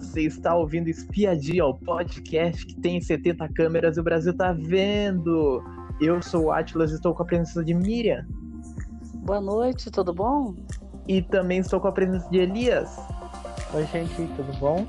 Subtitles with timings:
[0.00, 5.62] Você está ouvindo Espiadinha, o podcast que tem 70 câmeras e o Brasil tá vendo.
[6.00, 8.26] Eu sou o Atlas e estou com a presença de Miriam.
[9.16, 10.54] Boa noite, tudo bom?
[11.06, 12.96] E também estou com a presença de Elias.
[13.74, 14.86] Oi, gente, tudo bom?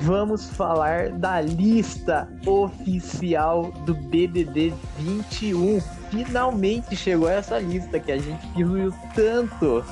[0.00, 5.80] Vamos falar da lista oficial do BBB 21.
[6.10, 9.84] Finalmente chegou essa lista que a gente pediu tanto.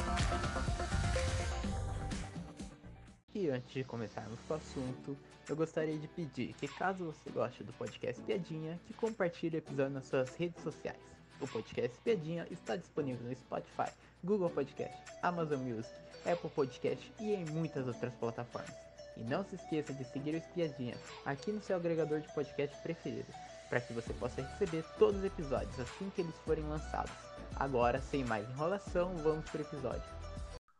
[3.76, 5.16] De começarmos com o assunto,
[5.46, 9.92] eu gostaria de pedir que caso você goste do podcast Piadinha, que compartilhe o episódio
[9.92, 10.98] nas suas redes sociais.
[11.40, 13.92] O podcast Piadinha está disponível no Spotify,
[14.24, 15.94] Google Podcast, Amazon Music,
[16.24, 18.74] Apple Podcast e em muitas outras plataformas.
[19.14, 20.96] E não se esqueça de seguir o Espiadinha
[21.26, 23.30] aqui no seu agregador de podcast preferido,
[23.68, 27.12] para que você possa receber todos os episódios assim que eles forem lançados.
[27.56, 30.15] Agora, sem mais enrolação, vamos para o episódio.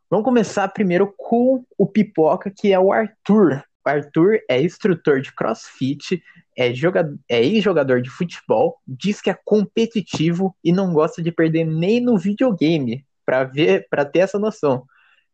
[0.09, 3.63] Vamos começar primeiro com o pipoca, que é o Arthur.
[3.85, 6.23] O Arthur é instrutor de crossfit,
[6.57, 11.65] é, jogador, é ex-jogador de futebol, diz que é competitivo e não gosta de perder
[11.65, 14.85] nem no videogame, para ver, para ter essa noção.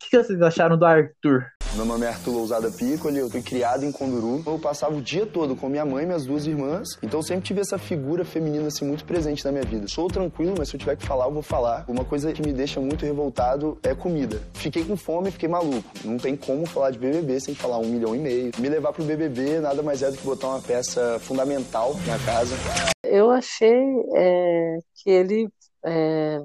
[0.04, 1.46] O que vocês acharam do Arthur?
[1.74, 4.42] Meu nome é Arthur Lousada Piccoli, eu fui criado em Conduru.
[4.46, 7.44] Eu passava o dia todo com minha mãe e minhas duas irmãs, então eu sempre
[7.44, 9.88] tive essa figura feminina assim muito presente na minha vida.
[9.88, 11.86] Sou tranquilo, mas se eu tiver que falar, eu vou falar.
[11.88, 14.42] Uma coisa que me deixa muito revoltado é comida.
[14.52, 15.88] Fiquei com fome, fiquei maluco.
[16.04, 18.50] Não tem como falar de BBB sem falar um milhão e meio.
[18.58, 22.54] Me levar pro BBB nada mais é do que botar uma peça fundamental na casa.
[23.02, 23.82] Eu achei
[24.14, 25.48] é, que ele
[25.86, 26.38] é,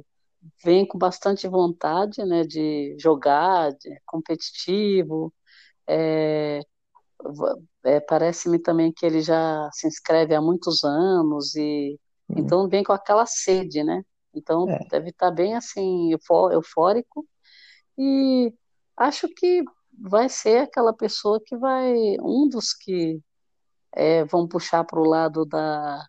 [0.64, 5.34] vem com bastante vontade né, de jogar, de competitivo.
[5.88, 6.62] É,
[7.84, 12.40] é, Parece-me também que ele já se inscreve há muitos anos e uhum.
[12.40, 14.04] então vem com aquela sede, né?
[14.34, 14.80] Então é.
[14.90, 16.12] deve estar bem assim
[16.52, 17.26] eufórico
[17.98, 18.54] e
[18.96, 19.64] acho que
[20.00, 23.20] vai ser aquela pessoa que vai um dos que
[23.94, 26.06] é, vão puxar para o lado da,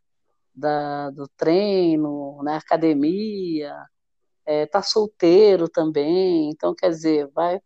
[0.54, 3.74] da, do treino, na né, academia,
[4.48, 7.60] é, tá solteiro também, então quer dizer, vai,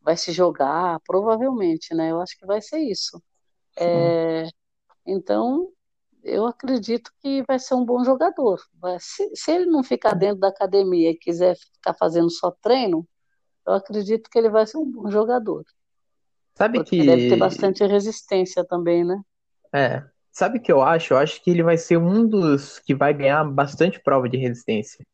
[0.00, 2.12] vai se jogar, provavelmente, né?
[2.12, 3.20] Eu acho que vai ser isso.
[3.76, 4.46] É,
[5.04, 5.68] então,
[6.22, 8.60] eu acredito que vai ser um bom jogador.
[9.00, 13.04] Se, se, ele não ficar dentro da academia e quiser ficar fazendo só treino,
[13.66, 15.64] eu acredito que ele vai ser um bom jogador.
[16.54, 19.20] Sabe Porque que deve ter bastante resistência também, né?
[19.74, 20.04] É.
[20.30, 21.14] Sabe o que eu acho?
[21.14, 25.04] Eu acho que ele vai ser um dos que vai ganhar bastante prova de resistência.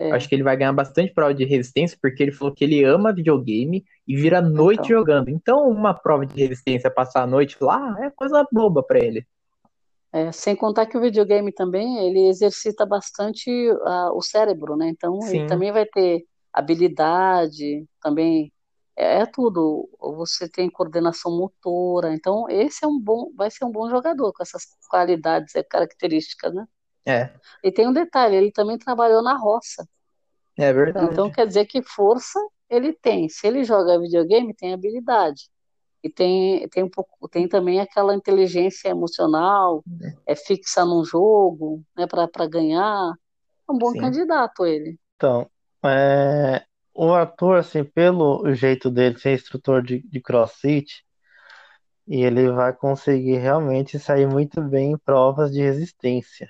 [0.00, 0.12] É.
[0.12, 3.12] Acho que ele vai ganhar bastante prova de resistência, porque ele falou que ele ama
[3.12, 4.98] videogame e vira noite então.
[4.98, 5.28] jogando.
[5.28, 9.26] Então, uma prova de resistência, passar a noite lá, é coisa boba para ele.
[10.10, 14.88] É, sem contar que o videogame também, ele exercita bastante uh, o cérebro, né?
[14.88, 15.40] Então, Sim.
[15.40, 18.50] ele também vai ter habilidade, também
[18.96, 19.86] é, é, tudo.
[20.16, 22.14] Você tem coordenação motora.
[22.14, 26.54] Então, esse é um bom, vai ser um bom jogador com essas qualidades, e características,
[26.54, 26.64] né?
[27.10, 27.32] É.
[27.62, 29.86] E tem um detalhe, ele também trabalhou na roça.
[30.56, 31.12] É verdade.
[31.12, 32.38] Então quer dizer que força
[32.68, 33.28] ele tem.
[33.28, 35.48] Se ele joga videogame, tem habilidade.
[36.02, 39.82] E tem, tem, um pouco, tem também aquela inteligência emocional,
[40.26, 43.12] é, é fixa num jogo, né, para ganhar.
[43.68, 43.98] É um bom Sim.
[43.98, 44.98] candidato ele.
[45.16, 45.50] Então,
[45.84, 51.04] é, o ator, assim, pelo jeito dele ser instrutor de, de crossfit,
[52.08, 56.48] e ele vai conseguir realmente sair muito bem em provas de resistência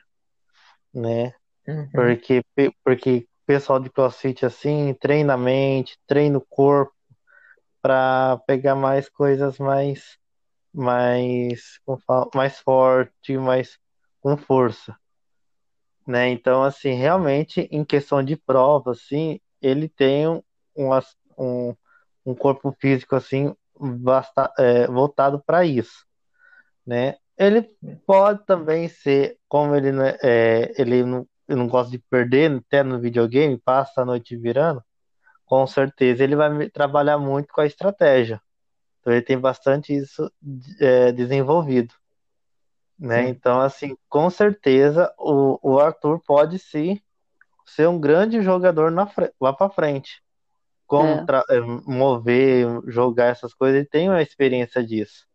[0.93, 1.33] né?
[1.67, 1.89] Uhum.
[1.93, 2.43] Porque,
[2.84, 6.93] porque pessoal de crossfit assim treina a mente, treina o corpo
[7.83, 10.19] para pegar mais coisas mais
[10.73, 11.81] mais
[12.33, 13.77] mais forte, mais
[14.21, 14.97] com força,
[16.06, 16.28] né?
[16.28, 20.43] Então assim, realmente em questão de prova assim, ele tem um,
[21.37, 21.75] um,
[22.25, 26.07] um corpo físico assim basta, é, voltado para isso,
[26.87, 27.17] né?
[27.41, 27.62] Ele
[28.06, 29.89] pode também ser, como ele,
[30.23, 34.84] é, ele, não, não gosta de perder, até no videogame, passa a noite virando,
[35.47, 38.43] com certeza ele vai trabalhar muito com a estratégia.
[39.01, 40.31] Então ele tem bastante isso
[40.78, 41.95] é, desenvolvido.
[42.98, 43.31] Né?
[43.31, 47.01] Então, assim, com certeza o, o Arthur pode sim
[47.65, 49.10] ser um grande jogador na,
[49.41, 50.22] lá para frente.
[50.87, 51.25] Como é.
[51.48, 51.60] é.
[51.87, 55.29] mover, jogar essas coisas, ele tem uma experiência disso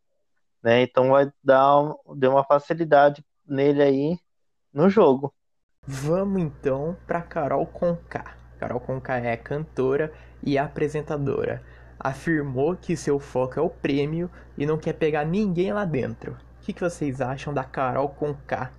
[0.66, 0.82] né?
[0.82, 4.20] Então vai dar um, uma facilidade nele aí
[4.74, 5.32] no jogo.
[5.86, 8.36] Vamos então para Carol Conká.
[8.58, 11.62] Carol Conká é cantora e apresentadora.
[12.00, 14.28] Afirmou que seu foco é o prêmio
[14.58, 16.32] e não quer pegar ninguém lá dentro.
[16.32, 18.72] O que, que vocês acham da Carol Conká?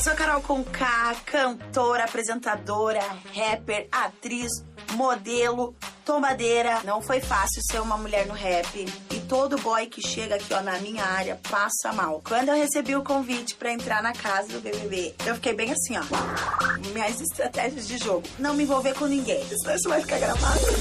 [0.00, 3.00] Eu sou Carol Conká, cantora, apresentadora,
[3.34, 4.50] rapper, atriz,
[4.94, 5.74] modelo
[6.06, 6.80] tombadeira.
[6.84, 8.66] Não foi fácil ser uma mulher no rap.
[8.78, 12.22] E todo boy que chega aqui, ó, na minha área, passa mal.
[12.26, 15.94] Quando eu recebi o convite para entrar na casa do BBB, eu fiquei bem assim,
[15.98, 16.92] ó.
[16.94, 18.26] Minhas estratégias de jogo.
[18.38, 19.44] Não me envolver com ninguém.
[19.44, 20.78] Senão isso vai ficar gravado.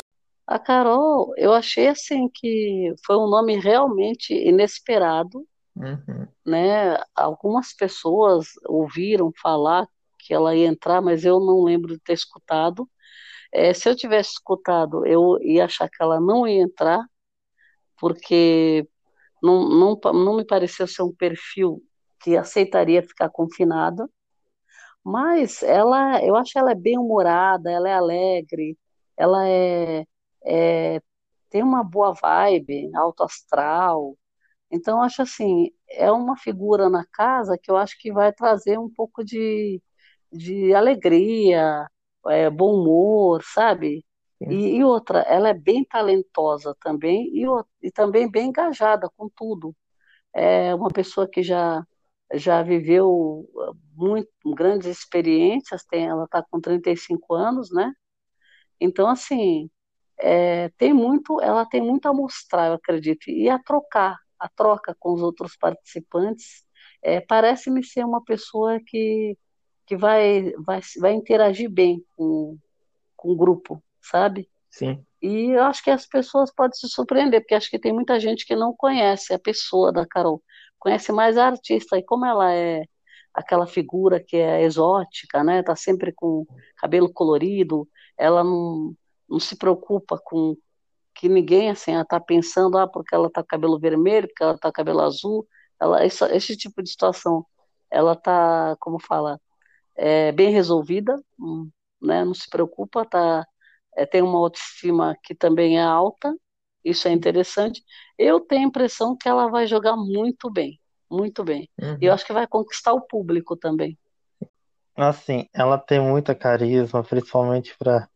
[0.48, 5.46] A Carol, eu achei assim que foi um nome realmente inesperado,
[5.76, 6.19] Uhum.
[6.50, 6.98] Né?
[7.16, 9.88] Algumas pessoas ouviram falar
[10.20, 12.90] que ela ia entrar, mas eu não lembro de ter escutado.
[13.52, 17.06] É, se eu tivesse escutado, eu ia achar que ela não ia entrar,
[18.00, 18.88] porque
[19.44, 21.84] não, não, não me pareceu ser um perfil
[22.22, 24.10] que aceitaria ficar confinada.
[25.04, 28.78] Mas ela, eu acho ela é bem humorada, ela é alegre,
[29.18, 30.06] ela é,
[30.46, 31.02] é
[31.50, 34.16] tem uma boa vibe, alto astral.
[34.72, 38.90] Então, acho assim, é uma figura na casa que eu acho que vai trazer um
[38.90, 39.82] pouco de,
[40.32, 41.88] de alegria,
[42.28, 44.06] é, bom humor, sabe?
[44.42, 47.46] E, e outra, ela é bem talentosa também e,
[47.82, 49.76] e também bem engajada com tudo.
[50.34, 51.84] É uma pessoa que já,
[52.34, 53.10] já viveu
[53.54, 57.94] uh, muito, grandes experiências, tem, ela está com 35 anos, né?
[58.80, 59.70] Então, assim,
[60.20, 64.96] é, tem muito, ela tem muito a mostrar, eu acredito, e a trocar, a troca
[65.00, 66.66] com os outros participantes,
[67.02, 69.38] é, parece-me ser uma pessoa que,
[69.86, 72.58] que vai, vai, vai interagir bem com,
[73.16, 74.50] com o grupo, sabe?
[74.70, 75.04] Sim.
[75.22, 78.46] E eu acho que as pessoas podem se surpreender, porque acho que tem muita gente
[78.46, 80.42] que não conhece a pessoa da Carol,
[80.78, 82.84] conhece mais a artista, e como ela é
[83.34, 85.62] aquela figura que é exótica, né?
[85.64, 86.46] Tá sempre com
[86.78, 87.88] cabelo colorido,
[88.18, 88.94] ela não,
[89.30, 90.56] não se preocupa com
[91.20, 94.58] que ninguém assim ela tá pensando ah porque ela tá com cabelo vermelho porque ela
[94.58, 95.46] tá com cabelo azul.
[95.82, 97.46] Ela esse, esse tipo de situação.
[97.92, 99.40] Ela tá como fala
[99.98, 101.70] é, bem resolvida hum,
[102.02, 103.46] né não se preocupa tá
[103.96, 106.34] é, tem uma autoestima que também é alta
[106.84, 107.84] isso é interessante.
[108.18, 110.80] Eu tenho a impressão que ela vai jogar muito bem
[111.12, 111.68] muito bem.
[111.82, 111.98] Uhum.
[112.00, 113.98] e eu acho que vai conquistar o público também.
[114.96, 118.08] Assim, ela tem muita carisma, principalmente para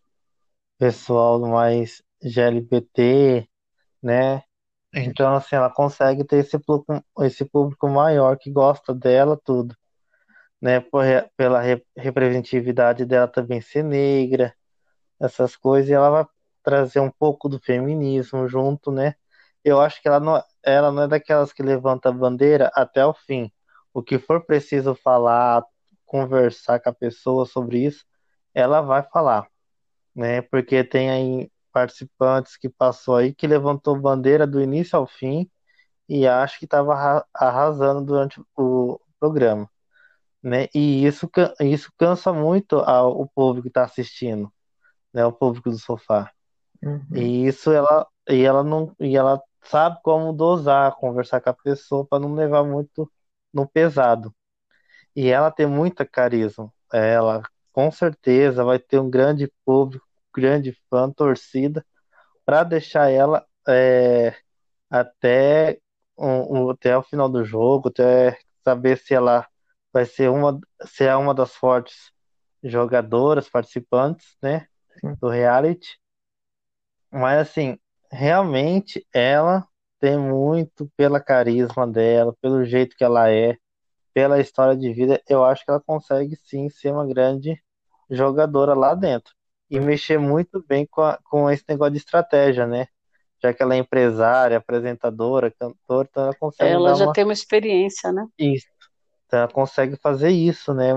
[0.77, 3.49] pessoal mais GLBT,
[4.03, 4.43] né?
[4.95, 9.75] Então, assim, ela consegue ter esse público, esse público maior que gosta dela, tudo,
[10.61, 10.79] né?
[10.79, 11.03] Por,
[11.37, 14.53] pela re- representatividade dela também ser negra,
[15.19, 16.25] essas coisas, e ela vai
[16.63, 19.15] trazer um pouco do feminismo junto, né?
[19.63, 23.13] Eu acho que ela não, ela não é daquelas que levanta a bandeira até o
[23.13, 23.51] fim.
[23.93, 25.63] O que for preciso falar,
[26.05, 28.05] conversar com a pessoa sobre isso,
[28.53, 29.47] ela vai falar,
[30.15, 30.41] né?
[30.43, 35.49] Porque tem aí participantes que passou aí que levantou bandeira do início ao fim
[36.07, 39.69] e acho que estava arrasando durante o programa,
[40.41, 40.67] né?
[40.73, 41.29] E isso,
[41.61, 44.51] isso cansa muito ao, o povo que está assistindo,
[45.13, 45.25] né?
[45.25, 46.31] O público do sofá.
[46.83, 47.05] Uhum.
[47.13, 52.05] E isso ela e ela não e ela sabe como dosar, conversar com a pessoa
[52.05, 53.11] para não levar muito
[53.53, 54.33] no pesado.
[55.15, 56.71] E ela tem muita carisma.
[56.91, 61.85] Ela com certeza vai ter um grande público, grande fã, torcida
[62.45, 64.35] para deixar ela é,
[64.89, 65.79] até
[66.17, 69.47] um- um- até o final do jogo, até saber se ela
[69.93, 72.11] vai ser uma se é uma das fortes
[72.63, 74.67] jogadoras, participantes, né,
[75.21, 75.97] do reality.
[77.11, 77.77] Mas assim,
[78.11, 79.65] realmente ela
[79.99, 83.57] tem muito pela carisma dela, pelo jeito que ela é,
[84.13, 87.61] pela história de vida, eu acho que ela consegue sim ser uma grande
[88.09, 89.33] jogadora lá dentro.
[89.73, 92.85] E mexer muito bem com, a- com esse negócio de estratégia, né?
[93.41, 97.23] Já que ela é empresária, apresentadora, cantora, então ela consegue ela dar já uma tem
[97.23, 98.67] uma experiência né isso.
[99.25, 100.91] Então ela consegue fazer isso, né?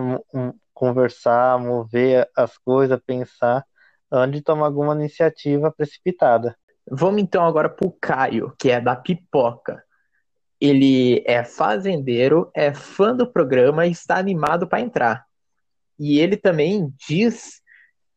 [0.74, 3.64] Conversar, mover as coisas, pensar,
[4.12, 6.54] antes de tomar alguma iniciativa precipitada.
[6.88, 9.82] Vamos então agora pro Caio, que é da Pipoca.
[10.60, 15.24] Ele é fazendeiro, é fã do programa e está animado para entrar.
[15.98, 17.62] E ele também diz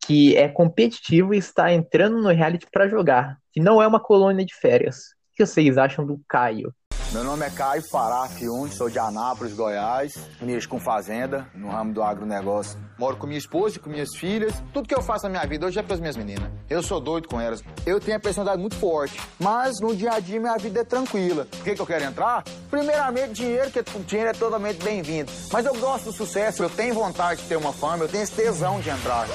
[0.04, 4.44] que é competitivo e está entrando no reality para jogar, que não é uma colônia
[4.44, 4.96] de férias.
[5.32, 6.74] O que vocês acham do Caio?
[7.12, 10.14] Meu nome é Caio Fará Fiundi, sou de Anápolis, Goiás.
[10.40, 12.78] Mexo com fazenda, no ramo do agronegócio.
[12.96, 14.54] Moro com minha esposa e com minhas filhas.
[14.72, 16.48] Tudo que eu faço na minha vida hoje é pras minhas meninas.
[16.68, 17.64] Eu sou doido com elas.
[17.84, 21.46] Eu tenho a personalidade muito forte, mas no dia a dia minha vida é tranquila.
[21.46, 22.44] Por que, que eu quero entrar?
[22.70, 25.32] Primeiramente, dinheiro, que o dinheiro é totalmente bem-vindo.
[25.52, 28.32] Mas eu gosto do sucesso, eu tenho vontade de ter uma fama, eu tenho esse
[28.32, 29.26] tesão de entrar.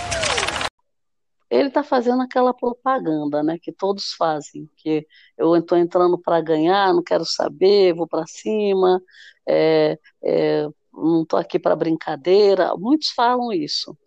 [1.50, 5.06] Ele está fazendo aquela propaganda, né, que todos fazem, que
[5.38, 9.02] eu estou entrando para ganhar, não quero saber, vou para cima,
[9.48, 12.76] é, é, não estou aqui para brincadeira.
[12.78, 13.98] Muitos falam isso.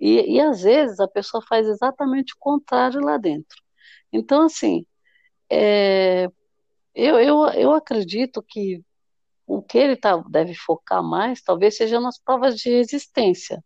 [0.00, 3.62] E, e às vezes a pessoa faz exatamente o contrário lá dentro.
[4.12, 4.86] Então, assim,
[5.50, 6.28] é,
[6.94, 8.82] eu, eu, eu acredito que
[9.46, 13.62] o que ele tá, deve focar mais talvez seja nas provas de resistência,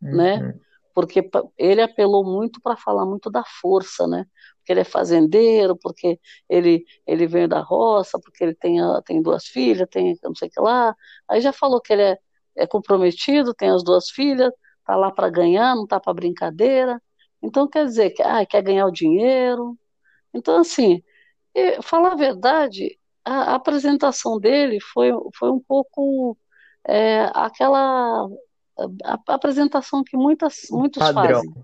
[0.00, 0.54] né?
[0.96, 4.26] Porque ele apelou muito para falar muito da força, né?
[4.60, 9.22] Porque ele é fazendeiro, porque ele, ele veio da roça, porque ele tem, a- tem
[9.22, 10.96] duas filhas, tem não sei o que lá.
[11.28, 12.18] Aí já falou que ele é,
[12.56, 14.52] é comprometido, tem as duas filhas,
[14.86, 17.00] tá lá para ganhar, não tá para brincadeira.
[17.42, 19.78] Então quer dizer que ah, quer ganhar o dinheiro.
[20.34, 21.02] Então, assim,
[21.82, 26.36] falar a verdade, a, a apresentação dele foi, foi um pouco
[26.86, 28.28] é, aquela
[28.78, 31.40] a, a apresentação que muitas, muitos Padrão.
[31.40, 31.54] fazem.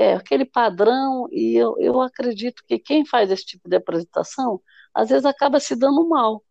[0.00, 4.60] É aquele padrão, e eu, eu acredito que quem faz esse tipo de apresentação,
[4.94, 6.42] às vezes acaba se dando mal,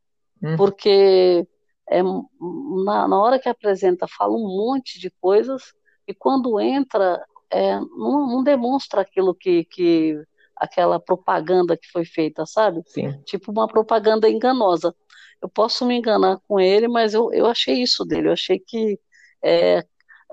[0.43, 0.55] Uhum.
[0.55, 1.47] porque
[1.89, 5.73] é, na, na hora que apresenta fala um monte de coisas,
[6.07, 10.15] e quando entra, é, não, não demonstra aquilo que, que
[10.55, 12.81] aquela propaganda que foi feita, sabe?
[12.85, 13.19] Sim.
[13.23, 14.93] tipo uma propaganda enganosa.
[15.41, 18.27] Eu posso me enganar com ele, mas eu, eu achei isso dele.
[18.27, 18.99] Eu achei que,
[19.47, 19.83] é,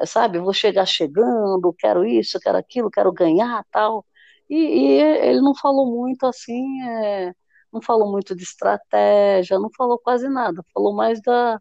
[0.07, 4.05] sabe, vou chegar chegando, quero isso, quero aquilo, quero ganhar, tal.
[4.51, 7.33] E, e ele não falou muito assim, é,
[7.73, 10.65] não falou muito de estratégia, não falou quase nada.
[10.73, 11.61] Falou mais da,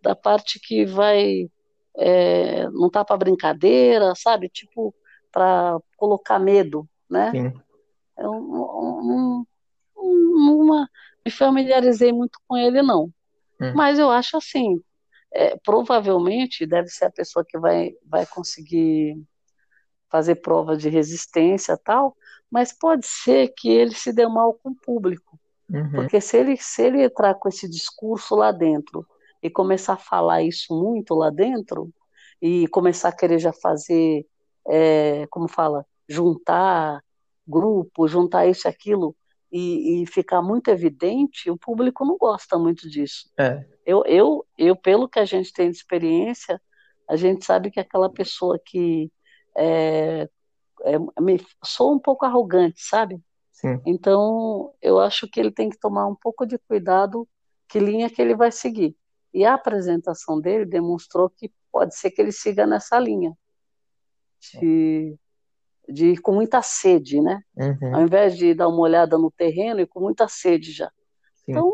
[0.00, 1.50] da parte que vai,
[1.96, 4.48] é, não tá para brincadeira, sabe?
[4.48, 4.94] Tipo,
[5.30, 7.30] para colocar medo, né?
[7.30, 7.52] Sim.
[8.18, 9.46] Eu não, não,
[9.96, 10.88] não
[11.24, 13.04] me familiarizei muito com ele, não.
[13.60, 13.72] Hum.
[13.74, 14.80] Mas eu acho assim,
[15.34, 19.16] é, provavelmente deve ser a pessoa que vai, vai conseguir
[20.10, 22.16] fazer prova de resistência tal,
[22.50, 25.38] mas pode ser que ele se dê mal com o público.
[25.70, 25.90] Uhum.
[25.92, 29.06] Porque se ele, se ele entrar com esse discurso lá dentro
[29.42, 31.90] e começar a falar isso muito lá dentro,
[32.42, 34.26] e começar a querer já fazer,
[34.68, 37.00] é, como fala, juntar
[37.46, 39.14] grupo, juntar isso e aquilo,
[39.52, 43.30] e, e, ficar muito evidente, o público não gosta muito disso.
[43.38, 43.64] É.
[43.84, 46.60] Eu, eu, eu, pelo que a gente tem de experiência,
[47.08, 49.12] a gente sabe que aquela pessoa que
[49.56, 50.28] é,
[50.84, 53.20] é, me, sou um pouco arrogante, sabe?
[53.50, 53.80] Sim.
[53.84, 57.28] Então, eu acho que ele tem que tomar um pouco de cuidado
[57.68, 58.96] que linha que ele vai seguir.
[59.34, 63.36] E a apresentação dele demonstrou que pode ser que ele siga nessa linha.
[64.60, 65.16] De,
[65.88, 67.40] de ir com muita sede, né?
[67.56, 67.96] Uhum.
[67.96, 70.90] Ao invés de dar uma olhada no terreno e com muita sede já.
[71.34, 71.52] Sim.
[71.52, 71.72] Então,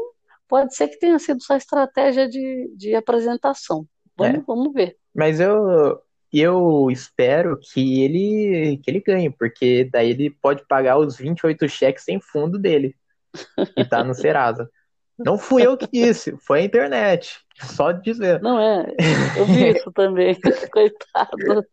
[0.48, 3.86] pode ser que tenha sido só estratégia de, de apresentação.
[4.16, 4.44] Vamos, É.
[4.46, 4.96] vamos ver.
[5.14, 6.00] Mas eu,
[6.32, 12.04] eu espero que ele, que ele ganhe, porque daí ele pode pagar os 28 cheques
[12.04, 12.94] sem fundo dele,
[13.76, 14.70] que tá no Serasa.
[15.18, 17.40] Não fui eu que disse, foi a internet.
[17.60, 18.40] Só dizer.
[18.40, 18.86] Não é,
[19.36, 20.36] eu vi isso também,
[20.72, 21.66] coitado.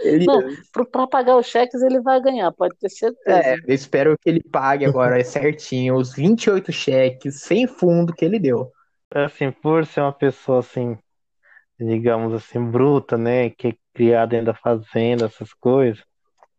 [0.00, 3.38] Ele, Não, Para pagar os cheques ele vai ganhar, pode ter certeza.
[3.38, 8.38] é, eu espero que ele pague agora certinho os 28 cheques sem fundo que ele
[8.38, 8.70] deu.
[9.12, 10.98] Assim, por ser uma pessoa assim,
[11.78, 13.50] digamos assim, bruta, né?
[13.50, 16.04] Que é criada dentro da fazenda, essas coisas,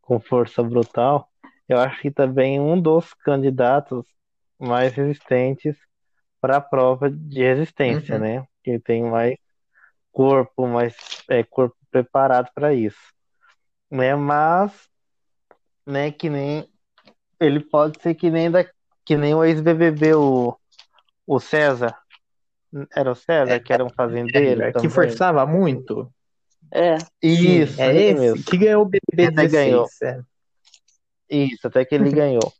[0.01, 1.29] com força brutal,
[1.70, 4.05] eu acho que também um dos candidatos
[4.60, 5.77] mais resistentes
[6.42, 8.22] para a prova de resistência, Uhum.
[8.22, 8.46] né?
[8.64, 9.38] Que tem mais
[10.12, 10.96] corpo, mais
[11.30, 13.00] é, corpo preparado para isso,
[13.90, 14.16] né?
[14.16, 14.90] Mas,
[15.86, 16.12] né?
[16.12, 16.68] Que nem
[17.40, 18.66] ele pode ser que nem da,
[19.06, 20.56] que nem o ex-BBB o,
[21.26, 21.96] o César,
[22.96, 24.90] era o César que era um fazendeiro que também.
[24.90, 26.12] forçava muito.
[26.74, 28.44] É, Isso, é ele esse mesmo.
[28.46, 29.52] que ganhou o BBB Até 16.
[29.52, 29.88] ganhou.
[30.04, 30.22] é.
[31.30, 32.54] Isso, até que ele ganhou.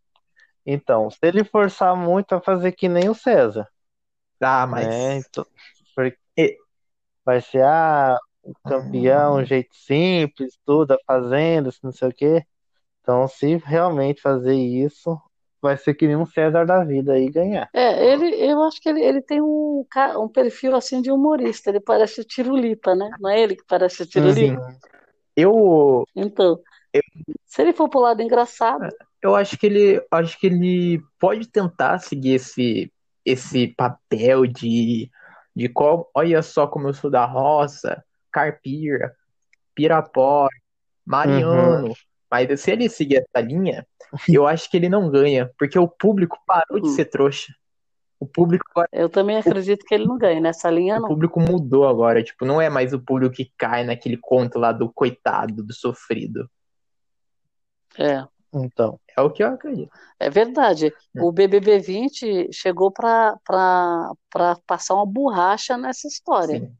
[0.66, 3.68] Então, se ele forçar muito, vai fazer que nem o César,
[4.42, 5.18] Ah, mas né?
[5.18, 5.46] Então,
[5.96, 6.58] porque E-
[7.26, 12.46] vai ser ah, o campeão, um jeito simples, tudo, a fazenda, não sei o quê.
[13.02, 15.20] Então, se realmente fazer isso,
[15.62, 17.72] vai ser que nem um César da vida aí ganhar.
[17.74, 19.86] é, ele, eu acho que ele, ele tem um,
[20.18, 23.14] um perfil assim de humorista, ele parece o Tirulipa, né?
[23.20, 24.54] Não é ele que parece o Tirulipa?
[24.54, 24.80] Sim.
[25.36, 26.62] eu, Então,
[27.46, 32.00] se ele for pro lado engraçado, eu acho que ele acho que ele pode tentar
[32.00, 32.92] seguir esse
[33.26, 35.10] esse papel de
[35.56, 39.14] de qual, olha só como eu sou da roça, Carpira,
[39.76, 40.48] Pirapó,
[41.06, 41.94] Mariano.
[42.30, 43.86] Mas se ele seguir essa linha,
[44.30, 46.96] eu acho que ele não ganha, porque o público parou de Hum.
[46.96, 47.54] ser trouxa.
[48.18, 51.10] O público agora eu também acredito que ele não ganha nessa linha, O não.
[51.10, 54.90] público mudou agora, tipo, não é mais o público que cai naquele conto lá do
[54.94, 56.50] coitado, do sofrido.
[57.98, 58.26] É.
[58.54, 59.92] Então, É o que eu acredito.
[60.20, 60.94] É verdade.
[61.16, 61.24] Hum.
[61.24, 63.38] O BBB 20 chegou para
[64.68, 66.60] passar uma borracha nessa história.
[66.60, 66.72] Sim.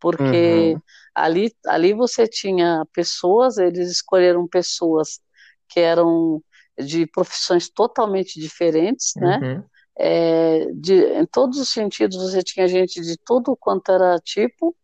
[0.00, 0.80] Porque Uhum.
[1.14, 5.20] ali, ali você tinha pessoas, eles escolheram pessoas
[5.68, 6.42] que eram
[6.78, 9.38] de profissões totalmente diferentes, né?
[9.42, 9.64] Uhum.
[9.98, 14.74] É, de, em todos os sentidos, você tinha gente de tudo quanto era tipo,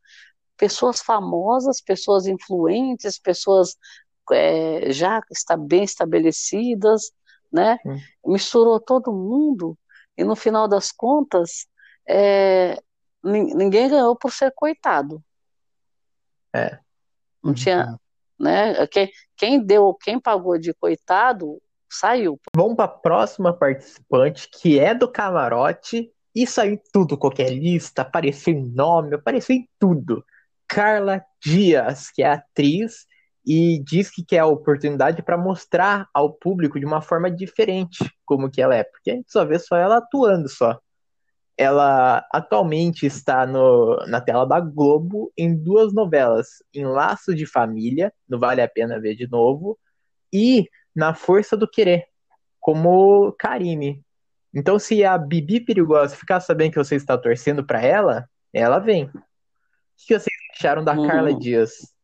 [0.59, 3.77] pessoas famosas, pessoas influentes, pessoas
[4.33, 7.13] é, já está bem estabelecidas,
[7.53, 7.79] né?
[7.85, 7.99] Hum.
[8.27, 9.79] Misturou todo mundo
[10.17, 11.67] e no final das contas
[12.09, 12.81] é,
[13.23, 15.23] ninguém ganhou por ser coitado.
[16.55, 16.79] É.
[17.43, 17.99] Não tinha,
[18.39, 18.87] né?
[18.89, 22.41] Quem, quem deu, quem pagou de coitado saiu.
[22.55, 28.03] Vamos para a próxima participante, que é do camarote e saiu em tudo, qualquer lista,
[28.03, 30.25] apareceu em nome, apareceu em tudo.
[30.69, 33.07] Carla Dias, que é atriz
[33.47, 38.51] e diz que quer a oportunidade para mostrar ao público de uma forma diferente como
[38.51, 40.79] que ela é, porque a gente só vê só ela atuando só.
[41.57, 48.13] Ela atualmente está no, na tela da Globo em duas novelas, em Laço de Família,
[48.29, 49.79] no Vale a Pena Ver de Novo,
[50.33, 52.05] e na Força do Querer,
[52.61, 54.05] como Karine.
[54.53, 59.05] Então, se a Bibi Perigosa ficar sabendo que você está torcendo para ela, ela vem.
[59.05, 59.11] O
[60.07, 61.07] que vocês acharam da Uhum.
[61.07, 61.96] Carla Dias?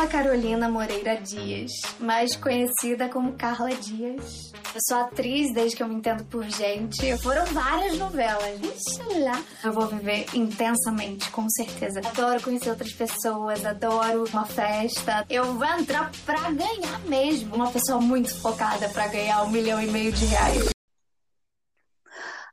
[0.00, 4.50] Carla Carolina Moreira Dias, mais conhecida como Carla Dias.
[4.74, 7.18] Eu sou atriz desde que eu me entendo por gente.
[7.18, 8.58] Foram várias novelas.
[8.60, 9.42] Ixi, lá.
[9.62, 12.00] Eu vou viver intensamente, com certeza.
[12.00, 15.26] Adoro conhecer outras pessoas, adoro uma festa.
[15.28, 17.54] Eu vou entrar pra ganhar mesmo.
[17.54, 20.70] Uma pessoa muito focada pra ganhar um milhão e meio de reais.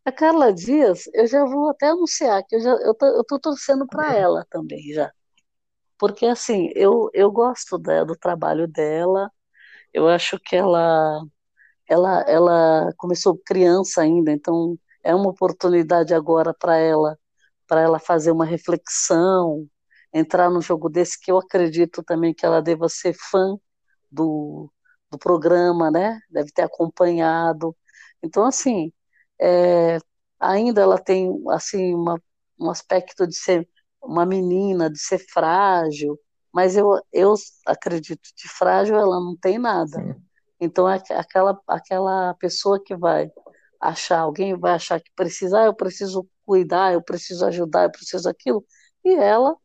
[0.04, 3.40] A Carla Dias, eu já vou até anunciar que eu já eu tô, eu tô
[3.40, 5.10] torcendo para ela também já.
[6.00, 9.32] Porque assim, eu, eu gosto da- do trabalho dela.
[9.94, 11.22] Eu acho que ela
[11.88, 17.18] ela ela começou criança ainda, então é uma oportunidade agora para ela
[17.68, 19.68] para ela fazer uma reflexão,
[20.14, 23.58] entrar num jogo desse que eu acredito também que ela deva ser fã
[24.12, 24.72] do,
[25.12, 26.20] do programa, né?
[26.30, 27.76] Deve ter acompanhado.
[28.24, 28.92] Então assim,
[29.40, 29.98] é,
[30.40, 32.22] ainda ela tem assim uma,
[32.60, 33.68] um aspecto de ser
[34.04, 36.20] uma menina, de ser frágil,
[36.54, 37.34] mas eu, eu
[37.66, 40.00] acredito que frágil ela não tem nada.
[40.00, 40.28] Sim.
[40.60, 43.32] Então é aquela aquela pessoa que vai
[43.82, 48.30] achar, alguém vai achar que precisa, ah, eu preciso cuidar, eu preciso ajudar, eu preciso
[48.30, 48.66] aquilo,
[49.06, 49.56] e ela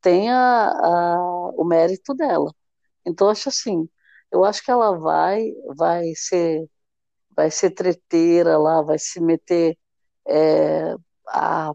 [0.00, 2.52] tem a, a- o mérito dela.
[3.06, 3.88] Então acho assim,
[4.32, 5.44] eu acho que ela vai
[5.76, 6.68] vai ser
[7.36, 9.78] vai ser treteira lá, vai se meter
[10.28, 10.94] é,
[11.28, 11.72] a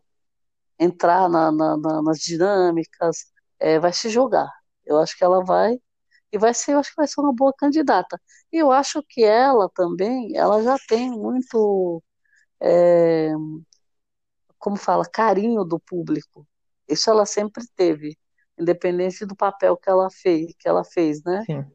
[0.82, 3.26] entrar na- na- na- nas dinâmicas,
[3.60, 4.50] é, vai se jogar.
[4.86, 5.78] Eu acho que ela vai
[6.32, 8.20] e vai ser, eu acho que vai ser uma boa candidata.
[8.54, 12.04] E eu acho que ela também, ela já tem muito,
[12.62, 13.32] é,
[14.58, 16.48] como fala, carinho do público.
[16.88, 18.18] Isso ela sempre teve,
[18.60, 21.46] independente do papel que ela fez, que ela fez, né?
[21.46, 21.66] Sim.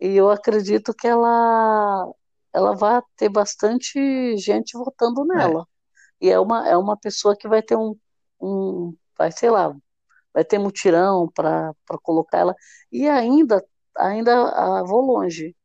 [0.00, 2.06] E eu acredito que ela
[2.52, 5.66] ela vai ter bastante gente votando nela.
[6.20, 7.96] E é uma, é uma pessoa que vai ter um,
[8.40, 9.74] um vai, sei lá,
[10.34, 12.54] vai ter mutirão para colocar ela.
[12.92, 13.64] E ainda,
[13.98, 15.56] ainda vou longe.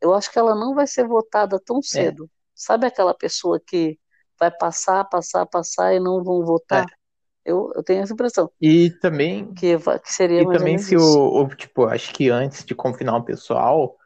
[0.00, 2.30] Eu acho que ela não vai ser votada tão cedo.
[2.54, 3.98] Sabe aquela pessoa que
[4.38, 6.86] vai passar, passar, passar e não vão votar?
[7.44, 11.02] Eu, eu tenho essa impressão E também que, que seria E também se o,
[11.44, 13.97] o- tipo, acho que antes de confinar o pessoal,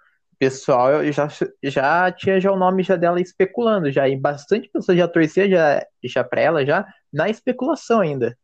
[0.42, 1.28] pessoal já,
[1.62, 5.86] já tinha já o nome já dela especulando já, e bastante pessoas já torcia já,
[6.02, 8.36] já pra ela já na especulação ainda.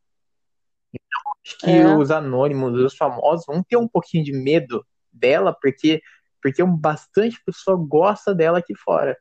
[0.95, 1.97] Então, acho que É.
[1.97, 6.01] os anônimos, os famosos vão ter um pouquinho de medo dela, porque
[6.41, 9.19] porque um bastante pessoa gosta dela aqui fora.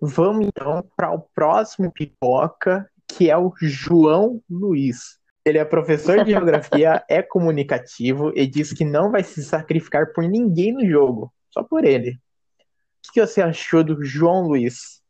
[0.00, 5.16] Vamos então para o próximo pipoca, que é o João Luiz.
[5.44, 10.24] Ele é professor de geografia, é comunicativo e diz que não vai se sacrificar por
[10.24, 12.18] ninguém no jogo, só por ele.
[13.08, 15.00] O que você achou do João Luiz?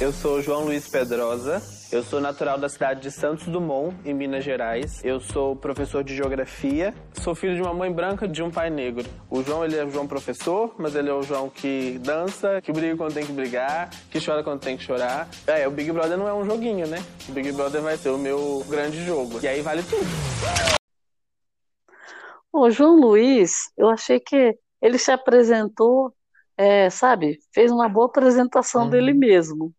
[0.00, 4.42] Eu sou João Luiz Pedrosa, eu sou natural da cidade de Santos Dumont, em Minas
[4.42, 5.00] Gerais.
[5.04, 8.68] Eu sou professor de geografia, sou filho de uma mãe branca e de um pai
[8.68, 9.08] negro.
[9.30, 12.72] O João, ele é o João professor, mas ele é o João que dança, que
[12.72, 15.28] briga quando tem que brigar, que chora quando tem que chorar.
[15.46, 16.98] É, o Big Brother não é um joguinho, né?
[17.28, 19.38] O Big Brother vai ser o meu grande jogo.
[19.40, 20.06] E aí vale tudo.
[22.52, 26.14] O João Luiz, eu achei que ele se apresentou,
[26.58, 28.90] é, sabe, fez uma boa apresentação Uhum.
[28.90, 29.74] dele mesmo,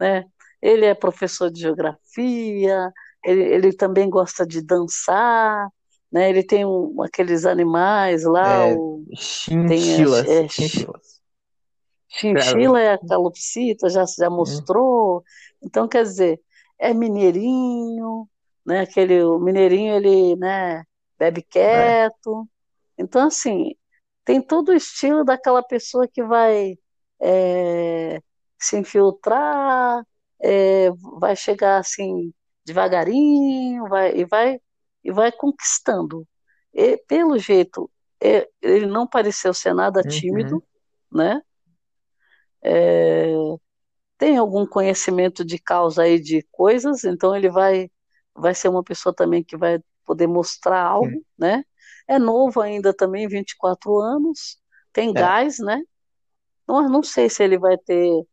[0.00, 0.24] né?
[0.62, 2.92] Ele é professor de geografia,
[3.24, 5.68] ele, ele também gosta de dançar,
[6.12, 6.30] né?
[6.30, 10.26] Ele tem um- aqueles animais lá, É, o Chinchilas.
[10.26, 11.20] Tem, é, é, chinchilas.
[12.08, 15.22] chinchila é a calopsita, já, já mostrou.
[15.62, 16.40] Então, quer dizer,
[16.78, 18.28] é mineirinho,
[18.66, 18.80] né?
[18.80, 20.84] Aquele, o mineirinho, ele, né,
[21.18, 22.48] bebe quieto.
[22.98, 23.74] Então, assim,
[24.28, 26.76] tem todo o estilo daquela pessoa que vai
[27.20, 28.22] é,
[28.60, 30.04] se infiltrar,
[30.42, 32.32] é, vai chegar assim
[32.64, 34.60] devagarinho, vai e vai
[35.04, 36.28] e vai conquistando.
[36.74, 37.90] E, pelo jeito,
[38.22, 40.04] é, ele não pareceu ser nada Uhum.
[40.04, 40.62] tímido,
[41.10, 41.40] né?
[42.62, 43.32] É,
[44.18, 47.90] tem algum conhecimento de causa aí de coisas, então ele vai
[48.34, 51.64] vai ser uma pessoa também que vai poder mostrar algo, né?
[52.08, 54.58] É novo ainda também, 24 anos,
[54.92, 55.82] tem gás, né?
[56.66, 58.26] Não, não sei se ele vai ter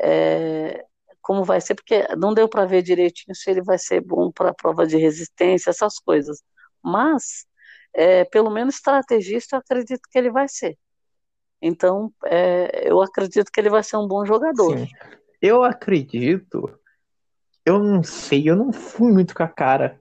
[0.00, 0.84] é,
[1.20, 4.54] como vai ser, porque não deu para ver direitinho se ele vai ser bom para
[4.54, 6.42] prova de resistência, essas coisas.
[6.82, 7.46] Mas,
[7.92, 10.78] é, pelo menos estrategista, eu acredito que ele vai ser.
[11.60, 14.78] Então, é, eu acredito que ele vai ser um bom jogador.
[14.78, 14.88] Sim.
[15.40, 16.78] Eu acredito.
[17.64, 20.00] Eu não sei, eu não fui muito com a cara.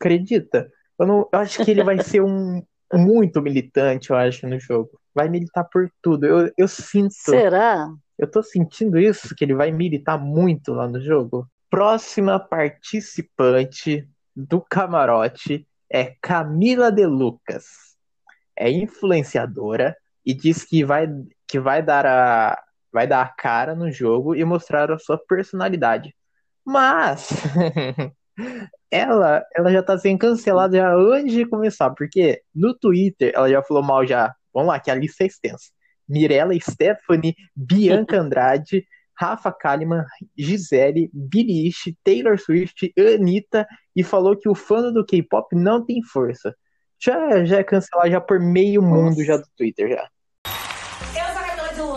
[0.00, 0.72] Acredita?
[1.00, 5.00] Eu, não, eu acho que ele vai ser um muito militante, eu acho, no jogo.
[5.14, 6.26] Vai militar por tudo.
[6.26, 7.14] Eu, eu sinto.
[7.14, 7.88] Será?
[8.18, 11.48] Eu tô sentindo isso, que ele vai militar muito lá no jogo.
[11.70, 17.64] Próxima participante do camarote é Camila De Lucas.
[18.54, 21.08] É influenciadora e diz que vai,
[21.48, 26.14] que vai dar a vai dar a cara no jogo e mostrar a sua personalidade.
[26.64, 27.28] Mas
[28.90, 33.62] ela, ela já tá sendo cancelada já antes de começar, porque no Twitter ela já
[33.62, 34.34] falou mal já.
[34.52, 35.66] Vamos lá, que a lista é extensa.
[36.08, 38.84] Mirella Stephanie, Bianca Andrade,
[39.16, 40.04] Rafa Kalimann,
[40.36, 41.70] Gisele, Billie
[42.02, 46.54] Taylor Swift, Anitta e falou que o fã do K-pop não tem força.
[46.98, 50.08] Já, já é cancelado já por meio mundo já do Twitter já.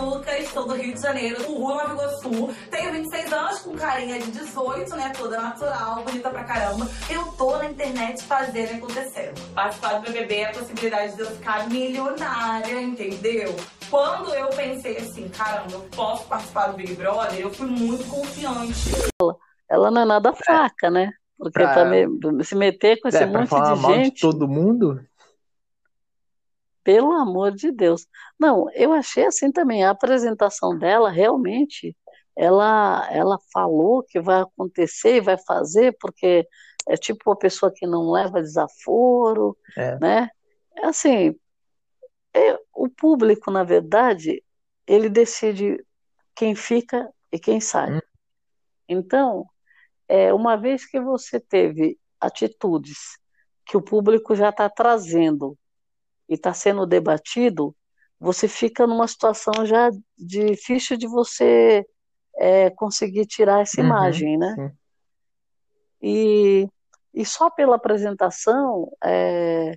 [0.04, 2.54] Lucas, sou do Rio de Janeiro, do Rua Nova Iguaçu.
[2.70, 5.12] Tenho 26 anos, com carinha de 18, né?
[5.16, 6.88] Toda natural, bonita pra caramba.
[7.10, 9.32] Eu tô na internet fazendo acontecer.
[9.54, 13.54] Participar do BBB é a possibilidade de eu ficar milionária, entendeu?
[13.90, 18.90] Quando eu pensei assim, caramba, eu posso participar do Big Brother, eu fui muito confiante.
[19.70, 21.10] Ela não é nada fraca, né?
[21.38, 24.46] Porque Pra- se meter com esse É, pra monte falar de mal de gente, todo
[24.48, 25.00] mundo,
[26.84, 28.06] pelo amor de Deus.
[28.38, 31.96] Não, eu achei assim também, a apresentação dela realmente,
[32.36, 36.46] ela, ela falou que vai acontecer e vai fazer, porque
[36.86, 39.98] é tipo uma pessoa que não leva desaforo, É.
[39.98, 40.28] né?
[40.82, 41.34] Assim,
[42.34, 44.42] é, o público, na verdade,
[44.86, 45.82] ele decide
[46.34, 47.94] quem fica e quem sai.
[47.94, 48.00] Hum.
[48.88, 49.46] Então,
[50.08, 53.18] é, uma vez que você teve atitudes
[53.64, 55.56] que o público já está trazendo
[56.28, 57.74] e está sendo debatido,
[58.18, 61.84] você fica numa situação já difícil de você
[62.36, 64.56] é, conseguir tirar essa Uhum, imagem, né?
[64.56, 64.70] sim.
[66.02, 66.68] E,
[67.12, 69.74] e só pela apresentação, é,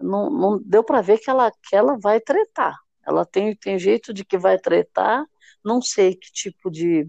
[0.00, 2.78] não, não deu para ver que ela, que ela vai tretar.
[3.06, 5.24] Ela tem, tem jeito de que vai tretar,
[5.64, 7.08] não sei que tipo de.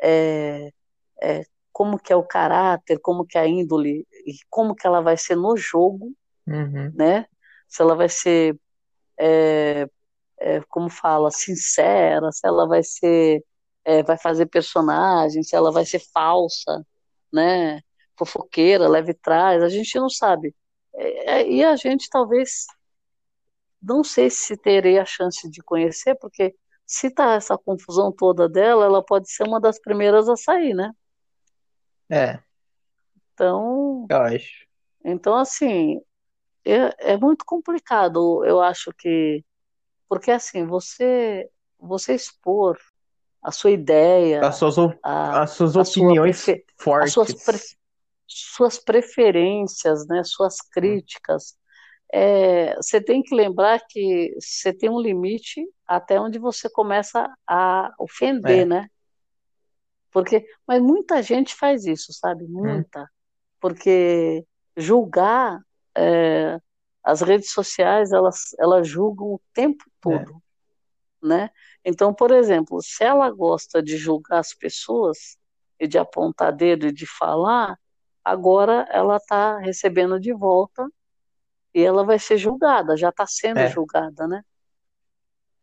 [0.00, 0.70] é,
[1.22, 5.00] é, como que é o caráter, como que é a índole, e como que ela
[5.02, 6.12] vai ser no jogo,
[6.46, 6.94] Uhum.
[6.94, 7.26] né?
[7.68, 8.58] Se ela vai ser,
[9.18, 9.88] é,
[10.40, 13.44] é, como fala, sincera, se ela vai ser,
[13.84, 16.86] é, vai fazer personagem, se ela vai ser falsa,
[17.32, 17.80] né?
[18.18, 20.54] Fofoqueira, leve trás, a gente não sabe.
[20.94, 22.66] É, é, e a gente talvez
[23.82, 26.54] não sei se terei a chance de conhecer, porque
[26.86, 30.92] se tá essa confusão toda dela, ela pode ser uma das primeiras a sair, né?
[32.08, 32.40] É,
[33.34, 34.66] Então, eu acho.
[35.04, 36.00] Então, assim,
[36.66, 39.44] é, é muito complicado, eu acho que,
[40.08, 41.48] porque assim, você,
[41.78, 42.78] você expor
[43.42, 47.14] a sua ideia, As suas, a, as suas sua opiniões as fortes.
[47.14, 47.58] suas, pre-
[48.26, 51.56] suas preferências, né, suas críticas,
[52.12, 57.92] é, você tem que lembrar que você tem um limite até onde você começa a
[57.98, 58.66] ofender, É.
[58.66, 58.88] né?
[60.12, 62.46] Porque, mas muita gente faz isso, sabe?
[62.46, 63.06] Muita.
[63.60, 64.44] Porque
[64.76, 65.60] julgar,
[65.96, 66.60] é,
[67.02, 70.42] as redes sociais, elas, elas julgam o tempo todo,
[71.22, 71.50] né?
[71.84, 75.38] Então, por exemplo, se ela gosta de julgar as pessoas
[75.78, 77.78] e de apontar dedo e de falar,
[78.24, 80.86] agora ela está recebendo de volta
[81.74, 83.68] e ela vai ser julgada, já está sendo É.
[83.68, 84.42] julgada, né?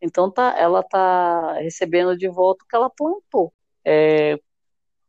[0.02, 3.54] Então tá, ela está recebendo de volta o que ela plantou.
[3.86, 4.40] É,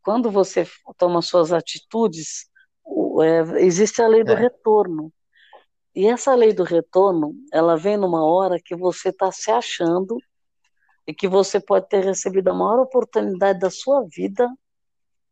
[0.03, 2.49] quando você toma suas atitudes,
[3.23, 4.37] é, existe a lei do É.
[4.37, 5.13] retorno.
[5.95, 10.19] E essa lei do retorno, ela vem numa hora que você está se achando
[11.07, 14.51] e que você pode ter recebido a maior oportunidade da sua vida.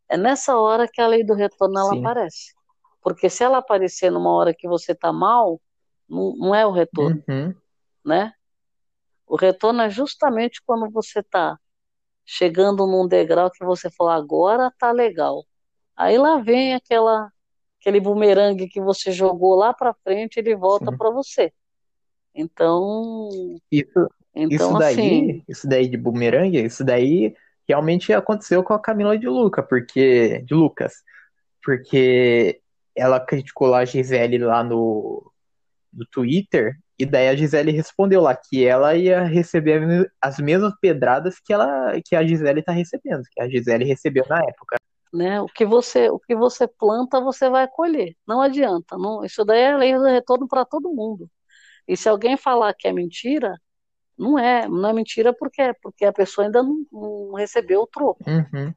[0.08, 2.00] É nessa hora que a lei do retorno ela Sim.
[2.00, 2.54] aparece.
[3.00, 5.60] Porque se ela aparecer numa hora que você está mal,
[6.08, 7.54] não, não é o retorno Uhum.
[8.04, 8.32] né?
[9.26, 11.58] O retorno é justamente quando você está
[12.24, 15.44] chegando num degrau que você fala, agora tá legal.
[15.96, 17.32] Aí lá vem aquela
[17.82, 21.52] aquele bumerangue que você jogou lá para frente, ele volta para você.
[22.32, 23.28] Então,
[23.70, 27.34] isso, então isso daí, assim, isso daí de bumerangue, isso daí
[27.68, 30.94] realmente aconteceu com a Camila de Luca, porque de Lucas,
[31.62, 32.60] porque
[32.96, 35.30] ela criticou lá a Gisele lá no,
[35.92, 41.40] no Twitter, e daí a Gisele respondeu lá que ela ia receber as mesmas pedradas
[41.44, 44.76] que ela que a Gisele tá recebendo, que a Gisele recebeu na época.
[45.12, 45.40] Né?
[45.40, 48.16] O que você o que você planta, você vai colher.
[48.26, 51.30] Não adianta, não, isso daí é lei do retorno para todo mundo.
[51.86, 53.56] E se alguém falar que é mentira,
[54.18, 58.22] não é, não é mentira porque porque a pessoa ainda não, não recebeu o troco.
[58.28, 58.74] Uhum.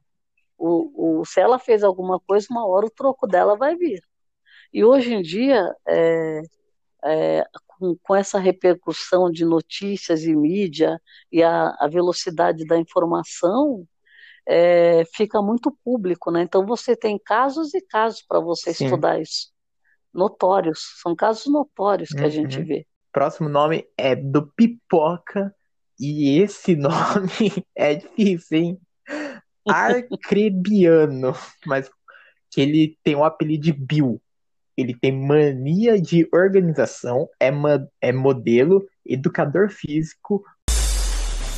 [0.58, 4.00] O, o, se ela fez alguma coisa, uma hora o troco dela vai vir.
[4.72, 6.42] E hoje em dia, é,
[7.04, 13.86] é, com, com, essa repercussão de notícias e mídia e a, a velocidade da informação,
[14.46, 16.42] é, fica muito público, né?
[16.42, 18.84] Então você tem casos e casos para você Sim.
[18.84, 19.50] estudar isso.
[20.12, 22.64] Notórios, são casos notórios que a gente Uhum.
[22.64, 22.86] vê.
[23.12, 25.54] Próximo nome é do Pipoca,
[25.98, 28.80] e esse nome é difícil, hein?
[29.68, 31.34] Arcrebiano,
[31.66, 31.90] mas
[32.50, 34.20] que ele tem o apelido de Bill.
[34.76, 37.50] Ele tem mania de organização, é,
[38.00, 40.44] é modelo, educador físico,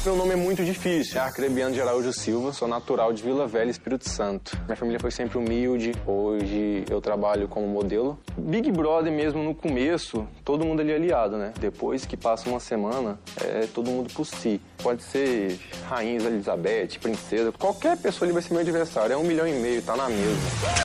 [0.04, 1.18] Meu nome é muito difícil.
[1.18, 4.56] É Arcrebiano de Araújo Silva, sou natural de Vila Velha, Espírito Santo.
[4.64, 8.18] Minha família foi sempre humilde, hoje eu trabalho como modelo.
[8.36, 11.52] Big Brother mesmo no começo, todo mundo ali é aliado, né?
[11.60, 14.60] Depois que passa uma semana, é todo mundo por si.
[14.82, 19.12] Pode ser Rainha Elizabeth, Princesa, qualquer pessoa ali vai ser meu adversário.
[19.12, 20.84] É um milhão e meio, tá na mesa.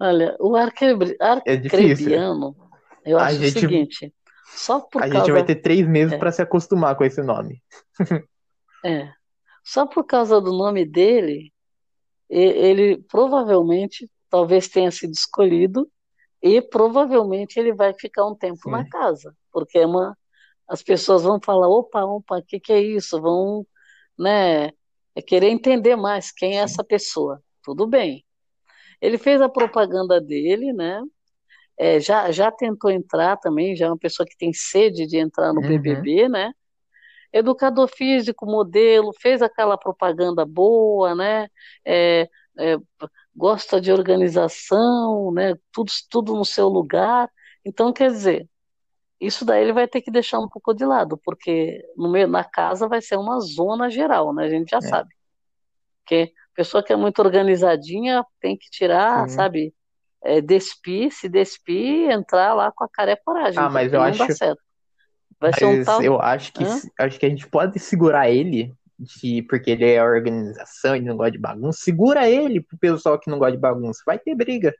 [0.00, 1.88] Olha, o arcrebri- É difícil.
[1.90, 2.56] arcrebiano,
[3.04, 4.14] eu A acho gente- o seguinte,
[4.56, 6.18] só por a causa gente vai ter três meses É.
[6.18, 7.62] para se acostumar com esse nome.
[8.82, 9.12] É.
[9.62, 11.52] Só por causa do nome dele,
[12.30, 15.86] ele provavelmente talvez tenha sido escolhido
[16.42, 18.70] e provavelmente ele vai ficar um tempo Sim.
[18.70, 20.16] na casa, porque é uma,
[20.66, 23.20] as pessoas vão falar, opa, opa, o que que é isso?
[23.20, 23.66] Vão,
[24.18, 24.70] né,
[25.26, 27.42] querer entender mais quem é essa pessoa.
[27.62, 28.24] Tudo bem.
[29.00, 31.02] Ele fez a propaganda dele, né?
[31.82, 35.50] É, já, já tentou entrar também, já é uma pessoa que tem sede de entrar
[35.54, 35.66] no Uhum.
[35.66, 36.52] BBB, né?
[37.32, 41.48] Educador físico, modelo, fez aquela propaganda boa, né?
[41.82, 42.76] É, é,
[43.34, 45.54] gosta de organização, né?
[45.72, 47.30] Tudo, tudo no seu lugar.
[47.64, 48.46] Então, quer dizer,
[49.18, 52.44] isso daí ele vai ter que deixar um pouco de lado, porque no meio, na
[52.44, 54.44] casa vai ser uma zona geral, né?
[54.44, 54.80] A gente já É.
[54.82, 55.08] sabe.
[56.02, 59.34] Porque pessoa que é muito organizadinha tem que tirar, Sim.
[59.36, 59.74] sabe?
[60.22, 64.02] É, despir, se despir entrar lá com a cara e a coragem, Ah, mas eu
[64.02, 64.32] acho-.
[65.40, 66.00] Vai ser um tal.
[66.02, 66.80] eu acho que, Hã?
[66.98, 71.32] acho que a gente pode segurar ele, de, porque ele é organização, ele não gosta
[71.32, 71.78] de bagunça.
[71.82, 74.02] Segura ele pro pessoal que não gosta de bagunça.
[74.06, 74.74] Vai ter briga.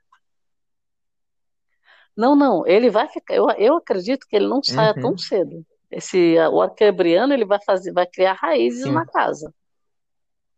[2.15, 3.35] Não, não, ele vai ficar.
[3.35, 5.01] Eu, eu acredito que ele não saia Uhum.
[5.01, 5.65] tão cedo.
[5.89, 8.93] Esse, o arquebriano, ele vai fazer, vai criar raízes Sim.
[8.93, 9.53] na casa.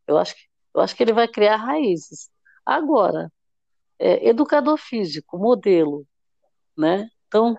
[0.07, 0.41] Eu acho que,
[0.75, 2.29] eu acho que ele vai criar raízes.
[2.65, 3.31] Agora,
[4.03, 6.05] é, educador físico, modelo,
[6.77, 7.09] né?
[7.27, 7.57] Então,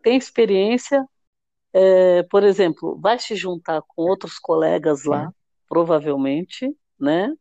[0.00, 1.04] tem experiência,
[1.72, 5.32] é, por exemplo, vai se juntar com outros colegas lá,
[5.68, 7.34] provavelmente, né?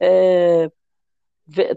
[0.00, 0.70] É,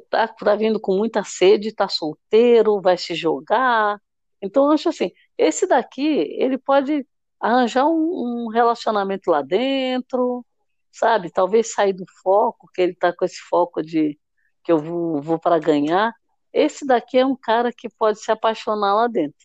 [0.10, 4.02] tá, tá vindo com muita sede, tá solteiro, vai se jogar.
[4.42, 6.08] Então, eu acho assim, esse daqui,
[6.40, 7.06] ele pode
[7.40, 10.46] arranjar um, um relacionamento lá dentro,
[10.92, 11.30] sabe?
[11.32, 14.18] Talvez sair do foco, que ele tá com esse foco de
[14.64, 16.14] que eu vou, vou para ganhar.
[16.54, 19.38] Esse daqui é um cara que pode se apaixonar lá dentro.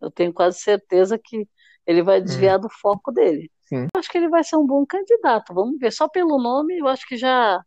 [0.00, 1.46] Eu tenho quase certeza que
[1.86, 3.50] ele vai desviar do foco dele.
[3.62, 3.86] Sim.
[3.94, 5.52] Eu acho que ele vai ser um bom candidato.
[5.52, 5.92] Vamos ver.
[5.92, 7.62] Só pelo nome, eu acho que já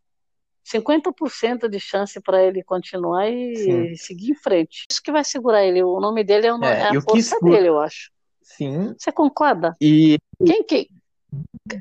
[0.64, 3.94] 50% de chance para ele continuar e Sim.
[3.96, 4.84] seguir em frente.
[4.90, 5.82] Isso que vai segurar ele.
[5.82, 8.10] O nome dele é, o É, é a que força dele, eu acho.
[8.42, 8.94] Sim.
[8.98, 9.76] Você concorda?
[9.80, 10.88] E Quem que.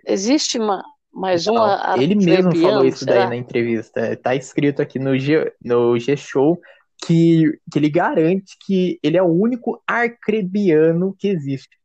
[0.05, 0.83] Existe ma-
[1.13, 3.27] mais Não, a- ele mesmo falou isso daí será?
[3.27, 4.15] na entrevista.
[4.17, 6.59] Tá escrito aqui no G, no G-Show
[7.05, 11.77] que, que ele garante que ele é o único arcrebiano que existe.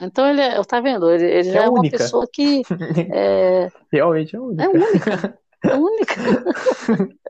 [0.00, 1.10] Então ele é, tá vendo?
[1.10, 1.86] Ele, ele É é uma única.
[1.86, 2.66] pessoa que
[3.10, 4.62] é, Realmente é o único.
[4.62, 5.38] é única.
[5.64, 6.20] É única.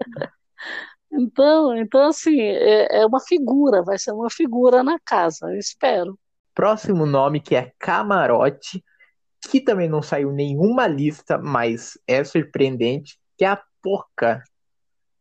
[1.11, 6.19] Então, então assim, é, é uma figura, vai ser uma figura na casa, eu espero.
[6.55, 8.85] Próximo nome que é Camarote,
[9.51, 14.43] que também não saiu nenhuma lista, mas é surpreendente, que é a Poca.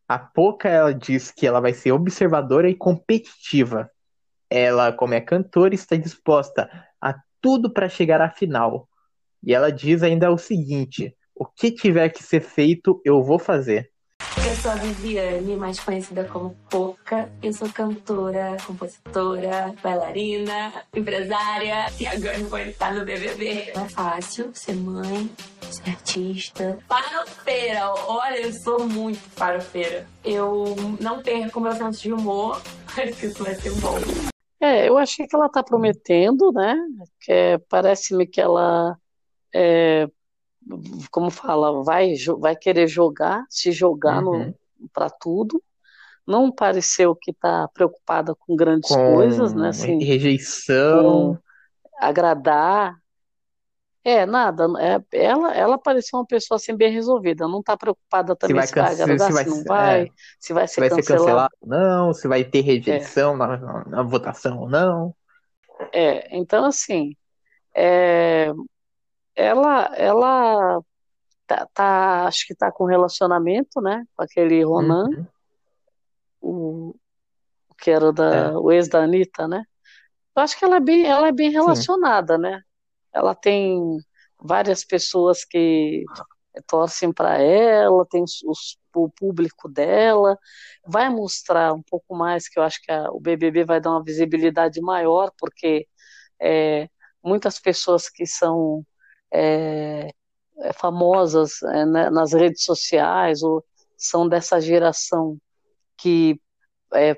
[0.08, 3.90] A Poca, ela diz que ela vai ser observadora e competitiva.
[4.50, 6.70] Ela, como é cantora, está disposta
[7.02, 8.88] a tudo para chegar à final.
[9.44, 13.92] E ela diz ainda o seguinte: o que tiver que ser feito, eu vou fazer.
[14.46, 17.30] Eu sou a Viviane, mais conhecida como Poca.
[17.42, 23.72] Eu sou cantora, compositora, bailarina, empresária e agora vou estar no BBB.
[23.76, 25.30] Não é fácil ser mãe,
[25.70, 26.78] ser artista.
[26.88, 30.08] Farofeira, olha, eu sou muito farofeira.
[30.24, 32.62] Eu não perco meu senso de humor,
[32.96, 33.98] mas isso vai ser bom.
[34.60, 36.76] É, eu achei que ela está prometendo, né?
[37.22, 38.98] Que é, parece-me que ela
[39.54, 40.08] é,
[41.12, 44.54] como fala, vai, vai querer jogar, se jogar Uhum.
[44.94, 45.64] para tudo.
[46.28, 49.70] Não pareceu que está preocupada com grandes Com coisas, né?
[49.70, 51.40] Assim, rejeição.
[52.00, 53.00] agradar.
[54.04, 54.66] É, nada.
[54.80, 57.48] É, ela, ela pareceu uma pessoa assim bem resolvida.
[57.48, 60.08] Não está preocupada Se também vai, se vai agradar, se vai, se não vai, é,
[60.40, 61.04] se vai se ser vai ser cancelado.
[61.04, 65.16] cancelado ou não, se vai ter rejeição na, na- na votação ou não.
[65.94, 67.16] É, então assim,
[67.76, 68.50] é,
[69.38, 70.82] ela, ela
[71.48, 75.26] tá, tá- acho que tá com relacionamento, né, com aquele Ronan, Uhum.
[76.42, 76.96] o,
[77.80, 78.58] que era da, É.
[78.58, 79.64] o ex da Anitta, né?
[80.36, 82.62] Eu acho que ela é bem, ela é bem relacionada, né?
[83.14, 83.80] Ela tem
[84.40, 86.04] várias pessoas que
[86.68, 90.38] torcem para ela, tem os- o público dela,
[90.86, 94.04] vai mostrar um pouco mais, que eu acho que a- o BBB vai dar uma
[94.04, 95.88] visibilidade maior, porque
[96.40, 96.88] é,
[97.24, 98.84] muitas pessoas que são
[99.34, 100.10] é,
[100.60, 103.64] é, famosas é, nas redes sociais ou
[103.98, 105.38] são dessa geração
[105.98, 106.40] que
[106.94, 107.16] é,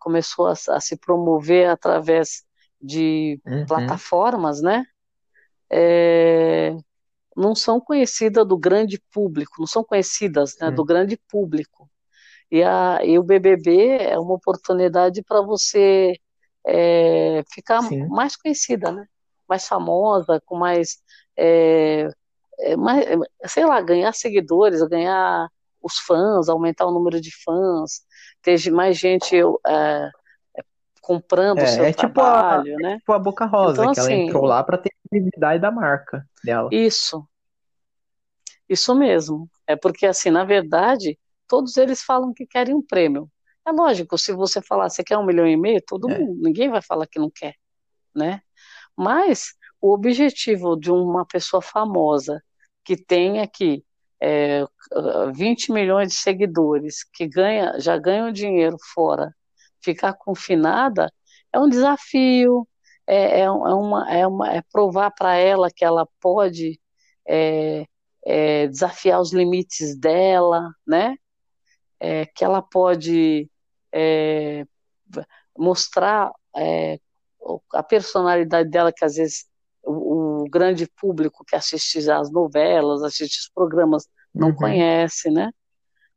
[0.00, 2.44] começou a, a se promover através
[2.80, 3.66] de Uhum.
[3.66, 4.84] plataformas, né?
[5.70, 6.74] É,
[7.36, 10.74] não são conhecidas do grande público, não são conhecidas, né, Sim.
[10.74, 11.90] do grande público.
[12.50, 16.14] E, a, e o BBB é uma oportunidade para você
[16.66, 18.08] é, ficar Sim.
[18.08, 19.06] mais conhecida, né?
[19.48, 20.98] Mais famosa, com mais,
[21.38, 22.08] é,
[22.60, 25.48] é, mais, é, sei lá, ganhar seguidores, ganhar
[25.82, 28.02] os fãs, aumentar o número de fãs,
[28.42, 30.10] ter mais gente é, é,
[31.02, 32.98] comprando o É, seu é tipo a, trabalho, é né?
[32.98, 36.26] tipo a Boca Rosa, Então, que ela assim, entrou lá para ter visibilidade da marca
[36.44, 36.68] dela.
[36.72, 37.28] Isso,
[38.68, 39.48] isso mesmo.
[39.66, 43.30] É porque, assim, na verdade, todos eles falam que querem um prêmio.
[43.66, 46.80] É lógico, se você falar, você quer um milhão e meio, todo mundo, ninguém vai
[46.82, 47.54] falar que não quer,
[48.14, 48.42] né?
[48.96, 52.42] Mas o objetivo de uma pessoa famosa
[52.84, 53.84] que tem aqui
[54.20, 54.64] é,
[55.34, 59.34] 20 milhões de seguidores, que ganha, já ganha dinheiro fora,
[59.80, 61.12] ficar confinada,
[61.52, 62.66] é um desafio,
[63.06, 66.80] é, é, uma, é, uma, é provar para ela que ela pode
[67.26, 67.86] é,
[68.24, 71.16] é, desafiar os limites dela, né?
[72.00, 73.50] É, que ela pode
[73.92, 74.64] é,
[75.56, 77.00] mostrar é,
[77.72, 79.47] a personalidade dela, que às vezes
[80.48, 84.06] grande público que assiste as novelas, assiste os programas,
[84.38, 84.54] não Uhum.
[84.54, 85.50] conhece, né?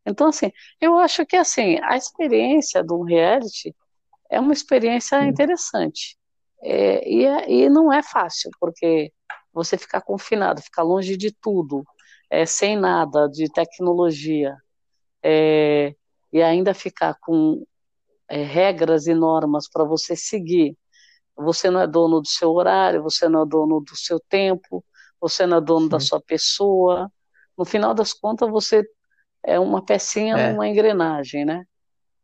[0.06, 3.76] Então, assim, eu acho que assim, a experiência de um reality
[4.32, 6.18] é uma experiência interessante.
[6.64, 9.14] É, e, é- e não é fácil, porque
[9.54, 11.84] você ficar confinado, ficar longe de tudo,
[12.30, 14.56] é, sem nada de tecnologia,
[15.24, 15.94] é,
[16.34, 17.66] e ainda ficar com
[18.30, 20.78] é, regras e normas para você seguir.
[21.44, 24.84] Você não é dono do seu horário, você não é dono do seu tempo,
[25.20, 26.08] você não é dono da Sim.
[26.08, 27.12] sua pessoa.
[27.58, 28.84] No final das contas, você
[29.44, 30.52] é uma pecinha É.
[30.52, 31.66] numa engrenagem, né?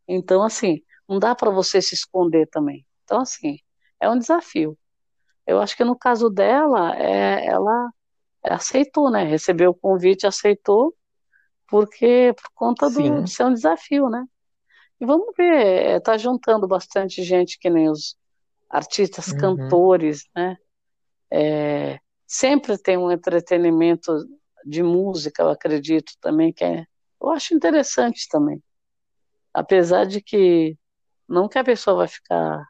[0.07, 2.85] Então, assim, não dá para você se esconder também.
[3.03, 3.59] Então, assim,
[3.99, 4.77] é um desafio.
[5.45, 7.89] Eu acho que no caso dela, é, ela
[8.43, 9.23] aceitou, né?
[9.23, 10.95] Recebeu o convite, aceitou,
[11.67, 13.21] porque por conta Sim.
[13.21, 14.25] do ser um desafio, né?
[14.99, 18.17] E vamos ver, tá juntando bastante gente que nem os
[18.69, 19.37] artistas, Uhum.
[19.37, 20.57] cantores, né?
[21.31, 24.13] É, sempre tem um entretenimento
[24.65, 26.85] de música, eu acredito também que é,
[27.21, 28.61] eu acho interessante também.
[29.53, 30.77] Apesar de que
[31.27, 32.65] não que a pessoa vai ficar o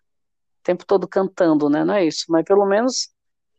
[0.63, 1.83] tempo todo cantando, né?
[1.83, 3.10] Não é isso, mas pelo menos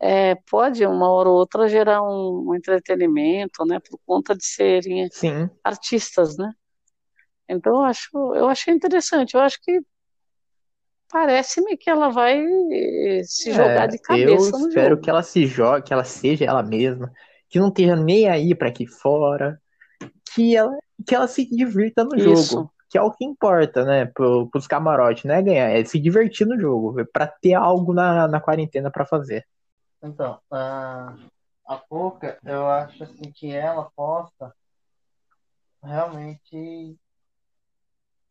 [0.00, 3.80] é, pode uma hora ou outra gerar um, um entretenimento, né?
[3.80, 5.50] Por conta de serem Sim.
[5.64, 6.52] artistas, né?
[7.48, 9.34] Então eu acho, eu achei interessante.
[9.34, 9.80] Eu acho que
[11.10, 12.42] parece-me que ela vai
[13.24, 15.02] se jogar É, de eu cabeça no espero jogo.
[15.02, 17.12] que ela se jogue, que ela seja ela mesma,
[17.48, 19.60] que não esteja nem aí para aqui fora,
[20.34, 22.54] que ela, que ela se divirta no Isso.
[22.54, 25.98] jogo, que é o que importa, né, pro, pros camarotes, não é ganhar, é se
[25.98, 29.44] divertir no jogo, é pra ter algo na, na quarentena pra fazer.
[30.02, 31.14] Então, a,
[31.66, 34.54] a Pouca, eu acho assim que ela posta
[35.82, 36.96] realmente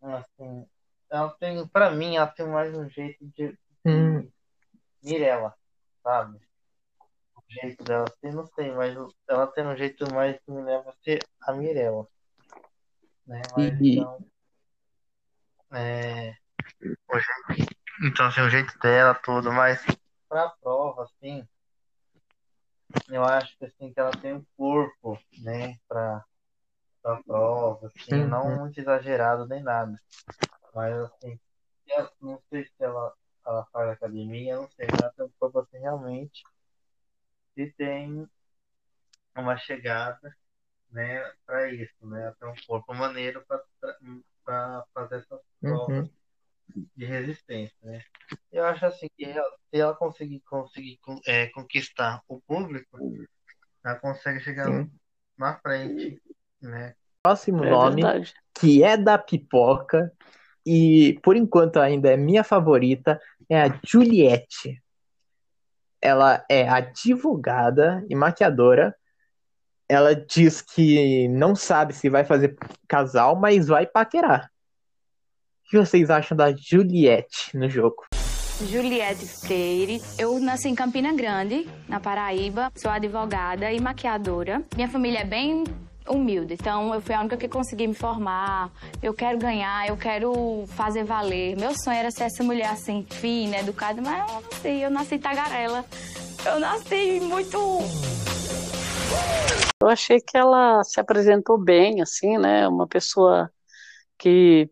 [0.01, 0.65] assim,
[1.09, 4.29] ela tem, pra mim, ela tem mais um jeito de Hum,
[5.03, 5.53] Mirella,
[6.03, 6.39] sabe?
[7.49, 8.95] jeito dela assim, não sei, mas
[9.27, 12.07] ela tem um jeito mais que me leva a ser a Mirella.
[13.25, 13.49] Né?
[13.53, 14.19] Mas, E- então,
[15.73, 16.33] é,
[17.09, 19.83] o jeito, então, assim, o jeito dela, tudo, mas
[20.27, 21.47] pra prova, assim,
[23.09, 26.23] eu acho que, assim, que ela tem um corpo, né, pra,
[27.01, 28.29] pra prova, assim, Uhum.
[28.29, 29.97] não muito exagerado nem nada.
[30.73, 31.39] Mas, assim,
[31.85, 33.13] se não sei se ela,
[33.45, 36.43] ela faz academia, não sei, mas ela tem um corpo, assim, realmente,
[37.55, 38.27] que tem
[39.35, 40.35] uma chegada,
[40.91, 43.61] né, pra isso, né, ela tem um corpo maneiro pra,
[44.43, 46.09] pra fazer essas provas Uhum.
[46.95, 48.03] de resistência, né?
[48.51, 52.97] Eu acho assim que ela- se ela conseguir conseguir con- é, conquistar o público,
[53.83, 54.91] ela consegue chegar Sim.
[55.37, 56.21] na frente,
[56.61, 56.95] né?
[57.23, 58.33] Próximo É nome, verdade.
[58.53, 60.11] que é da pipoca,
[60.67, 63.17] e por enquanto ainda é minha favorita,
[63.49, 64.83] é a Juliette.
[66.01, 68.93] Ela é advogada e maquiadora.
[69.87, 74.51] Ela diz que não sabe se vai fazer casal, mas vai paquerar.
[75.65, 78.05] O que vocês acham da Juliette no jogo?
[78.69, 80.01] Juliette Freire.
[80.17, 82.71] Eu nasci em Campina Grande, na Paraíba.
[82.75, 84.61] Sou advogada e maquiadora.
[84.75, 85.63] Minha família é bem
[86.09, 88.69] humilde, então eu fui a única que consegui me formar.
[89.01, 91.57] Eu quero ganhar, eu quero fazer valer.
[91.57, 95.19] Meu sonho era ser essa mulher assim, fina, educada, mas eu não nasci, eu nasci
[95.19, 95.85] tagarela.
[96.45, 97.57] Eu nasci muito.
[99.81, 102.67] Eu achei que ela se apresentou bem, assim, né?
[102.67, 103.51] Uma pessoa
[104.17, 104.69] que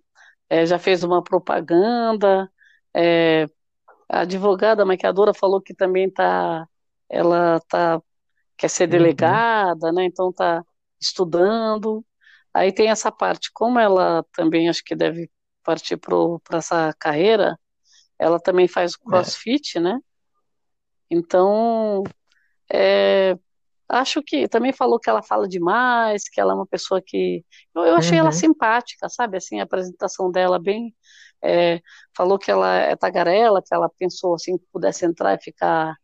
[0.49, 2.49] eh, já fez uma propaganda.
[2.93, 3.45] eh,
[4.09, 6.67] a advogada, a maquiadora falou que também tá,
[7.09, 8.01] ela tá,
[8.57, 10.05] quer ser delegada, né?
[10.05, 10.63] Então tá
[10.99, 12.05] estudando.
[12.53, 15.29] Aí tem essa parte, como ela também acho que deve
[15.63, 17.59] partir para essa carreira,
[18.19, 19.99] ela também faz o CrossFit, né?
[21.09, 22.03] Então,
[22.73, 23.37] é,
[23.89, 27.45] acho que também falou que ela fala demais, que ela é uma pessoa que.
[27.75, 28.33] Eu, eu achei ela Uhum.
[28.33, 29.37] simpática, sabe?
[29.37, 30.95] Assim, a apresentação dela bem.
[31.43, 31.81] é,
[32.17, 35.95] falou que ela é tagarela, que ela pensou assim que pudesse entrar e ficar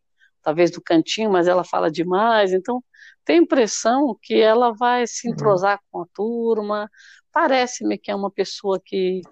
[0.42, 2.52] talvez do cantinho, mas ela fala demais.
[2.54, 2.82] Então,
[3.24, 6.90] tem a impressão que ela vai se entrosar com a turma.
[7.32, 9.22] Parece-me que é uma pessoa que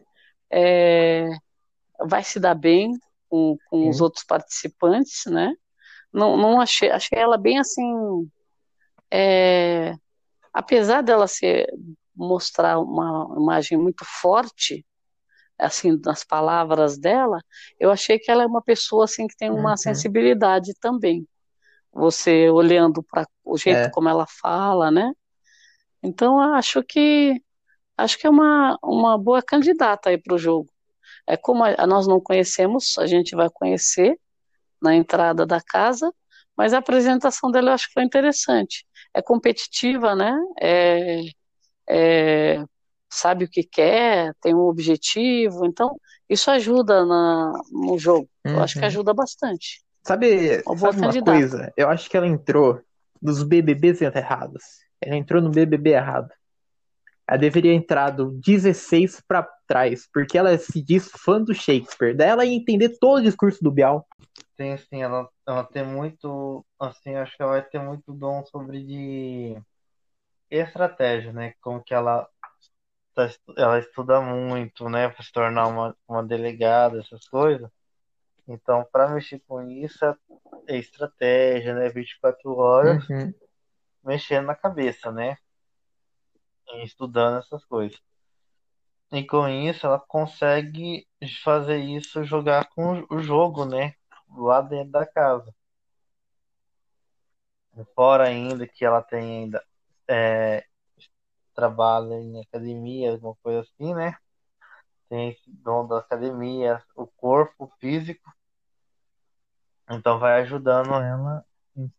[0.50, 1.28] é,
[2.08, 2.92] vai se dar bem
[3.28, 4.02] com, com os Sim.
[4.02, 5.54] outros participantes, né?
[6.12, 8.30] Não, não achei, achei ela bem assim,
[9.10, 9.94] é,
[10.52, 11.66] apesar dela ser
[12.14, 14.84] mostrar uma imagem muito forte,
[15.58, 17.40] assim, nas palavras dela,
[17.78, 19.76] eu achei que ela é uma pessoa assim que tem uma Uhum.
[19.76, 21.26] sensibilidade também.
[21.92, 23.90] Você olhando para o jeito É.
[23.90, 25.12] como ela fala, né?
[26.02, 27.42] Então acho que
[27.96, 30.72] acho que é uma, uma boa candidata aí para o jogo.
[31.26, 34.18] É como a, nós não conhecemos, a gente vai conhecer
[34.82, 36.12] na entrada da casa,
[36.56, 38.86] mas a apresentação dela eu acho que foi interessante.
[39.14, 40.32] É competitiva, né?
[40.60, 41.22] É,
[41.88, 42.64] é,
[43.10, 45.96] sabe o que quer, tem um objetivo, então
[46.28, 48.28] isso ajuda na, no jogo.
[48.44, 48.88] Eu acho que Uhum.
[48.88, 49.82] ajuda bastante.
[50.10, 51.72] Sabe, sabe uma coisa?
[51.76, 52.82] Eu acho que ela entrou
[53.22, 54.64] nos BBBs errados.
[55.00, 56.28] Ela entrou no BBB errado.
[57.28, 62.16] Ela deveria entrar do 16 pra trás, porque ela se diz fã do Shakespeare.
[62.16, 64.04] Daí ela ia entender todo o discurso do Bial.
[64.56, 68.82] Tem assim, ela, ela tem muito, assim, acho que ela vai ter muito dom sobre
[68.82, 69.56] de
[70.50, 71.54] estratégia, né?
[71.60, 72.28] Como que ela
[73.14, 77.70] tá ela estuda muito, né, para se tornar uma, uma delegada, essas coisas.
[78.52, 80.04] Então, para mexer com isso
[80.66, 81.88] é, estratégia, né?
[81.88, 83.32] 24 horas Uhum.
[84.02, 85.36] mexendo na cabeça, né?
[86.68, 87.98] E estudando essas coisas.
[89.12, 91.06] E com isso ela consegue
[91.44, 93.94] fazer isso, jogar com o jogo, né?
[94.36, 95.54] Lá dentro da casa.
[97.94, 99.64] Fora ainda que ela tem ainda
[100.08, 100.64] é,
[101.54, 104.16] trabalha em academia, alguma coisa assim, né?
[105.08, 108.30] Tem esse dom da academia, o corpo físico.
[109.90, 111.44] Então vai ajudando ela
[111.76, 111.90] em,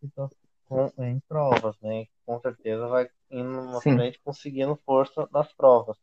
[0.99, 2.05] em provas, né?
[2.25, 5.97] Com certeza vai indo na frente conseguindo força nas provas.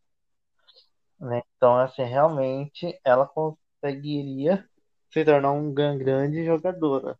[1.19, 1.43] Né?
[1.57, 4.69] Então, assim, realmente ela conseguiria
[5.11, 7.19] se tornar um gran- grande jogadora.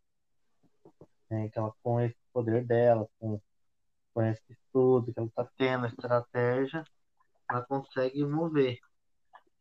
[1.31, 1.47] Né?
[1.47, 3.41] Então, com esse poder dela, com,
[4.15, 6.85] com esse estudo que ela está tendo, a estratégia,
[7.51, 8.79] ela consegue mover.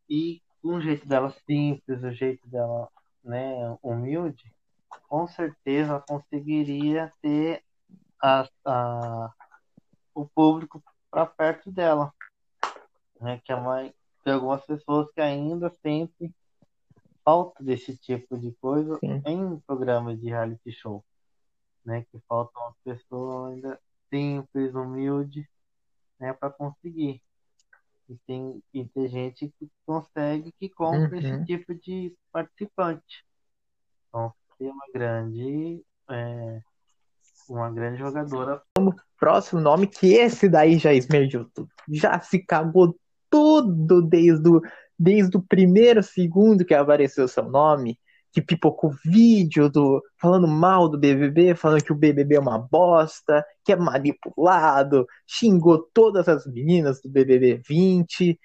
[0.08, 2.88] E com o jeito dela simples, o jeito dela
[3.24, 4.52] né, humilde,
[5.08, 7.62] com certeza conseguiria ter
[8.22, 9.32] a, a,
[10.14, 12.12] o público para perto dela.
[13.20, 13.92] Né, que é uma,
[14.24, 16.32] tem algumas pessoas que ainda sentem
[17.24, 21.04] falta desse tipo de coisa em programas de reality show.
[21.84, 22.04] né?
[22.10, 25.46] Que faltam as pessoas ainda simples, humildes,
[26.18, 26.32] né?
[26.32, 27.22] Para conseguir.
[28.08, 31.18] E tem, e tem gente que consegue, que compra Uhum.
[31.18, 33.24] esse tipo de participante.
[34.08, 36.60] Então, tem uma grande, é,
[37.48, 38.60] uma grande jogadora.
[39.18, 41.68] Próximo nome, que esse daí já esmergiu tudo.
[41.90, 42.96] Já se cagou
[43.30, 44.60] tudo desde o,
[44.98, 47.98] desde o primeiro segundo que apareceu seu nome.
[48.30, 53.44] Que pipocou vídeo do, falando mal do BBB, falando que o BBB é uma bosta,
[53.64, 58.38] que é manipulado, xingou todas as meninas do BBB 20.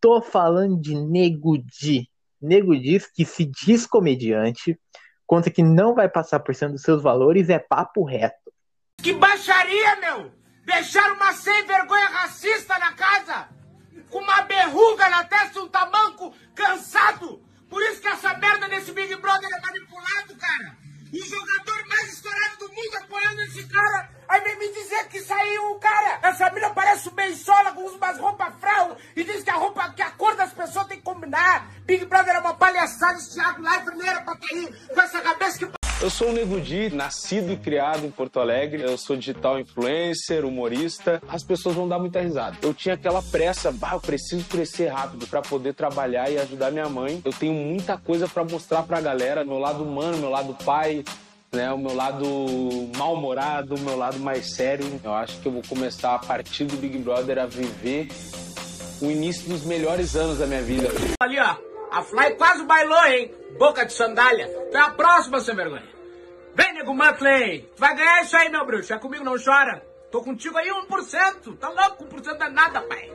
[0.00, 2.08] Tô falando de Nego Di.
[2.40, 4.78] Nego diz que se diz comediante,
[5.26, 8.52] conta que não vai passar por cima dos seus valores, é papo reto.
[8.98, 10.32] Que baixaria, meu!
[10.64, 13.48] Deixaram uma sem vergonha racista na casa!
[14.10, 17.42] Com uma berruga na testa um tamanco cansado!
[17.68, 20.83] Por isso que essa merda desse Big Brother é manipulado, cara!
[21.14, 24.10] O jogador mais estourado do mundo apoiando esse cara!
[24.28, 26.18] Aí vem me dizer que saiu o cara!
[26.24, 30.02] Essa mina parece o Bensola com umas roupas frau e diz que a roupa, que
[30.02, 31.70] a cor das pessoas tem que combinar!
[31.84, 35.58] Big Brother é uma palhaçada, esse Thiago Leifert nem era pra aí com essa cabeça
[35.58, 38.82] que Eu sou o Nego Di, nascido e criado em Porto Alegre.
[38.82, 41.22] Eu sou digital influencer, humorista.
[41.26, 42.58] As pessoas vão dar muita risada.
[42.60, 46.90] Eu tinha aquela pressa, bah, eu preciso crescer rápido para poder trabalhar e ajudar minha
[46.90, 47.22] mãe.
[47.24, 51.02] Eu tenho muita coisa para mostrar pra galera, meu lado humano, meu lado pai,
[51.50, 52.26] né, o meu lado
[52.98, 55.00] mal-humorado, o meu lado mais sério.
[55.02, 58.08] Eu acho que eu vou começar a partir do Big Brother a viver
[59.00, 60.86] o início dos melhores anos da minha vida.
[61.18, 61.56] Ali, ó.
[61.90, 63.30] A Fly quase bailou, hein?
[63.58, 64.48] Boca de sandália.
[64.70, 65.93] Tu é a próxima, sem vergonha.
[66.54, 67.70] Vem, nego Muttley.
[67.74, 68.92] Tu vai ganhar isso aí, meu bruxo.
[68.92, 69.82] É comigo, não chora.
[70.10, 71.58] Tô contigo aí 1%.
[71.58, 72.04] Tá louco?
[72.04, 73.10] 1% é nada, pai.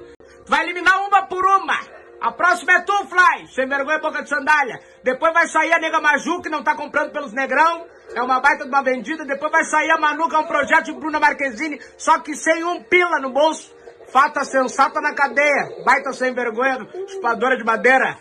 [0.45, 1.79] Tu vai eliminar uma por uma.
[2.21, 3.47] A próxima é tu, Fly.
[3.47, 4.79] Sem vergonha, boca de sandália.
[5.03, 7.85] Depois vai sair a nega Maju, que não tá comprando pelos negrão.
[8.13, 9.23] É uma baita de uma vendida.
[9.23, 11.79] Depois vai sair a Manu, que é um projeto de Bruna Marquezine.
[11.97, 13.73] Só que sem um pila no bolso.
[14.11, 15.83] Fata sensata na cadeia.
[15.85, 18.17] Baita sem vergonha, chupadora de madeira.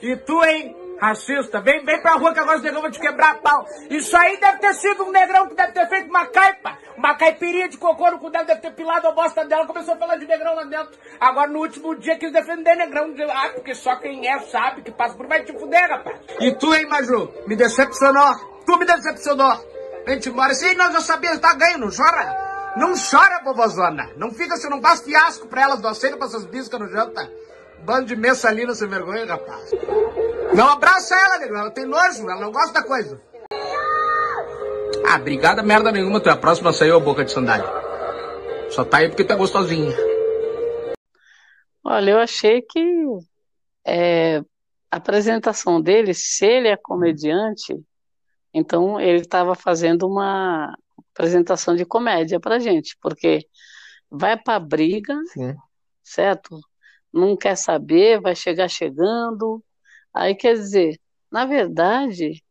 [0.00, 3.32] E tu, hein, racista, vem, vem pra rua que agora os negrão vão te quebrar
[3.32, 3.66] a pau.
[3.90, 7.68] Isso aí deve ter sido um negrão que deve ter feito uma caipa, uma caipirinha
[7.68, 10.26] de cocô no cu dela, deve ter pilado a bosta dela, começou a falar de
[10.26, 10.98] negrão lá dentro.
[11.20, 13.14] Agora no último dia quis defender negrão.
[13.30, 16.18] Ah, porque só quem é sabe que passa por vai te fuder, rapaz.
[16.40, 18.34] E tu, hein, Maju, me decepcionou.
[18.66, 19.74] Tu me decepcionou.
[20.06, 20.54] Vem te embora.
[20.54, 22.72] Sim, nós já sabíamos, tá ganho, não chora.
[22.76, 24.10] Não chora, vovozona.
[24.16, 27.30] Não fica, você não faz fiasco pra elas, não aceita pra essas biscas no janta.
[27.80, 29.70] Bando de mensalina sem vergonha, rapaz.
[30.54, 31.60] Não abraça ela, negão.
[31.62, 33.20] Ela tem nojo, ela não gosta da coisa.
[35.06, 36.20] Ah, brigada merda nenhuma.
[36.20, 37.66] Tu é a próxima a sair, ô boca de sandália.
[38.70, 39.94] Só tá aí porque tu é gostosinha.
[41.82, 42.80] Olha, eu achei que
[43.84, 44.38] é,
[44.90, 47.76] a apresentação dele, se ele é comediante,
[48.52, 50.72] então ele estava fazendo uma
[51.12, 53.46] apresentação de comédia pra gente, porque
[54.10, 55.54] vai pra briga, Sim.
[56.02, 56.58] certo?
[57.12, 59.62] Não quer saber, vai chegar chegando.
[60.14, 61.00] Aí quer dizer,
[61.30, 62.42] na verdade,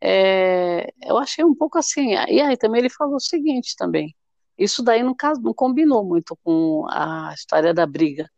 [0.00, 2.12] é, eu achei um pouco assim.
[2.28, 4.14] E aí também ele falou o seguinte também.
[4.58, 8.30] Isso daí não, não combinou muito com a história da briga,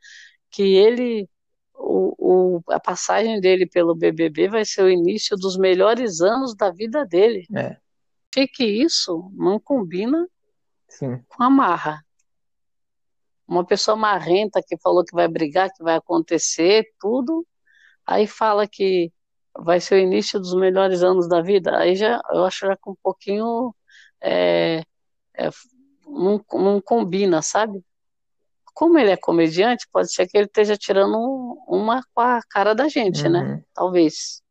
[0.51, 1.28] que ele,
[1.74, 6.70] o, o- a passagem dele pelo BBB vai ser o início dos melhores anos da
[6.70, 7.47] vida dele.
[7.55, 7.76] É,
[8.35, 10.28] Achei que isso não combina
[10.89, 11.24] sim.
[11.28, 12.05] com a marra.
[13.47, 17.47] Uma pessoa marrenta que falou que vai brigar, que vai acontecer, tudo,
[18.07, 19.12] aí fala que
[19.59, 21.76] vai ser o início dos melhores anos da vida.
[21.78, 23.74] Aí já eu acho já que um pouquinho
[24.20, 24.82] é,
[25.34, 25.50] é,
[26.07, 27.84] não, não combina, sabe?
[28.74, 31.16] Como ele é comediante, pode ser que ele esteja tirando
[31.68, 33.40] uma com a cara da gente, né?
[33.40, 33.64] Uhum.
[33.74, 34.42] Talvez.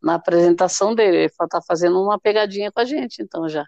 [0.00, 3.64] Na apresentação dele, ele está fazendo uma pegadinha com a gente, então já,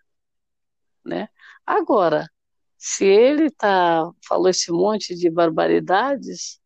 [1.04, 1.28] né?
[1.64, 2.28] Agora,
[2.76, 6.60] se ele tá, falou esse monte de barbaridades,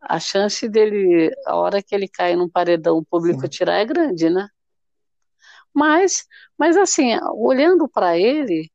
[0.00, 4.30] a chance dele, a hora que ele cai num paredão, o público tirar é grande,
[4.30, 4.48] né?
[5.72, 6.24] Mas,
[6.58, 8.70] mas assim, olhando para ele,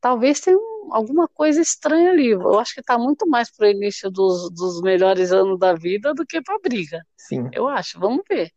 [0.00, 2.30] talvez tenha um- alguma coisa estranha ali.
[2.30, 6.14] Eu acho que está muito mais para o início dos, dos melhores anos da vida
[6.14, 7.04] do que para briga.
[7.16, 7.48] Sim.
[7.52, 7.98] Eu acho.
[7.98, 8.50] Vamos ver.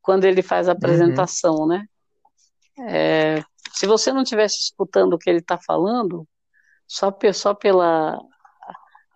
[0.00, 1.86] Quando ele faz a apresentação, né?
[2.88, 6.26] É, se você não estivesse escutando o que ele está falando,
[6.86, 8.18] só, só pela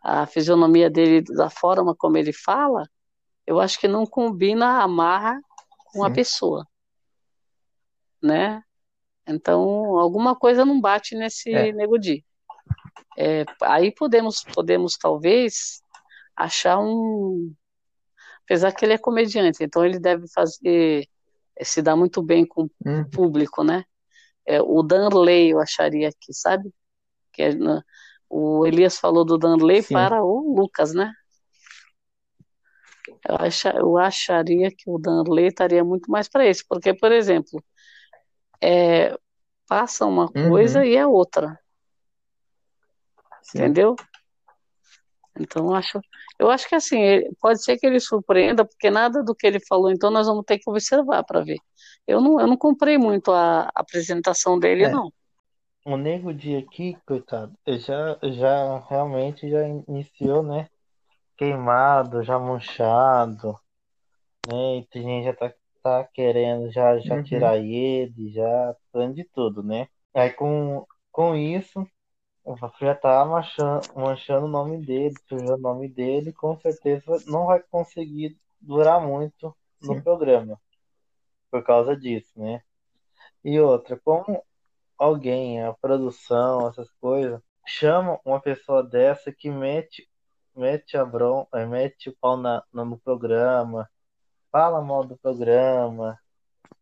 [0.09, 2.89] a fisionomia dele, da forma como ele fala,
[3.47, 5.41] eu acho que não combina a marra
[5.87, 6.15] com a Sim.
[6.15, 6.67] pessoa,
[8.23, 8.63] né?
[9.27, 11.73] Então, alguma coisa não bate nesse É.
[11.73, 12.25] Nego Di.
[13.19, 15.81] É, aí podemos, podemos talvez
[16.37, 17.53] achar um,
[18.45, 21.09] apesar que ele é comediante, então ele deve fazer,
[21.63, 23.11] se dar muito bem com o Uhum.
[23.11, 23.85] público, né?
[24.47, 26.73] é, o Danley, eu acharia aqui, sabe?
[27.33, 27.83] Que é, né,
[28.29, 29.95] o Elias falou do Danley Sim.
[29.95, 31.13] para o Lucas, né?
[33.29, 37.63] Eu, acha, eu acharia que o Danley estaria muito mais para esse, porque, por exemplo,
[38.61, 39.17] é,
[39.69, 40.49] passa uma Uhum.
[40.49, 41.59] coisa e é outra,
[43.43, 43.59] Sim.
[43.59, 43.97] entendeu?
[45.39, 46.01] Então, eu acho,
[46.39, 46.99] eu acho que assim,
[47.41, 50.59] pode ser que ele surpreenda, porque nada do que ele falou, então nós vamos ter
[50.59, 51.59] que observar para ver.
[52.07, 54.91] Eu não, eu não comprei muito a apresentação dele, É.
[54.91, 55.13] não.
[55.87, 60.69] O Nego Di aqui, coitado, já, já realmente já iniciou, né?
[61.37, 63.59] Queimado, já manchado,
[64.45, 64.79] né?
[64.79, 67.23] E tem gente já tá, tá querendo já, já Uhum.
[67.23, 69.89] tirar ele, já fazendo de tudo, né?
[70.15, 71.87] Aí com, com isso,
[72.81, 77.63] já tá manchando, manchando o nome dele, sujando o nome dele, com certeza não vai
[77.63, 80.03] conseguir durar muito no Sim.
[80.03, 80.61] programa
[81.51, 82.63] por causa disso, né?
[83.45, 84.43] E outra, como
[84.99, 90.09] alguém, a produção, essas coisas, chama uma pessoa dessa que mete,
[90.55, 93.89] mete a bron, eh, mete o pau na, no programa,
[94.53, 96.19] fala mal do programa,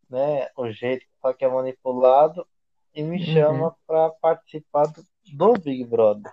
[0.09, 0.49] né?
[0.57, 1.07] O jeito
[1.39, 2.47] que é manipulado
[2.95, 3.25] e me Uhum.
[3.33, 5.05] chama para participar do,
[5.37, 6.33] do Big Brother.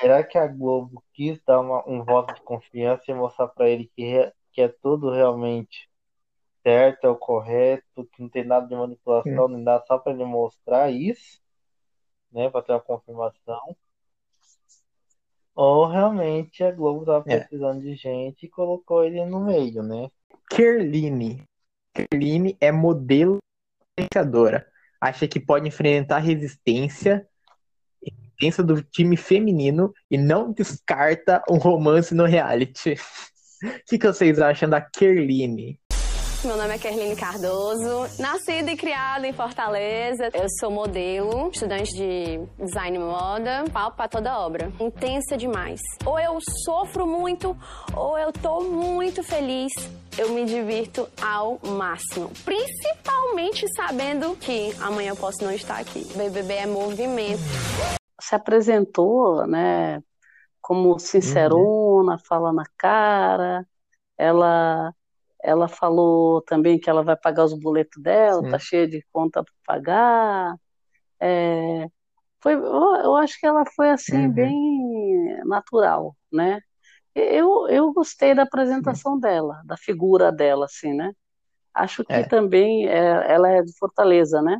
[0.00, 3.90] Será que a Globo quis dar uma- um voto de confiança e mostrar para ele
[3.96, 5.88] que, que é tudo realmente
[6.62, 10.24] certo, é o correto, que não tem nada de manipulação, nem nada, só para ele
[10.24, 11.40] mostrar isso,
[12.30, 13.76] né, para ter uma confirmação?
[15.54, 17.40] Ou realmente a Globo tava É.
[17.40, 20.10] precisando de gente e colocou ele no meio, né?
[20.48, 21.42] Kerline.
[21.94, 23.38] Kerline é modelo
[23.98, 24.66] vencedora.
[25.00, 27.28] Acha que pode enfrentar resistência,
[28.02, 32.94] resistência do time feminino e não descarta um romance no reality.
[33.64, 35.78] O que, que vocês acham da Kerline?
[36.44, 40.28] Meu nome é Kerline Cardoso, nascida e criada em Fortaleza.
[40.34, 44.72] Eu sou modelo, estudante de design e moda, pau pra toda obra.
[44.80, 45.80] Intensa demais.
[46.04, 47.56] Ou eu sofro muito,
[47.96, 49.72] ou eu tô muito feliz.
[50.18, 52.28] Eu me divirto ao máximo.
[52.44, 56.04] Principalmente sabendo que amanhã eu posso não estar aqui.
[56.16, 57.40] BBB é movimento.
[58.20, 60.02] Se apresentou, né,
[60.60, 63.64] como sincerona, fala na cara.
[64.18, 64.92] Ela
[65.42, 68.50] ela falou também que ela vai pagar os boletos dela, Sim.
[68.50, 70.56] tá cheia de conta para pagar.
[71.20, 71.86] É,
[72.40, 74.32] foi, eu, acho que ela foi assim Uhum.
[74.32, 76.60] bem natural, né?
[77.14, 81.12] Eu, eu gostei da apresentação dela, da figura dela, assim, né?
[81.74, 82.22] Acho que É.
[82.24, 84.58] também é, ela é de Fortaleza, né?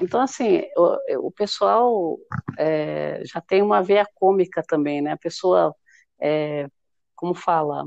[0.00, 2.16] Então, assim, o, o pessoal
[2.58, 5.12] é, já tem uma veia cômica também, né?
[5.12, 5.74] A pessoa,
[6.20, 6.68] é,
[7.14, 7.84] como fala,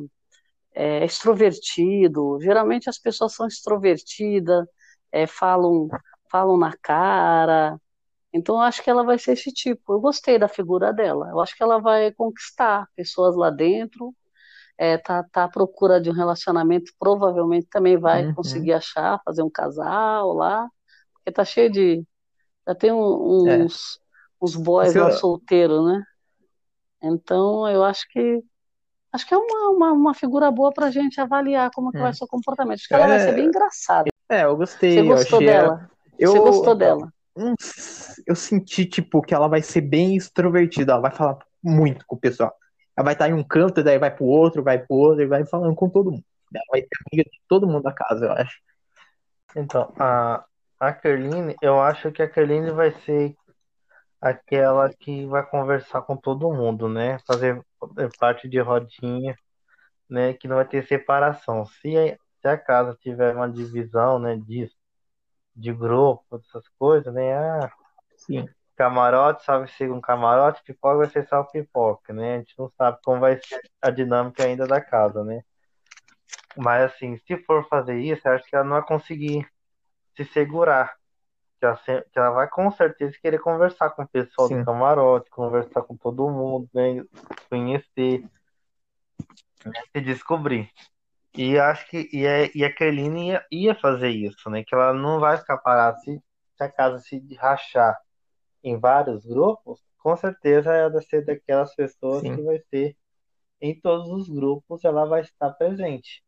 [0.75, 2.39] é extrovertido.
[2.41, 4.65] Geralmente as pessoas são extrovertidas,
[5.11, 5.87] é, falam,
[6.31, 7.79] falam na cara.
[8.33, 9.93] Então, eu acho que ela vai ser esse tipo.
[9.93, 11.29] Eu gostei da figura dela.
[11.31, 14.13] Eu acho que ela vai conquistar pessoas lá dentro.
[14.77, 18.33] É, tá, tá à procura de um relacionamento, provavelmente também vai Uhum.
[18.33, 20.67] conseguir achar, fazer um casal lá,
[21.13, 22.03] porque tá cheio de.
[22.67, 23.57] Já tem um- É.
[23.65, 23.99] uns,
[24.41, 26.03] uns boys lá solteiros, né?
[27.01, 28.41] Então, eu acho que
[29.13, 32.01] acho que é uma, uma, uma figura boa pra gente avaliar como que Hum.
[32.01, 32.79] vai ser o comportamento.
[32.79, 34.09] Acho que ela vai ser bem engraçada.
[34.27, 34.93] É, eu gostei.
[34.93, 35.89] Você eu gostou achei dela?
[36.17, 37.13] Eu, Você gostou dela?
[38.27, 40.93] Eu senti, tipo, que ela vai ser bem extrovertida.
[40.93, 42.53] Ela vai falar muito com o pessoal.
[42.95, 45.45] Ela vai estar em um canto, daí vai pro outro, vai pro outro, e vai
[45.45, 46.23] falando com todo mundo.
[46.53, 48.59] Ela vai ser amiga de todo mundo da casa, eu acho.
[49.55, 50.43] Então, a,
[50.79, 53.35] a Kerline, eu acho que a Kerline vai ser
[54.23, 57.19] aquela que vai conversar com todo mundo, né?
[57.27, 57.61] Fazer
[58.17, 59.37] parte de rodinha,
[60.09, 60.33] né?
[60.33, 61.65] Que não vai ter separação.
[61.65, 64.37] Se a, se a casa tiver uma divisão, né?
[64.37, 64.75] Disso,
[65.55, 67.33] de grupo, essas coisas, né?
[67.35, 67.69] Ah,
[68.15, 68.47] Sim.
[68.77, 72.35] camarote, sabe se um camarote, pipoca vai ser só pipoca, né?
[72.35, 75.43] A gente não sabe como vai ser a dinâmica ainda da casa, né?
[76.55, 79.45] Mas assim, se for fazer isso, eu acho que ela não vai conseguir
[80.15, 80.95] se segurar.
[81.63, 81.77] Que ela,
[82.11, 84.59] que ela vai com certeza querer conversar com o pessoal Sim.
[84.59, 87.01] do camarote, conversar com todo mundo, né?
[87.49, 88.21] Conhecer,
[89.65, 89.71] né?
[89.95, 90.69] se descobrir.
[91.33, 94.63] E acho que e a, e a Kerline ia, ia fazer isso, né?
[94.63, 95.97] Que ela não vai ficar parada.
[95.99, 96.21] Se,
[96.57, 97.97] se a casa se rachar
[98.61, 102.35] em vários grupos, com certeza ela vai ser daquelas pessoas Sim.
[102.35, 102.97] que vai ser
[103.61, 106.21] em todos os grupos, ela vai estar presente.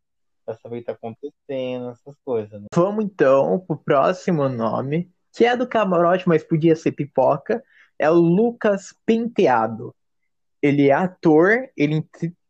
[0.45, 2.67] Pra saber o que está acontecendo, essas coisas, né?
[2.73, 7.63] Vamos então pro próximo nome, que é do camarote, mas podia ser pipoca.
[7.99, 9.93] É o Lucas Penteado.
[10.61, 12.03] Ele é ator, ele,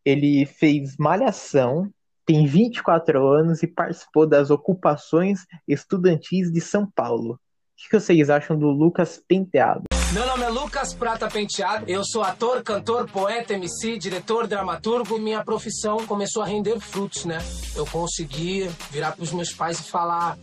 [0.06, 1.92] ele fez Malhação,
[2.26, 7.34] tem 24 anos e participou das ocupações estudantis de São Paulo.
[7.34, 9.84] O que vocês acham do Lucas Penteado?
[10.14, 11.86] Meu nome é Lucas Prata Penteado.
[11.88, 15.20] Eu sou ator, cantor, poeta, MC, diretor, dramaturgo.
[15.20, 17.40] Minha profissão começou a render frutos, né?
[17.76, 20.38] Eu consegui virar para os meus pais e falar: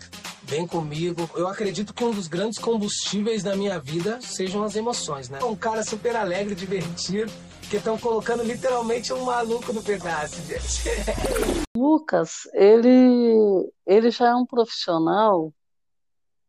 [0.44, 1.28] vem comigo.
[1.34, 5.38] Eu acredito que um dos grandes combustíveis da minha vida sejam as emoções, né?
[5.42, 7.32] Um cara super alegre, divertido,
[7.70, 10.82] que estão colocando literalmente um maluco no pedaço, gente.
[11.76, 15.52] Lucas, ele, ele já é um profissional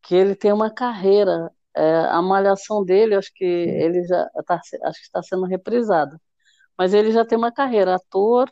[0.02, 1.52] que ele tem uma carreira.
[1.76, 6.20] É, a malhação dele, acho que ele já tá, acho que está sendo reprisada.
[6.78, 8.52] Mas ele já tem uma carreira, ator,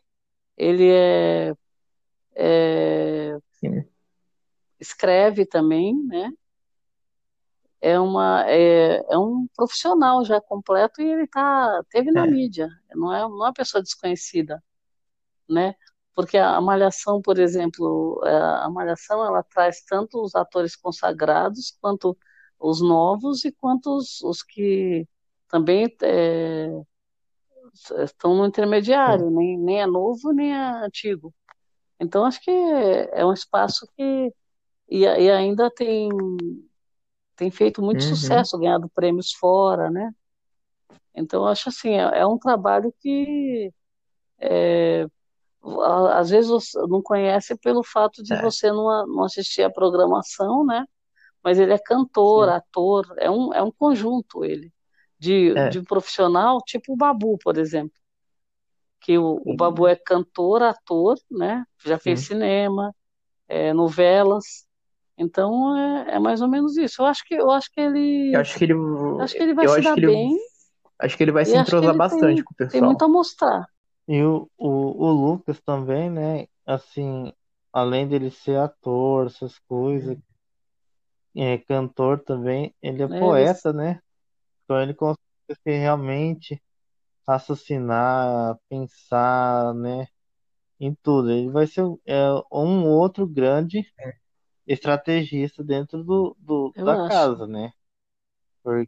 [0.58, 1.54] ele é,
[2.36, 3.38] é
[4.82, 6.32] escreve também, né?
[7.80, 12.30] É, uma, é, é, um profissional já completo e ele tá, teve na é.
[12.30, 14.64] mídia, não é, não é uma pessoa desconhecida,
[15.50, 15.76] né?
[16.14, 21.76] Porque a, a Malhação, por exemplo, é, a Malhação ela traz tanto os atores consagrados
[21.82, 22.18] quanto
[22.60, 25.08] os novos e quanto os, os que
[25.48, 26.82] também é,
[28.04, 31.34] estão no intermediário, nem, nem é novo nem é antigo.
[32.00, 34.34] Então acho que é, é um espaço que
[34.92, 36.10] e, e ainda tem,
[37.38, 38.10] tem feito muito uhum.
[38.10, 40.14] sucesso, ganhado prêmios fora, né?
[41.16, 43.72] Então, acho assim, é, é um trabalho que
[44.38, 45.08] é,
[46.14, 48.42] às vezes você não conhece pelo fato de é.
[48.42, 50.86] você não, não assistir a programação, né?
[51.42, 52.54] Mas ele é cantor, Sim.
[52.56, 54.74] ator, é um, é um conjunto ele,
[55.18, 55.70] de, é.
[55.70, 57.96] de um profissional, tipo o Babu, por exemplo.
[59.00, 61.66] Que o, o Babu é cantor, ator, né?
[61.84, 62.94] Já fez cinema,
[63.48, 64.70] é, novelas,
[65.22, 67.02] então é, é, mais ou menos isso.
[67.02, 68.34] Eu acho que eu acho que ele.
[68.34, 68.74] Eu acho que ele.
[69.22, 70.38] Acho que ele vai se dar bem.
[71.00, 72.72] acho que ele vai se entrosar bastante tem, com o pessoal.
[72.72, 73.68] Tem muito a mostrar.
[74.08, 76.48] E o, o, o Lucas também, né?
[76.66, 77.32] Assim,
[77.72, 80.18] além dele ser ator, essas coisas,
[81.36, 83.78] é, cantor também, ele é, é poeta, ele...
[83.78, 84.00] né?
[84.64, 85.20] Então ele consegue
[85.66, 86.60] realmente
[87.28, 90.08] raciocinar, pensar, né?
[90.80, 91.30] Em tudo.
[91.30, 92.18] Ele vai ser é,
[92.52, 94.21] um outro grande é
[94.72, 97.10] estrategista dentro do, do da acho.
[97.10, 97.74] casa, né?
[98.64, 98.88] Por,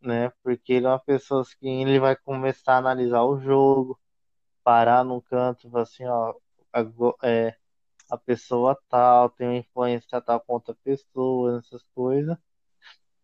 [0.00, 0.32] né?
[0.42, 3.98] Porque ele é uma pessoa que ele vai começar a analisar o jogo,
[4.62, 6.34] parar num canto, assim, ó,
[6.72, 6.82] a,
[7.22, 7.56] é,
[8.10, 12.36] a pessoa tal tem uma influência tal com outra pessoa, essas coisas.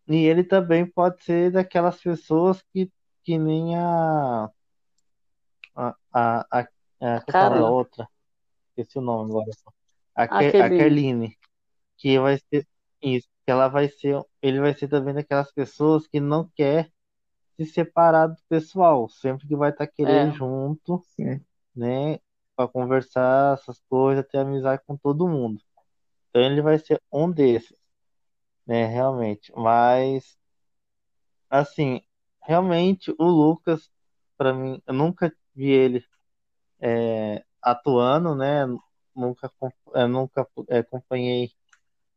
[0.07, 2.91] E ele também pode ser daquelas pessoas que,
[3.23, 4.49] que nem a
[5.75, 6.67] a, a, a,
[6.99, 8.07] a, a outra.
[8.69, 9.49] Esqueci o nome agora.
[10.15, 11.37] A, a Kerline
[12.01, 12.67] que vai ser
[13.01, 16.91] isso, que ela vai ser, ele vai ser também daquelas pessoas que não quer
[17.55, 20.35] se separar do pessoal, sempre que vai estar tá querendo é.
[20.35, 21.03] junto,
[21.75, 22.19] né,
[22.55, 25.61] para conversar essas coisas, ter amizade com todo mundo.
[26.29, 27.77] Então ele vai ser um desses,
[28.65, 29.51] né, realmente.
[29.55, 30.35] Mas
[31.49, 32.01] assim,
[32.41, 33.91] realmente o Lucas,
[34.37, 36.03] para mim, eu nunca vi ele
[36.79, 38.65] é, atuando, né?
[39.15, 39.51] Nunca,
[39.93, 41.51] eu nunca é, acompanhei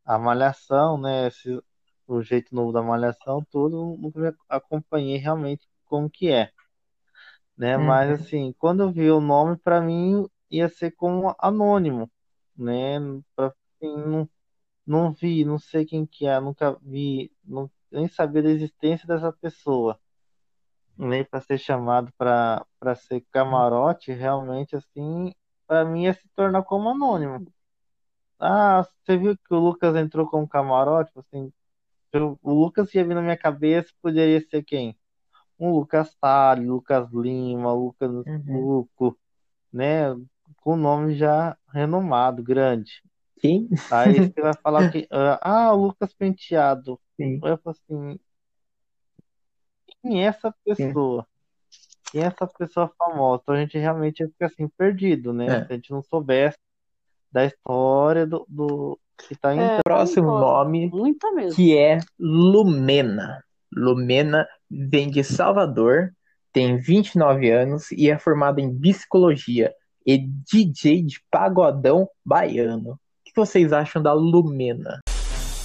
[0.05, 1.28] a Malhação, né?
[1.28, 1.62] Esse,
[2.07, 6.50] o jeito novo da Malhação, tudo, nunca acompanhei realmente como que é.
[7.57, 7.76] Né?
[7.76, 7.84] Uhum.
[7.84, 12.11] Mas assim, quando eu vi o nome, para mim ia ser como anônimo,
[12.57, 12.98] né?
[13.34, 14.28] Pra, assim, não,
[14.86, 19.32] não vi, não sei quem que é, nunca vi, não, nem sabia da existência dessa
[19.32, 19.98] pessoa.
[20.96, 25.34] Nem para ser chamado para ser camarote, realmente assim,
[25.66, 27.52] para mim ia se tornar como anônimo.
[28.39, 31.09] Ah, você viu que o Lucas entrou com um camarote?
[31.09, 31.53] Tipo assim,
[32.43, 34.97] o Lucas ia vir na minha cabeça, poderia ser quem?
[35.59, 38.45] Um Lucas Salles, Lucas Lima, Lucas uhum.
[38.49, 39.18] Luco,
[39.72, 40.14] né?
[40.57, 43.03] Com nome já renomado, grande.
[43.41, 43.68] Sim.
[43.91, 45.07] Aí você vai falar que.
[45.11, 47.01] Ah, o Lucas Penteado.
[47.16, 47.41] Sim.
[47.43, 48.18] Eu falo assim.
[50.03, 51.22] Quem é essa pessoa?
[51.22, 51.35] Sim.
[52.11, 53.43] Quem é essa pessoa famosa?
[53.43, 55.47] Então a gente realmente fica assim, perdido, né?
[55.47, 55.66] É.
[55.66, 56.59] Se a gente não soubesse
[57.35, 60.89] da história do, do que tá em é, próximo nome
[61.55, 63.43] que é Lumena.
[63.74, 66.12] Lumena vem de Salvador,
[66.53, 69.72] tem 29 anos e é formada em psicologia
[70.07, 72.93] e DJ de pagodão baiano.
[72.93, 75.01] O que vocês acham da Lumena?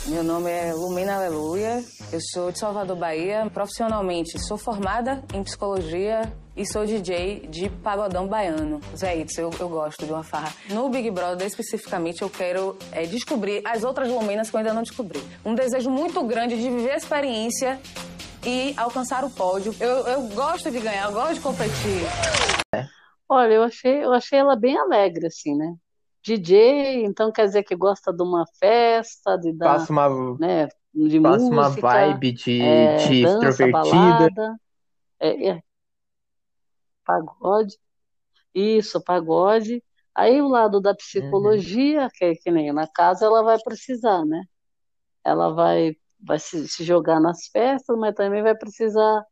[0.09, 3.47] Meu nome é Lumina Aleluia, eu sou de Salvador, Bahia.
[3.53, 8.79] Profissionalmente, sou formada em psicologia e sou DJ de pagodão baiano.
[8.97, 10.51] Zé Itz, eu, eu gosto de uma farra.
[10.71, 14.81] No Big Brother, especificamente, eu quero é, descobrir as outras Luminas que eu ainda não
[14.81, 15.23] descobri.
[15.45, 17.79] Um desejo muito grande de viver a experiência
[18.43, 19.75] e alcançar o pódio.
[19.79, 22.01] Eu, eu gosto de ganhar, eu gosto de competir.
[23.29, 25.75] Olha, eu achei, eu achei ela bem alegre, assim, né?
[26.21, 31.19] DJ, então quer dizer que gosta de uma festa, de dar, Passa uma, né, de
[31.19, 34.29] Passa uma música, vibe de, é, de dança, extrovertida.
[34.29, 34.59] balada,
[35.19, 35.63] é, é,
[37.05, 37.77] pagode,
[38.53, 39.83] isso, pagode.
[40.13, 44.43] Aí o lado da psicologia, que é que nem na casa, ela vai precisar, né?
[45.23, 49.23] Ela vai, vai se, se jogar nas festas, mas também vai precisar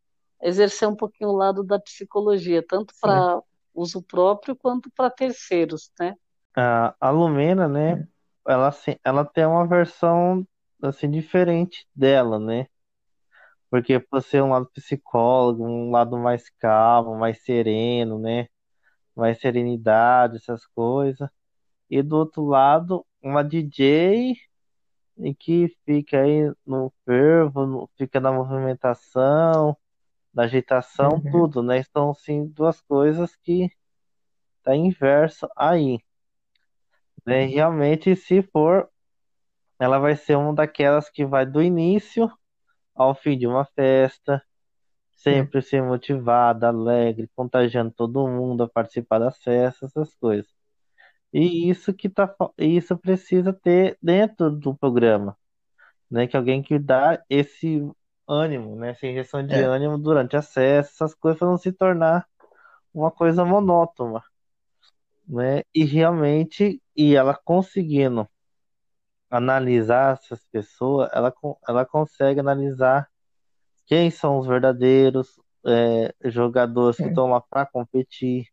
[0.42, 3.42] exercer um pouquinho o lado da psicologia, tanto para
[3.74, 6.16] uso próprio quanto para terceiros, né?
[6.58, 8.02] A, a Lumena, né?
[8.48, 10.46] Ela, assim, ela tem uma versão
[10.84, 12.68] assim diferente dela, né?
[13.70, 18.48] Porque por ser um lado psicólogo, um lado mais calmo, mais sereno, né?
[19.16, 21.30] Mais serenidade, essas coisas.
[21.90, 24.36] E do outro lado, uma DJ
[25.20, 29.78] e que fica aí no fervo, fica na movimentação,
[30.34, 31.32] na agitação, Uhum.
[31.32, 31.80] tudo, né?
[31.80, 33.70] Então, sim, duas coisas que
[34.64, 36.00] tá inverso aí.
[37.28, 37.46] Né?
[37.48, 38.90] Realmente, se for,
[39.80, 42.32] ela vai ser uma daquelas que vai do início
[42.96, 44.44] ao fim de uma festa,
[45.16, 50.48] sempre ser motivada, alegre, contagiando todo mundo a participar das festas, essas coisas.
[51.34, 55.38] E isso que tá, isso precisa ter dentro do programa,
[56.12, 56.28] né?
[56.28, 57.84] Que alguém que dá esse
[58.28, 58.92] ânimo, né?
[58.92, 59.64] Essa injeção de É.
[59.64, 62.28] ânimo durante as festas, essas coisas para não se tornar
[62.94, 64.24] uma coisa monótona,
[65.28, 65.62] né?
[65.74, 68.30] E realmente, e ela conseguindo
[69.30, 71.34] analisar essas pessoas, ela,
[71.68, 73.10] ela consegue analisar
[73.88, 78.48] quem são os verdadeiros é, jogadores que estão lá para competir.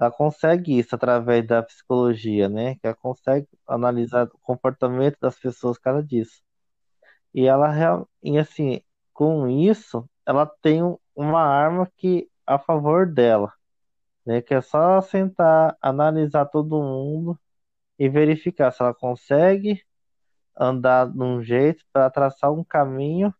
[0.00, 2.74] Ela consegue isso através da psicologia, né?
[2.76, 6.42] Que ela consegue analisar o comportamento das pessoas causa disso.
[7.34, 8.80] E ela e assim,
[9.12, 13.52] com isso, ela tem um- uma arma que a favor dela,
[14.26, 14.42] né?
[14.42, 17.38] Que é só sentar, analisar todo mundo
[17.98, 19.82] e verificar se ela consegue
[20.56, 23.34] andar de um jeito para traçar um caminho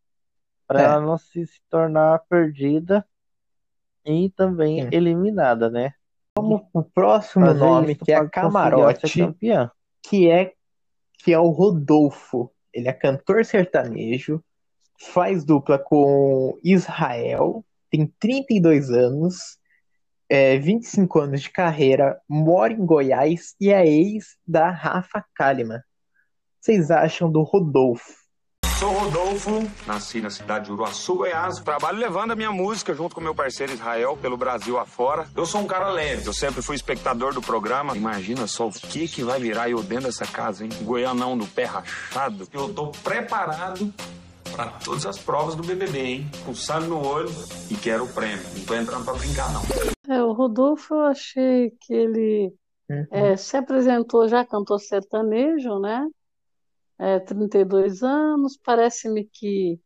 [0.67, 0.85] para É.
[0.85, 3.05] ela não se, se tornar perdida
[4.05, 4.89] e também Sim.
[4.93, 5.93] eliminada, né?
[6.37, 9.71] Vamos pro próximo Fazer nome, que é Camarote, campeã.
[10.03, 10.53] que é,
[11.19, 12.51] que é o Rodolfo.
[12.73, 14.43] Ele é cantor sertanejo,
[15.13, 19.59] faz dupla com Israel, tem 32 anos,
[20.29, 25.81] é, 25 anos de carreira, mora em Goiás e é ex da Rafa Kalimann.
[26.61, 28.19] Vocês acham do Rodolfo?
[28.79, 31.59] Sou Rodolfo, nasci na cidade de Uruaçu, Goiás.
[31.59, 35.27] Trabalho levando a minha música junto com meu parceiro Israel pelo Brasil afora.
[35.35, 37.97] Eu sou um cara leve, eu sempre fui espectador do programa.
[37.97, 40.71] Imagina só o que que vai virar eu dentro dessa casa, hein?
[40.83, 42.47] Goianão do pé rachado.
[42.53, 43.93] Eu tô preparado
[44.55, 46.27] para todas as provas do BBB, hein?
[46.45, 47.29] Com sangue no olho
[47.71, 48.43] e quero o prêmio.
[48.57, 49.63] Não tô entrando pra brincar, não.
[50.15, 52.55] É, o Rodolfo, eu achei que ele
[53.11, 56.07] é, se apresentou já cantor sertanejo, né?
[56.99, 59.79] É, 32 anos, parece-me que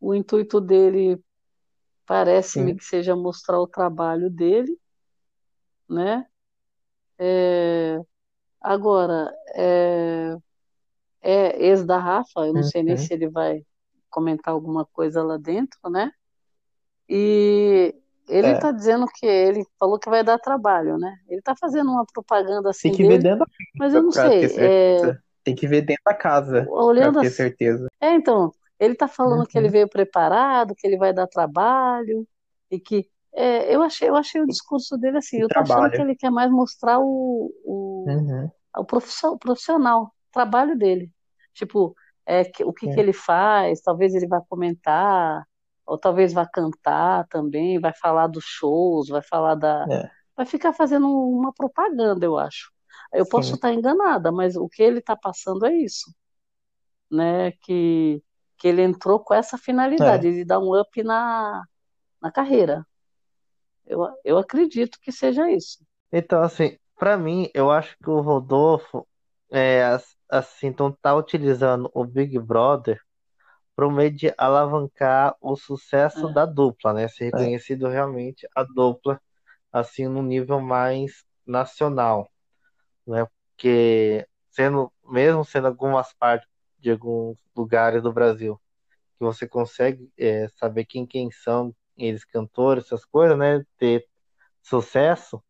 [0.00, 1.18] o intuito dele
[2.06, 4.76] parece-me que seja mostrar o trabalho dele,
[5.88, 6.26] né?
[7.18, 7.98] É,
[8.60, 10.36] agora, é,
[11.22, 13.00] é ex da Rafa, eu não sei nem Uhum.
[13.00, 13.62] se ele vai
[14.10, 16.12] comentar alguma coisa lá dentro, né?
[17.08, 17.94] E
[18.28, 18.52] ele É.
[18.52, 21.16] está dizendo que ele falou que vai dar trabalho, né?
[21.28, 23.46] Ele está fazendo uma propaganda assim Tem que ver dele, dentro da
[23.78, 24.52] mas eu não pra sei.
[24.56, 25.16] é.
[25.44, 27.88] Tem que ver dentro da casa pra olhando ter assim, certeza.
[28.00, 29.72] é, então, ele está falando que ele Uhum.
[29.72, 32.26] veio preparado, que ele vai dar trabalho
[32.70, 36.00] e que é, eu achei, eu achei o discurso dele assim, eu tô achando que
[36.02, 38.50] ele quer mais mostrar o, o, Uhum.
[38.78, 41.10] o profissio- profissional, o trabalho dele.
[41.54, 41.94] Tipo,
[42.26, 42.94] é, que- o que Sim.
[42.94, 45.44] que ele faz, talvez ele vá comentar,
[45.86, 49.86] ou talvez vá cantar também, vai falar dos shows, vai falar da.
[49.90, 50.10] É.
[50.36, 52.70] Vai ficar fazendo uma propaganda, eu acho.
[53.12, 53.54] Eu posso Sim.
[53.56, 56.14] estar enganada, mas o que ele está passando é isso,
[57.10, 57.52] né?
[57.62, 58.22] Que,
[58.58, 60.30] que ele entrou com essa finalidade, É.
[60.30, 61.64] de dar um up na,
[62.22, 62.86] na carreira.
[63.86, 65.84] Eu, eu acredito que seja isso.
[66.12, 69.06] Então, assim, pra mim, eu acho que o Rodolfo,
[69.50, 69.82] é,
[70.30, 73.00] assim, então tá utilizando o Big Brother
[73.76, 76.32] pro meio de alavancar o sucesso É.
[76.34, 77.08] da dupla, né?
[77.08, 79.20] Ser reconhecido realmente a dupla,
[79.72, 82.30] assim, no nível mais nacional,
[83.06, 83.26] né?
[83.56, 88.60] Porque sendo, mesmo sendo algumas partes de alguns lugares do Brasil,
[89.18, 93.64] que você consegue é, saber quem quem são eles cantores, essas coisas, né?
[93.78, 94.06] Ter
[94.62, 95.42] sucesso,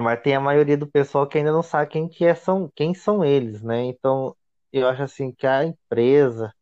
[0.00, 2.94] mas tem a maioria do pessoal que ainda não sabe quem que é, são, quem
[2.94, 3.84] são eles, né?
[3.84, 4.36] Então,
[4.72, 6.52] eu acho assim que a empresa,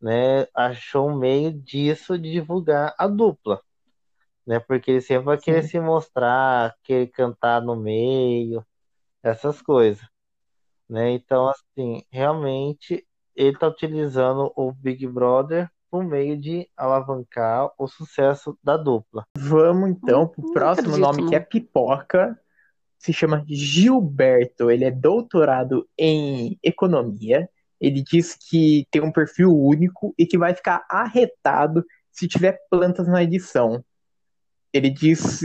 [0.00, 3.60] né, achou um meio disso de divulgar a dupla,
[4.46, 4.58] né?
[4.58, 5.68] Porque ele sempre vai querer Sim.
[5.68, 8.64] se mostrar, querer cantar no meio,
[9.22, 10.06] essas coisas,
[10.88, 11.10] né?
[11.10, 18.58] Então, assim, realmente ele tá utilizando o Big Brother por meio de alavancar o sucesso
[18.62, 19.24] da dupla.
[19.36, 21.28] Vamos então pro próximo acredito, nome não.
[21.28, 22.40] que é Pipoca.
[22.98, 24.70] Se chama Gilberto.
[24.70, 27.48] Ele é doutorado em economia.
[27.80, 33.06] Ele diz que tem um perfil único e que vai ficar arretado se tiver plantas
[33.06, 33.84] na edição.
[34.72, 35.42] Ele diz,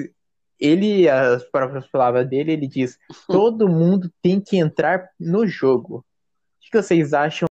[0.60, 2.98] ele, as próprias palavras dele, ele diz:
[3.28, 5.98] todo mundo tem que entrar no jogo.
[5.98, 6.04] O
[6.62, 7.48] que que vocês acham?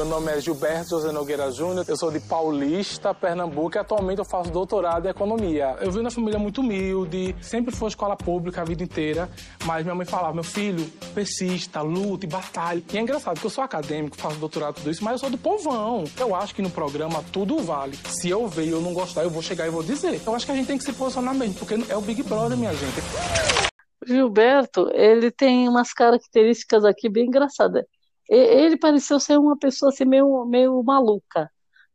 [0.00, 4.24] Meu nome é Gilberto José Nogueira Júnior, eu sou de Paulista, Pernambuco e atualmente eu
[4.24, 5.76] faço doutorado em economia.
[5.78, 9.28] Eu vim na família muito humilde, sempre foi escola pública a vida inteira,
[9.66, 12.82] mas minha mãe falava, meu filho, persista, luta e batalha.
[12.90, 15.36] E é engraçado que eu sou acadêmico, faço doutorado tudo isso, mas eu sou do
[15.36, 16.04] povão.
[16.18, 17.94] Eu acho que no programa tudo vale.
[18.06, 20.18] Se eu ver e eu não gostar, eu vou chegar e vou dizer.
[20.26, 22.56] Eu acho que a gente tem que se posicionar mesmo, porque é o Big Brother,
[22.56, 23.02] minha gente.
[24.06, 27.84] Gilberto, ele tem umas características aqui bem engraçadas.
[28.30, 31.50] Ele pareceu ser uma pessoa assim meio, meio maluca.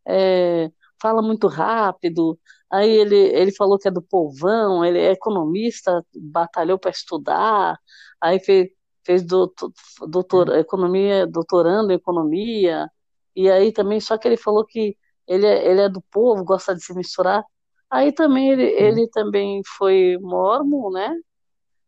[0.06, 0.70] É,
[1.02, 2.40] fala muito rápido.
[2.72, 7.78] Aí ele, ele falou que é do povão, ele é economista, batalhou para estudar.
[8.22, 8.70] Aí fez,
[9.06, 9.72] fez doutor,
[10.10, 12.90] doutor, economia, doutorando em economia.
[13.36, 16.76] E aí também, só que ele falou que ele é, ele é do povo, gosta
[16.76, 17.44] de se misturar.
[17.90, 21.16] Aí também ele, ele também foi mormon, né?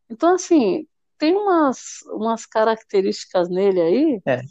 [0.10, 0.88] Então, assim,
[1.18, 4.41] tem umas, umas características nele aí É.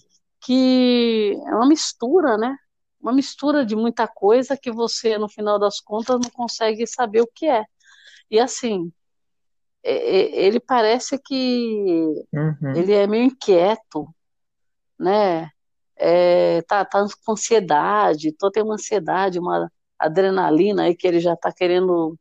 [0.41, 2.57] que é uma mistura, né?
[3.01, 7.31] Uma mistura de muita coisa que você, no final das contas, não consegue saber o
[7.33, 7.65] que é.
[8.31, 8.93] E assim,
[9.83, 12.75] ele parece que Uhum.
[12.75, 14.09] ele é meio inquieto,
[14.99, 15.51] né?
[15.97, 21.35] É, tá, tá com ansiedade, então tem uma ansiedade, uma adrenalina aí que ele já
[21.37, 22.19] tá querendo,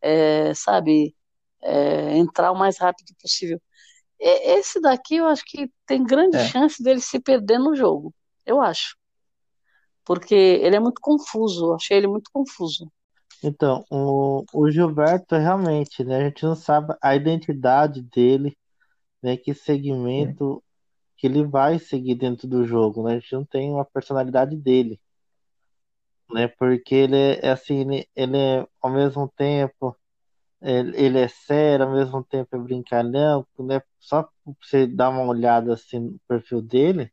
[0.00, 1.14] é, sabe,
[1.62, 3.60] é, entrar o mais rápido possível.
[4.20, 6.38] E- Esse daqui eu acho que tem grande É.
[6.38, 8.14] chance dele se perder no jogo,
[8.46, 8.96] eu acho.
[10.04, 12.90] Porque ele é muito confuso, eu achei ele muito confuso.
[13.42, 16.16] Então, o, o Gilberto realmente, né?
[16.18, 18.56] A gente não sabe a identidade dele,
[19.22, 19.36] né?
[19.36, 20.62] Que segmento
[21.16, 23.16] que ele vai seguir dentro do jogo, né?
[23.16, 25.00] A gente não tem uma personalidade dele,
[26.32, 26.48] né?
[26.48, 29.96] Porque ele é é assim, ele, ele é ao mesmo tempo,
[30.60, 33.82] ele, é sério, ao mesmo tempo é brincalhão, né?
[33.98, 37.12] Só pra você dar uma olhada assim no perfil dele,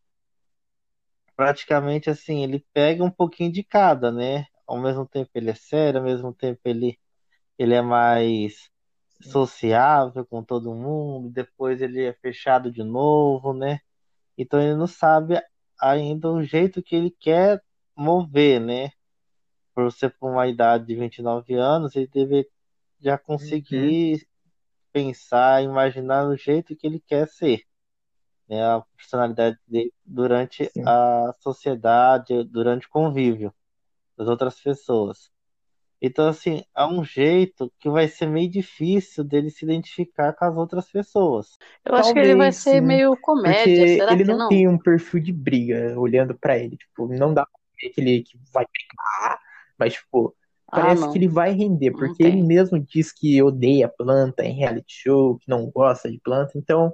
[1.35, 4.45] praticamente assim, ele pega um pouquinho de cada, né?
[4.67, 6.99] Ao mesmo tempo ele é sério, ao mesmo tempo ele,
[7.59, 8.69] ele é mais
[9.21, 13.79] sociável com todo mundo, depois ele é fechado de novo, né?
[14.37, 15.41] Então ele não sabe
[15.81, 17.61] ainda o jeito que ele quer
[17.97, 18.91] mover, né?
[19.73, 22.49] Por ser por uma idade de 29 anos, ele deve
[22.99, 24.27] já conseguir
[24.91, 27.63] pensar, imaginar o jeito que ele quer ser,
[28.47, 28.63] né?
[28.63, 33.53] A personalidade dele durante a sociedade, durante o convívio
[34.17, 35.29] das outras pessoas.
[36.01, 40.55] Então, assim, há um jeito que vai ser meio difícil dele se identificar com as
[40.55, 41.57] outras pessoas.
[41.83, 44.37] Eu acho que ele vai Talvez ser sim, meio comédia, porque será ele que não,
[44.37, 44.49] não?
[44.49, 46.77] tem um perfil de briga olhando pra ele.
[46.77, 49.39] Tipo, não dá pra ver que ele que vai brigar,
[49.79, 50.35] mas, tipo,
[50.75, 51.11] parece não.
[51.11, 55.49] que ele vai render, porque ele mesmo diz que odeia planta em reality show, que
[55.49, 56.93] não gosta de planta, então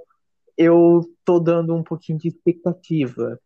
[0.56, 3.38] eu tô dando um pouquinho de expectativa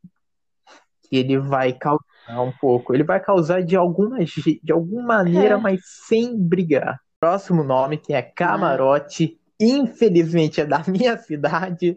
[1.08, 2.02] que ele vai causar
[2.42, 2.92] um pouco.
[2.92, 5.56] Ele vai causar de alguma, de alguma maneira, É.
[5.56, 7.00] mas sem brigar.
[7.20, 11.96] Próximo nome, que é Camarote, infelizmente é da minha cidade,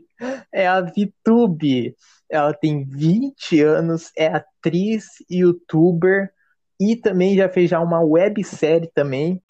[0.53, 1.95] é a Vitube.
[2.29, 6.31] Ela tem 20 anos, é atriz, youtuber
[6.79, 9.41] e também já fez já uma websérie também.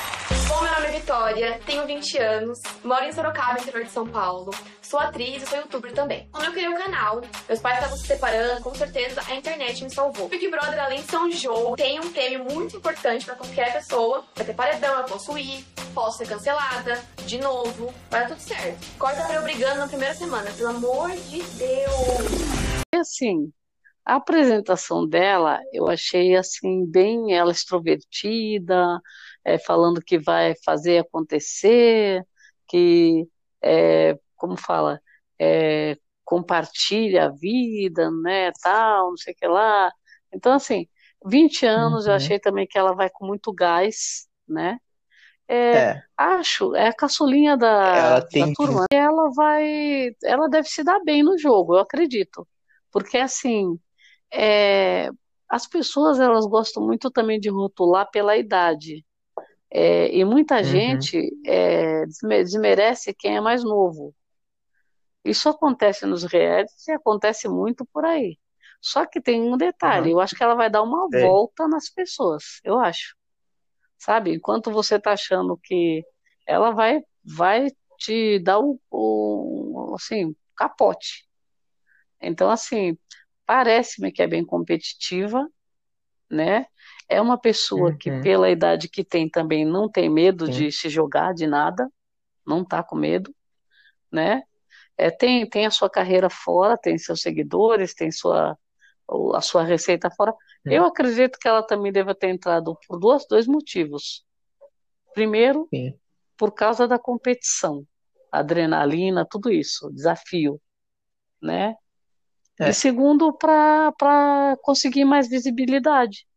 [0.47, 4.51] Bom, meu nome é Vitória, tenho 20 anos, moro em Sorocaba, interior de São Paulo.
[4.81, 6.27] Sou atriz e sou youtuber também.
[6.31, 9.89] Quando eu criei o canal, meus pais estavam se separando, com certeza a internet me
[9.91, 10.27] salvou.
[10.27, 14.25] Big Brother, além de ser um jogo, tem um prêmio muito importante pra qualquer pessoa.
[14.35, 15.63] Vai ter paredão, eu posso ir,
[15.93, 18.97] posso ser cancelada, de novo, vai dar tudo certo.
[18.97, 22.79] Corta pra eu brigando na primeira semana, pelo amor de Deus.
[22.91, 23.51] E assim,
[24.13, 28.99] a apresentação dela, eu achei assim bem ela extrovertida,
[29.45, 32.23] é, falando que vai fazer acontecer,
[32.67, 33.27] que
[33.61, 34.99] é, como fala,
[35.39, 39.91] é, compartilha a vida, né, tal, não sei o que lá.
[40.33, 40.87] Então assim,
[41.25, 42.17] 20 anos eu Uhum.
[42.17, 44.77] achei também que ela vai com muito gás, né?
[45.47, 46.03] É, É.
[46.17, 48.85] acho, é a caçulinha da, Ela da turma.
[48.91, 52.47] E ela vai, ela deve se dar bem no jogo, eu acredito.
[52.91, 53.79] Porque assim,
[54.31, 55.09] é,
[55.49, 59.05] as pessoas elas gostam muito também de rotular pela idade.
[59.71, 60.63] É, e muita Uhum.
[60.63, 64.15] gente é, desme- desmerece quem é mais novo.
[65.23, 68.37] Isso acontece nos realities e acontece muito por aí.
[68.81, 71.19] Só que tem um detalhe, eu acho que ela vai dar uma É.
[71.19, 73.15] volta nas pessoas, eu acho.
[73.99, 74.33] Sabe?
[74.35, 76.03] Enquanto você tá achando que
[76.47, 77.67] ela vai, vai
[77.99, 81.27] te dar o, o assim, capote.
[82.21, 82.97] Então, assim,
[83.49, 85.43] parece-me que é bem competitiva,
[86.29, 86.67] né?
[87.09, 88.21] É uma pessoa que, Uhum.
[88.21, 90.51] pela idade que tem, também não tem medo Sim.
[90.51, 91.89] de se jogar de nada,
[92.45, 93.35] não tá com medo,
[94.11, 94.43] né?
[94.95, 98.55] É, tem, tem a sua carreira fora, tem seus seguidores, tem sua,
[99.33, 100.31] a sua receita fora.
[100.67, 100.71] Hum.
[100.71, 104.23] Eu acredito que ela também deva ter entrado por duas, dois motivos.
[105.15, 105.99] Primeiro, Sim.
[106.37, 107.83] por causa da competição,
[108.31, 110.61] adrenalina, tudo isso, desafio,
[111.41, 111.75] né?
[112.59, 112.69] É.
[112.69, 116.27] E segundo, para conseguir mais visibilidade.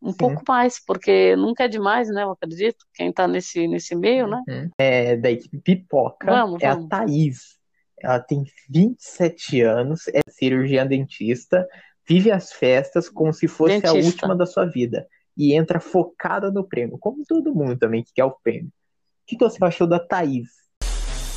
[0.00, 2.22] Um pouco mais, porque nunca é demais, né?
[2.22, 4.42] Eu acredito, quem tá nesse, nesse meio, né?
[4.48, 4.70] Uhum.
[4.78, 6.86] É da equipe Pipoca, Vamos, é vamos.
[6.86, 7.58] a Thaís.
[8.00, 11.66] Ela tem 27 anos, é cirurgiã dentista,
[12.08, 14.06] vive as festas como se fosse a Dentista.
[14.06, 15.06] última da sua vida.
[15.36, 18.68] E entra focada no prêmio, como todo mundo também que quer o prêmio.
[18.68, 18.72] O
[19.26, 20.48] que que você achou da Thaís?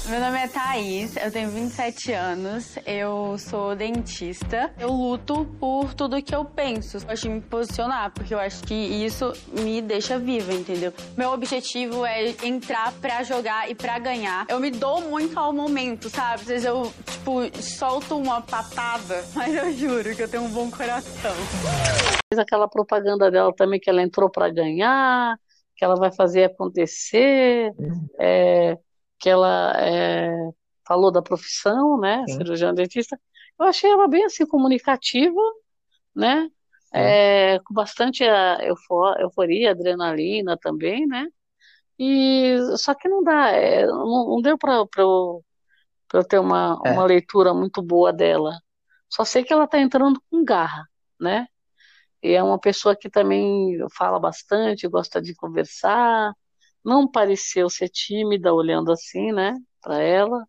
[0.08, 4.74] Meu nome é Thaís, eu tenho 27 anos, eu sou dentista.
[4.80, 6.98] Eu luto por tudo que eu penso.
[6.98, 10.92] Eu gosto de me posicionar, porque eu acho que isso me deixa viva, entendeu?
[11.16, 14.48] Meu objetivo é entrar pra jogar e pra ganhar.
[14.50, 16.42] Eu me dou muito ao momento, sabe?
[16.42, 20.70] Às vezes eu, tipo, solto uma patada, mas eu juro que eu tenho um bom
[20.72, 21.36] coração.
[22.34, 25.38] Fez aquela propaganda dela também que ela entrou para ganhar,
[25.76, 27.72] que ela vai fazer acontecer,
[28.20, 28.78] é,
[29.22, 30.32] que ela é,
[30.88, 32.38] falou da profissão, né, Sim.
[32.38, 33.20] cirurgiã dentista.
[33.60, 35.42] Eu achei ela bem assim comunicativa,
[36.16, 36.50] né,
[36.94, 41.28] é, com bastante eufo- euforia, adrenalina também, né.
[42.00, 44.86] E só que não dá, é, não, não deu para
[46.14, 46.92] eu ter uma, É.
[46.92, 48.58] uma leitura muito boa dela.
[49.10, 50.86] Só sei que ela está entrando com garra,
[51.20, 51.48] né?
[52.24, 56.34] E é uma pessoa que também fala bastante, gosta de conversar.
[56.84, 60.46] Não pareceu ser tímida olhando assim, né, para ela.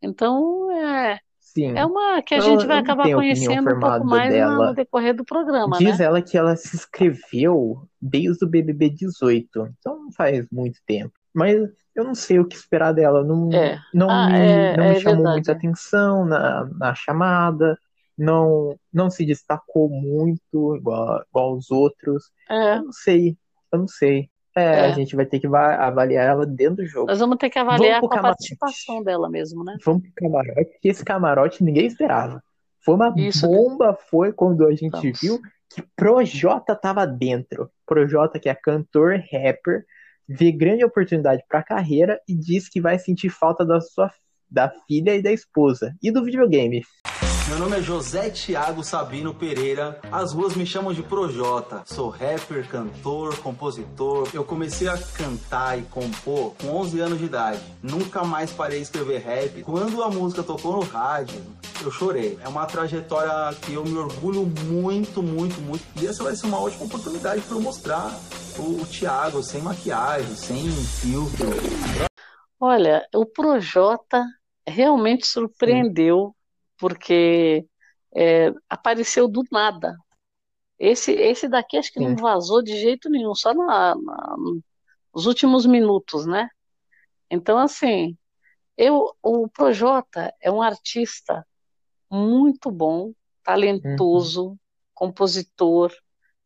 [0.00, 1.76] Então, é, Sim.
[1.76, 4.68] é uma que a Eu- gente vai acabar conhecendo um pouco mais dela.
[4.68, 6.04] no decorrer do programa, Diz né?
[6.04, 11.12] ela que ela se inscreveu desde o BBB 18, então não faz muito tempo.
[11.32, 11.56] Mas
[11.94, 13.22] eu não sei o que esperar dela.
[13.24, 13.80] Não, É.
[13.94, 15.54] não Ah, me, é- não é me chamou verdade, muita é.
[15.54, 17.78] atenção na, na chamada,
[18.18, 22.24] não, não se destacou muito igual, igual os outros.
[22.50, 22.76] É.
[22.76, 23.36] Eu não sei,
[23.72, 24.28] eu não sei.
[24.56, 24.92] É, a É.
[24.94, 27.06] gente vai ter que va- avaliar ela dentro do jogo.
[27.06, 28.56] Nós vamos ter que avaliar com a camarote.
[28.56, 29.76] participação dela mesmo, né?
[29.84, 32.42] Vamos pro camarote, porque esse camarote ninguém esperava.
[32.84, 35.40] Foi uma bomba, foi quando a gente viu
[35.74, 37.70] que Projota tava dentro.
[37.86, 39.84] Projota, que é cantor, rapper,
[40.28, 44.10] vê grande oportunidade pra carreira e diz que vai sentir falta da sua
[44.50, 46.82] da filha e da esposa e do videogame.
[47.48, 50.00] Meu nome é José Tiago Sabino Pereira.
[50.10, 51.82] As ruas me chamam de Projota.
[51.84, 54.28] Sou rapper, cantor, compositor.
[54.32, 57.60] Eu comecei a cantar e compor com 11 anos de idade.
[57.82, 59.62] Nunca mais parei de escrever rap.
[59.64, 61.42] Quando a música tocou no rádio,
[61.82, 62.38] eu chorei.
[62.42, 65.84] É uma trajetória que eu me orgulho muito, muito, muito.
[66.00, 68.16] E essa vai ser uma ótima oportunidade para eu mostrar
[68.58, 71.48] o, o Thiago sem maquiagem, sem filtro.
[72.60, 74.24] Olha, o Projota
[74.66, 76.34] realmente surpreendeu,
[76.82, 77.64] porque
[78.16, 79.96] é, apareceu do nada.
[80.78, 82.22] Esse, esse daqui acho que não Sim.
[82.22, 84.36] vazou de jeito nenhum, só na, na-
[85.14, 86.48] nos últimos minutos, né?
[87.30, 88.16] Então, assim,
[88.76, 91.46] eu, o Projota é um artista
[92.10, 93.12] muito bom,
[93.44, 94.58] talentoso,
[94.94, 95.92] compositor,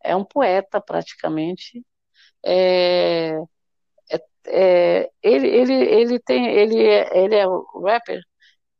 [0.04, 1.84] é um poeta praticamente.
[2.44, 3.38] É,
[4.10, 8.20] é- é, ele, ele, ele tem, ele é, ele é um rapper,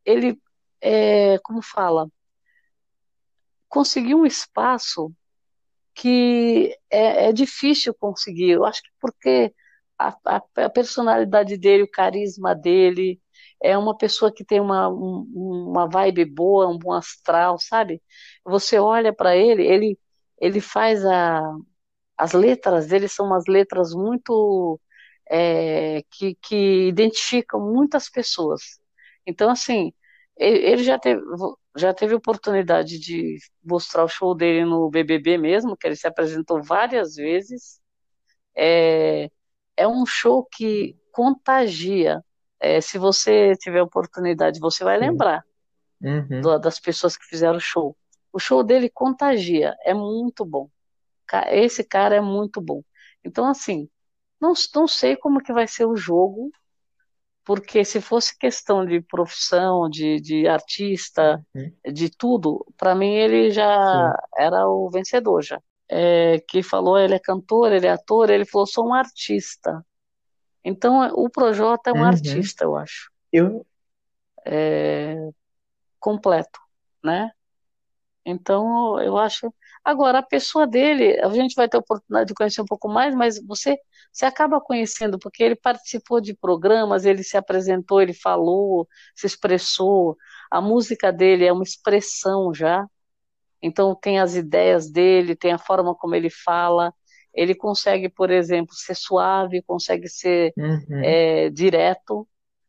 [0.05, 0.39] ele
[0.81, 2.09] é, como fala,
[3.69, 5.13] conseguiu um espaço
[5.95, 8.51] que é, é difícil conseguir.
[8.53, 9.55] Eu acho que porque
[9.99, 13.21] a, a, a personalidade dele, o carisma dele,
[13.63, 15.27] é uma pessoa que tem uma, um-
[15.71, 18.03] uma vibe boa, um bom astral, sabe?
[18.45, 20.01] Você olha para ele, ele,
[20.41, 21.43] ele faz a,
[22.17, 24.81] as letras dele são umas letras muito
[25.31, 28.63] é, que, que identificam muitas pessoas.
[29.27, 29.93] Então, assim,
[30.39, 31.21] ele, já teve,
[31.77, 36.63] já teve oportunidade de mostrar o show dele no BBB mesmo, que ele se apresentou
[36.63, 37.81] várias vezes.
[38.57, 39.31] É,
[39.77, 42.23] é um show que contagia.
[42.61, 45.45] É, se você tiver oportunidade, você vai lembrar
[46.01, 46.41] Uhum.
[46.41, 47.97] do- das pessoas que fizeram o show.
[48.33, 50.69] O show dele contagia, é muito bom.
[51.51, 52.83] Esse cara é muito bom.
[53.25, 53.89] Então, assim,
[54.41, 56.51] não, não sei como que vai ser o jogo,
[57.47, 61.73] porque se fosse questão de profissão, de, de artista, Uhum.
[61.95, 65.61] de tudo, para mim ele já era o vencedor já.
[65.89, 69.87] É, que falou, ele é cantor, ele é ator, ele falou, sou um artista.
[70.65, 72.07] Então, o Projota é um Uhum.
[72.09, 73.11] artista, eu acho.
[73.33, 73.65] Eu,
[74.45, 75.17] É,
[76.01, 76.59] completo,
[77.05, 77.31] né?
[78.25, 79.53] Então, eu acho.
[79.87, 83.15] Agora, a pessoa dele, a gente vai ter a oportunidade de conhecer um pouco mais,
[83.15, 83.79] mas você,
[84.13, 90.17] você acaba conhecendo, porque ele participou de programas, ele se apresentou, ele falou, se expressou.
[90.51, 92.85] A música dele é uma expressão já.
[93.63, 96.93] Então, tem as ideias dele, tem a forma como ele fala.
[97.33, 101.05] Ele consegue, por exemplo, ser suave, consegue ser Uhum.
[101.05, 102.27] é, direto,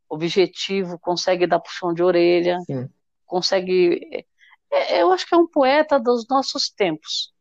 [0.07, 2.87] objetivo, consegue dar puxão de orelha Sim.
[3.25, 4.25] consegue.
[4.71, 7.33] É- Eu acho que é um poeta dos nossos tempos,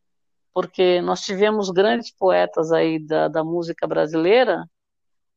[0.54, 4.64] porque nós tivemos grandes poetas aí da, da música brasileira,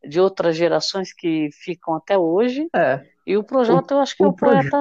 [0.08, 3.06] de outras gerações que ficam até hoje, É.
[3.28, 4.78] e o Projota eu acho que é o o poeta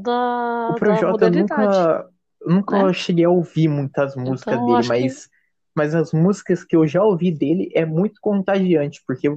[0.00, 1.76] da, O da Projota eu modernidade.
[1.76, 2.10] nunca,
[2.46, 2.92] nunca né?
[2.92, 5.30] cheguei a ouvir muitas músicas Então, dele, acho que- mas,
[5.74, 9.28] mas as músicas que eu já ouvi dele é muito contagiante, porque,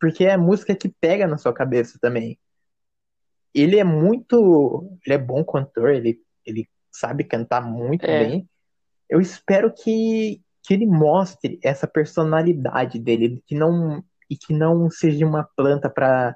[0.00, 2.38] porque é música que pega na sua cabeça também.
[3.54, 4.98] Ele é muito.
[5.04, 8.18] Ele é bom cantor, ele, ele sabe cantar muito É.
[8.18, 8.48] bem.
[9.08, 15.24] Eu espero que, que ele mostre essa personalidade dele, que não, e que não seja
[15.26, 16.34] uma planta para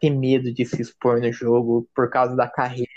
[0.00, 2.88] ter medo de se expor no jogo por causa da carreira.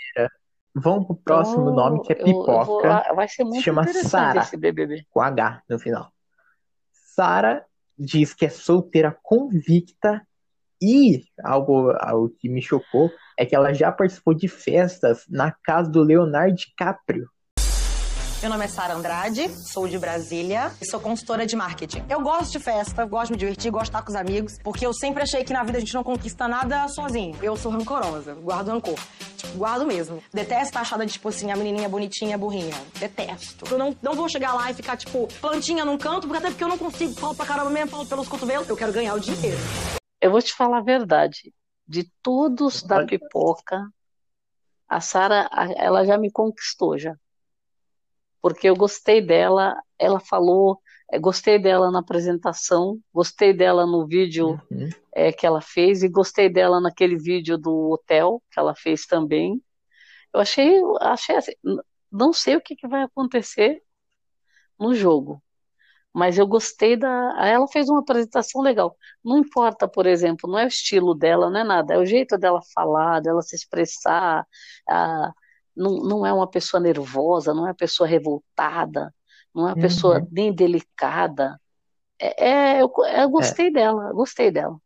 [0.74, 2.88] Vamos pro próximo Então, nome, que é eu- eu Pipoca.
[2.88, 6.10] lá- vai ser Se muito chama interessante Sara, com H no final.
[6.92, 7.64] Sara
[7.98, 10.26] diz que é solteira convicta
[10.80, 15.90] e algo, algo que me chocou é que ela já participou de festas na casa
[15.90, 17.28] do Leonardo DiCaprio.
[18.42, 22.02] Meu nome é Sara Andrade, sou de Brasília e sou consultora de marketing.
[22.10, 24.84] Eu gosto de festa, gosto de me divertir, gosto de estar com os amigos, porque
[24.84, 27.38] eu sempre achei que na vida a gente não conquista nada sozinho.
[27.40, 28.98] Eu sou rancorosa, guardo rancor.
[29.36, 30.20] Tipo, guardo mesmo.
[30.34, 32.74] Detesto estar achada de, tipo assim, a menininha bonitinha, burrinha.
[32.98, 33.64] Detesto.
[33.72, 36.64] Eu não, não vou chegar lá e ficar, tipo, plantinha num canto, porque até porque
[36.64, 38.68] eu não consigo, falo pra caramba mesmo, falo pelos cotovelos.
[38.68, 39.58] Eu quero ganhar o dinheiro.
[40.20, 41.52] Eu vou te falar a verdade.
[41.92, 43.86] De todos da pipoca,
[44.88, 45.46] a Sara,
[45.76, 47.14] ela já me conquistou já.
[48.40, 50.80] Porque eu gostei dela, ela falou,
[51.12, 54.58] eh, gostei dela na apresentação, gostei dela no vídeo
[55.14, 59.62] eh, que ela fez e gostei dela naquele vídeo do hotel que ela fez também.
[60.32, 61.52] Eu achei, achei assim,
[62.10, 63.82] não sei o que que vai acontecer
[64.78, 65.42] no jogo,
[66.12, 67.08] mas eu gostei da.
[67.46, 68.96] Ela fez uma apresentação legal.
[69.24, 72.36] Não importa, por exemplo, não é o estilo dela, não é nada, é o jeito
[72.38, 74.46] dela falar, dela se expressar.
[74.88, 75.32] ah,
[75.76, 79.14] não, não é uma pessoa nervosa, não é uma pessoa revoltada,
[79.54, 80.28] não é uma pessoa Uhum.
[80.30, 81.58] nem delicada.
[82.18, 84.78] É, é, eu, eu gostei dela, gostei dela.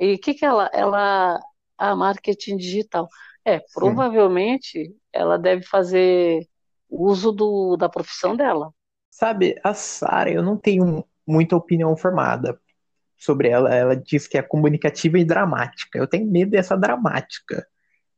[0.00, 1.40] E o que que ela, ela,
[1.78, 3.08] a marketing digital.
[3.44, 6.48] É, provavelmente ela deve fazer
[6.90, 8.72] uso do, da profissão dela.
[9.16, 12.60] Sabe, a Sara, eu não tenho muita opinião formada
[13.16, 13.72] sobre ela.
[13.72, 15.96] Ela diz que é comunicativa e dramática.
[15.96, 17.64] Eu tenho medo dessa dramática.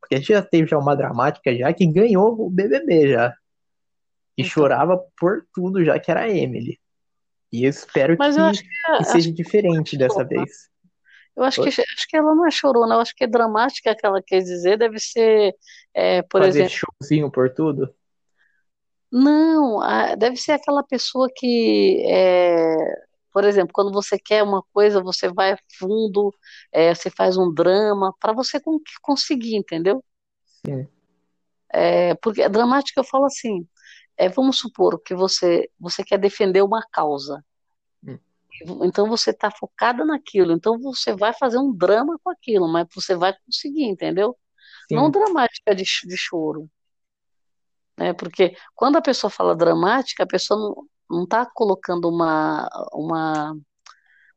[0.01, 3.29] Porque a gente já teve já uma dramática já que ganhou o BBB já.
[4.35, 4.49] E Então.
[4.51, 6.79] chorava por tudo já que era a Emily.
[7.53, 10.37] E eu espero Mas que, eu que- que seja que diferente dessa chorou, né?
[10.45, 10.51] vez.
[11.35, 14.03] Eu acho que, acho que ela não é chorona, eu acho que é dramática que
[14.03, 15.53] ela quer dizer, deve ser,
[15.93, 17.93] é, por Fazer exemplo, showzinho por tudo.
[19.11, 19.79] Não,
[20.17, 22.75] deve ser aquela pessoa que, é,
[23.31, 26.33] por exemplo, quando você quer uma coisa, você vai a fundo,
[26.71, 30.03] é, você faz um drama para você con- conseguir, entendeu?
[30.65, 30.87] Sim.
[31.71, 33.67] É, porque a dramática eu falo assim,
[34.17, 37.43] é, vamos supor que você, você quer defender uma causa.
[38.05, 38.17] Hum.
[38.83, 43.15] Então você está focada naquilo, então você vai fazer um drama com aquilo, mas você
[43.15, 44.35] vai conseguir, entendeu?
[44.89, 45.11] Não Sim.
[45.11, 46.69] dramática de, de choro,
[47.97, 48.13] né?
[48.13, 50.75] Porque quando a pessoa fala dramática, a pessoa
[51.09, 53.55] não, está colocando uma, uma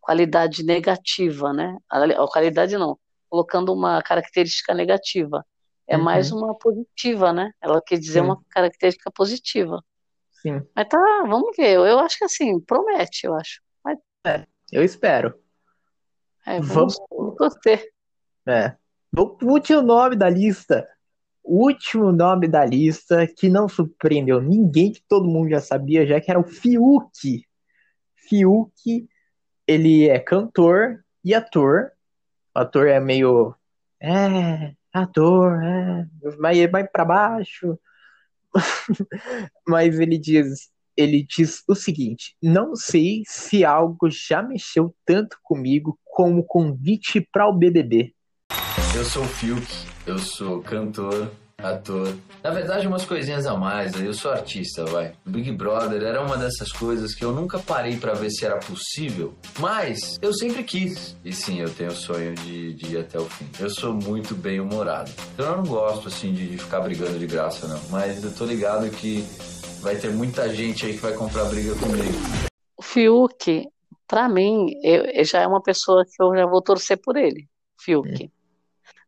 [0.01, 1.77] qualidade negativa, né?
[2.19, 5.45] Ó, Qualidade não, colocando uma característica negativa.
[5.87, 6.39] É mais Uhum.
[6.39, 7.53] uma positiva, né?
[7.61, 8.27] Ela quer dizer Sim.
[8.27, 9.83] uma característica positiva.
[10.31, 10.63] Sim.
[10.75, 11.75] Mas tá, vamos ver.
[11.77, 13.61] Eu acho que assim, promete, eu acho.
[13.85, 15.35] Mas É, eu espero.
[16.47, 17.91] é, vamos, vamos torcer.
[18.47, 18.77] É.
[19.17, 20.87] O último nome da lista.
[21.53, 26.31] Último nome da lista que não surpreendeu ninguém, que todo mundo já sabia, já que
[26.31, 27.45] era o Fiuk.
[28.15, 29.09] Fiuk,
[29.67, 31.91] ele é cantor e ator.
[32.55, 33.53] O ator é meio.
[34.01, 36.07] É, ator, é.
[36.39, 37.77] Vai, vai pra baixo.
[39.67, 45.99] Mas ele diz, ele diz o seguinte: não sei se algo já mexeu tanto comigo
[46.05, 48.15] como o convite para o BBB.
[48.95, 51.31] Eu sou o Fiuk, eu sou cantor,
[51.63, 52.15] ator.
[52.43, 55.13] Na verdade, umas coisinhas a mais, eu sou artista, vai.
[55.27, 59.35] Big Brother era uma dessas coisas que eu nunca parei para ver se era possível,
[59.59, 61.17] mas eu sempre quis.
[61.25, 63.47] E sim, eu tenho o sonho de, de ir até o fim.
[63.59, 65.11] Eu sou muito bem humorado.
[65.35, 67.81] Então eu não gosto assim de, de ficar brigando de graça, não.
[67.91, 69.23] Mas eu tô ligado que
[69.81, 72.19] vai ter muita gente aí que vai comprar briga comigo.
[72.77, 73.69] O Fiuk,
[74.09, 77.47] para mim, eu, já é uma pessoa que eu já vou torcer por ele.
[77.79, 78.31] Fiuk.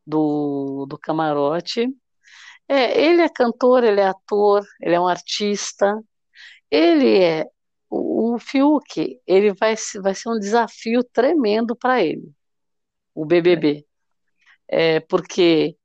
[0.07, 1.89] Do, do camarote.
[2.69, 6.03] É, ele é cantor, ele é ator, ele é um artista.
[6.70, 7.47] Ele é.
[7.91, 12.33] O, o Fiuk, ele vai, vai ser um desafio tremendo para ele,
[13.15, 13.87] o BBB.
[14.66, 15.77] É, porque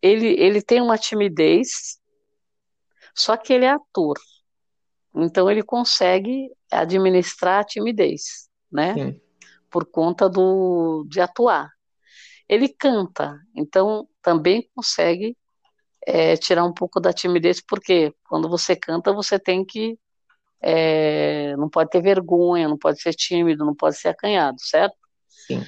[0.00, 2.00] ele, ele tem uma timidez,
[3.14, 4.18] só que ele é ator.
[5.14, 8.94] Então ele consegue administrar a timidez, né?
[8.94, 9.20] Sim.
[9.70, 11.73] Por conta do, de atuar.
[12.54, 15.36] Ele canta, então também consegue
[16.06, 19.98] é, tirar um pouco da timidez, porque quando você canta, você tem que.
[20.62, 24.96] é, não pode ter vergonha, não pode ser tímido, não pode ser acanhado, certo?
[25.28, 25.62] Sim.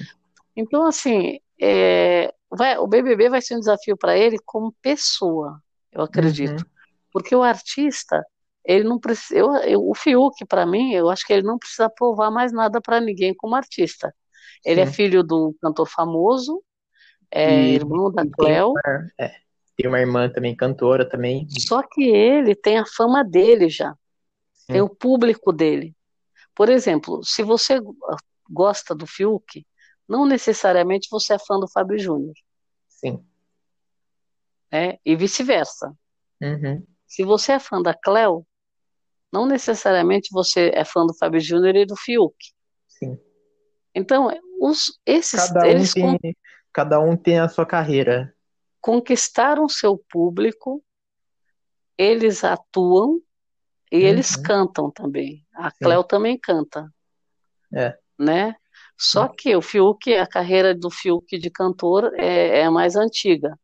[0.55, 5.61] Então, assim, é, vai- o BBB vai ser um desafio para ele como pessoa,
[5.91, 6.65] eu acredito.
[7.11, 8.25] Porque o artista,
[8.65, 9.37] ele não precisa.
[9.39, 12.81] Eu, eu- o Fiuk, para mim, eu acho que ele não precisa provar mais nada
[12.81, 14.13] para ninguém como artista.
[14.65, 14.93] Ele é Sim.
[14.93, 16.61] filho do cantor famoso,
[17.31, 18.73] é irmão da Cleo.
[19.19, 19.31] é,
[19.75, 21.47] tem uma irmã também, cantora também.
[21.59, 23.95] Só que ele tem a fama dele já,
[24.65, 25.95] tem o público dele.
[26.55, 27.79] Por exemplo, se você
[28.49, 29.65] gosta do Fiuk,
[30.07, 32.33] não necessariamente você é fã do Fábio Júnior,
[32.87, 33.23] Sim.
[34.71, 34.97] né?
[35.05, 35.93] E vice-versa.
[36.41, 36.83] Uhum.
[37.05, 38.45] Se você é fã da Cleo,
[39.31, 42.35] não necessariamente você é fã do Fábio Júnior e do Fiuk.
[42.87, 43.19] Sim.
[43.93, 44.29] Então,
[44.59, 46.17] os, esses, Cada um eles tem,
[46.77, 48.31] cada um tem a sua carreira.
[48.79, 50.83] conquistaram seu público,
[51.97, 53.19] eles atuam
[53.91, 54.43] e eles Uhum.
[54.43, 55.43] cantam também.
[55.55, 56.87] A Cleo também canta,
[57.73, 57.97] É.
[58.17, 58.55] né?
[58.95, 63.57] Só que o Fiuk, a carreira do Fiuk de cantor é, é mais antiga.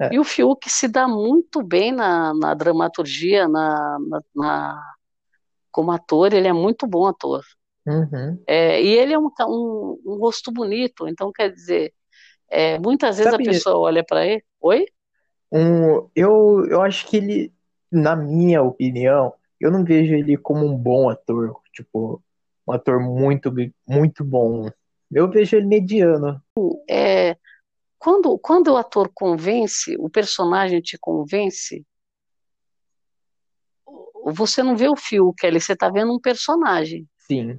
[0.00, 0.14] É.
[0.14, 4.94] E o Fiuk se dá muito bem na, na dramaturgia, na, na, na-
[5.70, 7.44] como ator, ele é muito bom ator.
[7.86, 8.42] Uhum.
[8.46, 11.92] É, e ele é um, um, um rosto bonito, então quer dizer,
[12.48, 14.86] é, muitas vezes Sabe- a pessoa olha para ele, oi?
[15.50, 17.52] Um, eu, eu acho que ele,
[17.90, 22.22] na minha opinião, eu não vejo ele como um bom ator, tipo,
[22.66, 23.52] um ator muito,
[23.86, 24.70] muito bom.
[25.10, 26.42] Eu vejo ele mediano.
[26.88, 27.36] É,
[27.98, 31.84] quando, quando o ator convence, o personagem te convence,
[34.24, 37.08] você não vê o Fiuk ali, você está vendo um personagem.
[37.18, 37.58] Sim.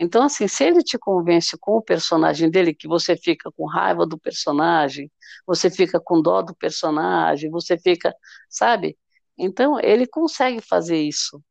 [0.00, 4.06] Então, assim, se ele te convence com o personagem dele, que você fica com raiva
[4.06, 5.12] do personagem,
[5.46, 8.14] você fica com dó do personagem, você fica,
[8.48, 8.96] sabe?
[9.38, 11.42] Então, ele consegue fazer isso.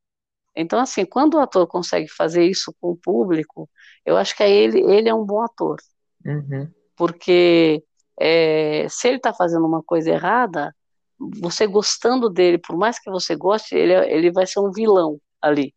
[0.56, 3.70] Então, assim, quando o ator consegue fazer isso com o público,
[4.06, 5.78] eu acho que aí ele, ele é um bom ator.
[6.26, 6.70] Uhum.
[6.98, 7.84] Porque
[8.20, 10.76] é, se ele está fazendo uma coisa errada,
[11.40, 15.20] você gostando dele, por mais que você goste, ele, é- ele vai ser um vilão
[15.42, 15.74] ali,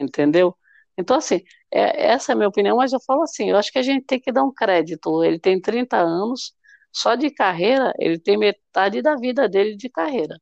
[0.00, 0.56] entendeu?
[0.98, 1.40] Então, assim,
[1.70, 4.04] é- essa é a minha opinião, mas eu falo assim, eu acho que a gente
[4.06, 5.24] tem que dar um crédito.
[5.24, 6.54] Ele tem 30 anos,
[6.92, 10.38] só de carreira, ele tem metade da vida dele de carreira,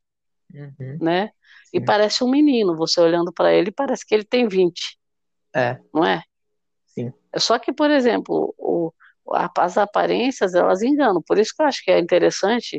[0.53, 0.99] Uhum.
[0.99, 1.31] né?
[1.73, 4.97] E parece um menino, você olhando para ele, parece que ele tem 20,
[5.53, 6.23] É, não é?
[6.85, 7.13] sim.
[7.37, 8.91] Só que, por exemplo, o,
[9.57, 11.21] as aparências, elas enganam.
[11.21, 12.77] Por isso que eu acho que é interessante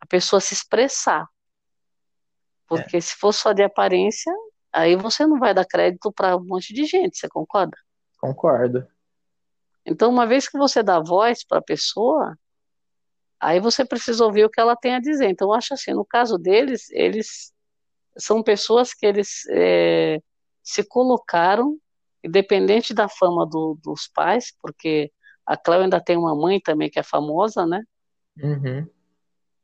[0.00, 1.26] a pessoa se expressar.
[2.68, 4.32] Porque se for só de aparência,
[4.76, 7.76] aí você não vai dar crédito para um monte de gente, você concorda?
[8.18, 8.86] Concordo.
[9.84, 12.36] Então, uma vez que você dá voz para a pessoa,
[13.40, 15.28] aí você precisa ouvir o que ela tem a dizer.
[15.28, 17.52] Então, eu acho assim, no caso deles, eles
[18.18, 20.20] são pessoas que eles é,
[20.62, 21.78] se colocaram,
[22.24, 25.12] independente da fama do- dos pais, porque
[25.46, 27.82] a Cléo ainda tem uma mãe também que é famosa, né?
[28.42, 28.88] Uhum.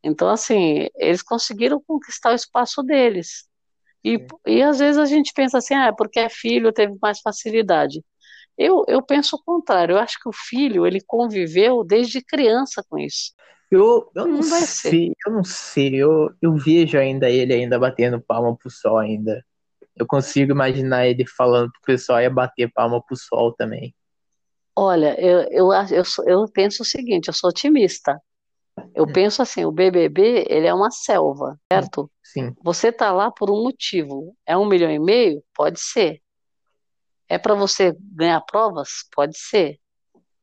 [0.02, 3.48] Então, assim, eles conseguiram conquistar o espaço deles.
[4.04, 8.02] E, e às vezes a gente pensa assim, ah, porque é filho, teve mais facilidade.
[8.58, 12.98] Eu, eu penso o contrário, eu acho que o filho, ele conviveu desde criança com
[12.98, 13.32] isso.
[13.70, 14.90] Eu, eu não Não ser.
[14.90, 19.44] sei, eu não sei, eu, eu vejo ainda ele ainda batendo palma pro sol ainda.
[19.96, 23.94] Eu consigo imaginar ele falando pro pessoal ia bater palma pro sol também.
[24.76, 28.18] Olha, eu, eu, eu, eu penso o seguinte, eu sou otimista.
[28.94, 32.10] Eu penso assim, o BBB, ele é uma selva, certo?
[32.22, 32.54] Sim.
[32.62, 34.36] Você tá lá por um motivo.
[34.46, 35.42] É um milhão e meio?
[35.54, 36.22] Pode ser.
[37.28, 39.06] É para você ganhar provas?
[39.14, 39.78] Pode ser.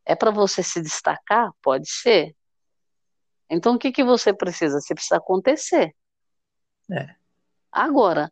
[0.05, 1.51] É para você se destacar?
[1.61, 2.35] Pode ser.
[3.49, 4.79] Então, o que, que você precisa?
[4.79, 5.95] Você precisa acontecer.
[6.91, 7.15] É.
[7.71, 8.31] Agora,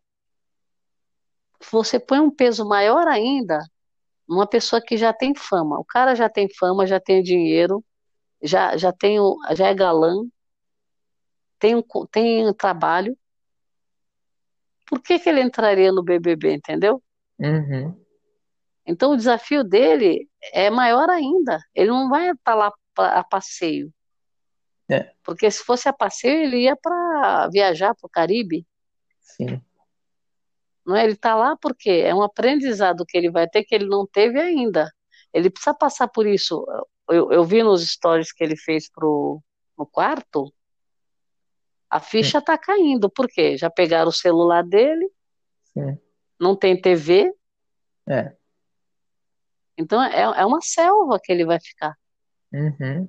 [1.71, 3.59] você põe um peso maior ainda
[4.27, 5.79] numa pessoa que já tem fama.
[5.79, 7.83] O cara já tem fama, já tem dinheiro,
[8.41, 10.23] já, já, tem, o- já é galã,
[11.59, 13.17] tem, um, tem um trabalho.
[14.85, 17.01] Por que, que ele entraria no BBB, entendeu?
[17.39, 17.99] Uhum.
[18.85, 21.59] Então, o desafio dele é maior ainda.
[21.75, 23.93] Ele não vai estar lá a passeio.
[24.89, 25.11] É.
[25.23, 28.65] Porque se fosse a passeio, ele ia para viajar para o Caribe.
[29.19, 29.61] Sim.
[30.85, 31.03] Não é?
[31.03, 34.39] Ele está lá porque é um aprendizado que ele vai ter que ele não teve
[34.39, 34.89] ainda.
[35.33, 36.65] Ele precisa passar por isso.
[37.09, 39.41] Eu, eu vi nos stories que ele fez pro,
[39.77, 40.53] no quarto,
[41.89, 43.09] a ficha está caindo.
[43.09, 43.57] Por quê?
[43.57, 45.09] Já pegaram o celular dele,
[45.73, 45.97] Sim.
[46.39, 47.33] não tem TV,
[48.07, 48.35] É.
[49.77, 51.95] então é, é uma selva que ele vai ficar.
[52.51, 53.07] Uhum.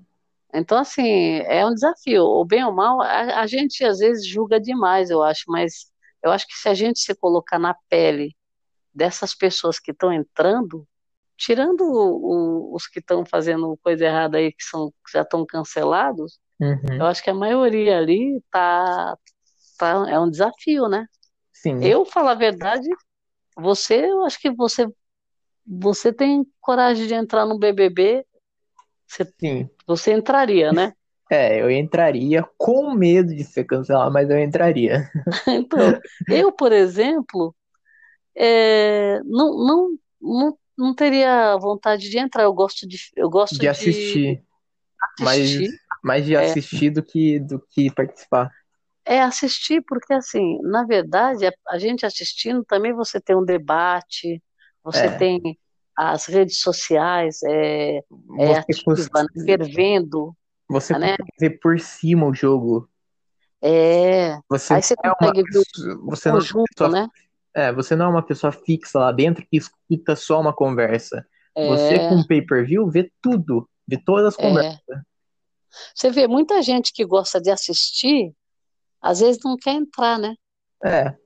[0.54, 2.22] Então, assim, é um desafio.
[2.24, 5.92] O bem ou mal, a, a gente às vezes julga demais, eu acho, mas
[6.22, 8.34] eu acho que se a gente se colocar na pele
[8.94, 10.86] dessas pessoas que estão entrando,
[11.38, 15.46] tirando o- o- os que estão fazendo coisa errada aí, que são, que já estão
[15.46, 16.96] cancelados, Uhum.
[16.98, 19.16] eu acho que a maioria ali tá,
[19.78, 21.06] tá, é um desafio, né?
[21.52, 21.82] Sim.
[21.84, 22.88] Eu, falar a verdade,
[23.56, 24.86] você, eu acho que você,
[25.66, 28.26] você tem coragem de entrar no BBB,
[29.06, 29.70] você, Sim.
[29.86, 30.92] você entraria, né?
[31.30, 35.10] É, eu entraria com medo de ser cancelado, mas eu entraria.
[35.46, 36.00] Então,
[36.30, 37.54] eu, por exemplo,
[38.34, 42.44] é, não, não, não, não teria vontade de entrar.
[42.44, 44.42] Eu gosto de, eu gosto De assistir.
[45.20, 45.80] Mais, assistir.
[46.02, 46.44] mais de É.
[46.44, 48.50] assistir do que, do que participar.
[49.04, 54.42] É assistir, porque assim, na verdade, a, a gente assistindo também você tem um debate,
[54.84, 55.18] você É.
[55.18, 55.58] tem
[55.96, 58.02] as redes sociais, é, é
[58.54, 60.36] ativa, né, cons- fervendo,
[60.68, 61.16] Você né?
[61.16, 62.88] consegue ver por cima o jogo.
[63.60, 67.08] É, Você aí você não é consegue ver o você não é conjunto, pessoa- né?
[67.58, 71.26] É, você não é uma pessoa fixa lá dentro que escuta só uma conversa.
[71.56, 71.66] É.
[71.66, 74.42] Você com pay-per-view vê tudo, vê todas as É.
[74.42, 74.80] conversas.
[75.94, 78.32] Você vê muita gente que gosta de assistir,
[79.00, 80.34] às vezes não quer entrar, né?
[80.84, 81.16] É,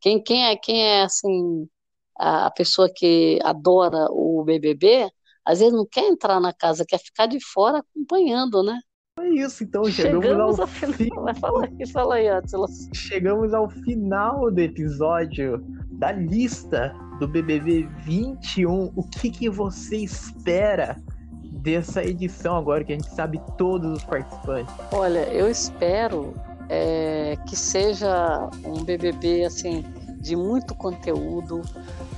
[0.00, 1.68] Quem, quem é, quem é assim,
[2.18, 5.10] a, a pessoa que adora o BBB,
[5.44, 8.78] às vezes não quer entrar na casa, quer ficar de fora acompanhando, né?
[9.28, 11.24] É isso, então chegamos, Chegamos ao ao final.
[11.24, 12.66] Vai, Fala aí, fala aí, Atila.
[12.94, 18.92] chegamos ao final do episódio da lista do BBB 21.
[18.94, 20.96] O que, que você espera
[21.60, 24.72] dessa edição agora que a gente sabe todos os participantes?
[24.92, 26.34] Olha, eu espero
[26.68, 29.84] é, que seja um BBB assim
[30.20, 31.62] de muito conteúdo,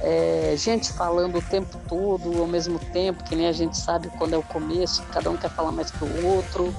[0.00, 4.34] é, gente falando o tempo todo ao mesmo tempo, que nem a gente sabe quando
[4.34, 6.74] é o começo, cada um quer falar mais que o outro.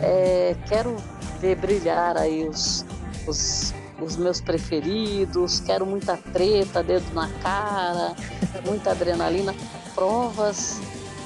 [0.00, 0.96] É, quero
[1.40, 2.84] ver brilhar aí os,
[3.26, 8.14] os, os meus preferidos, quero muita treta, dedo na cara,
[8.64, 9.54] muita adrenalina,
[9.94, 10.80] provas,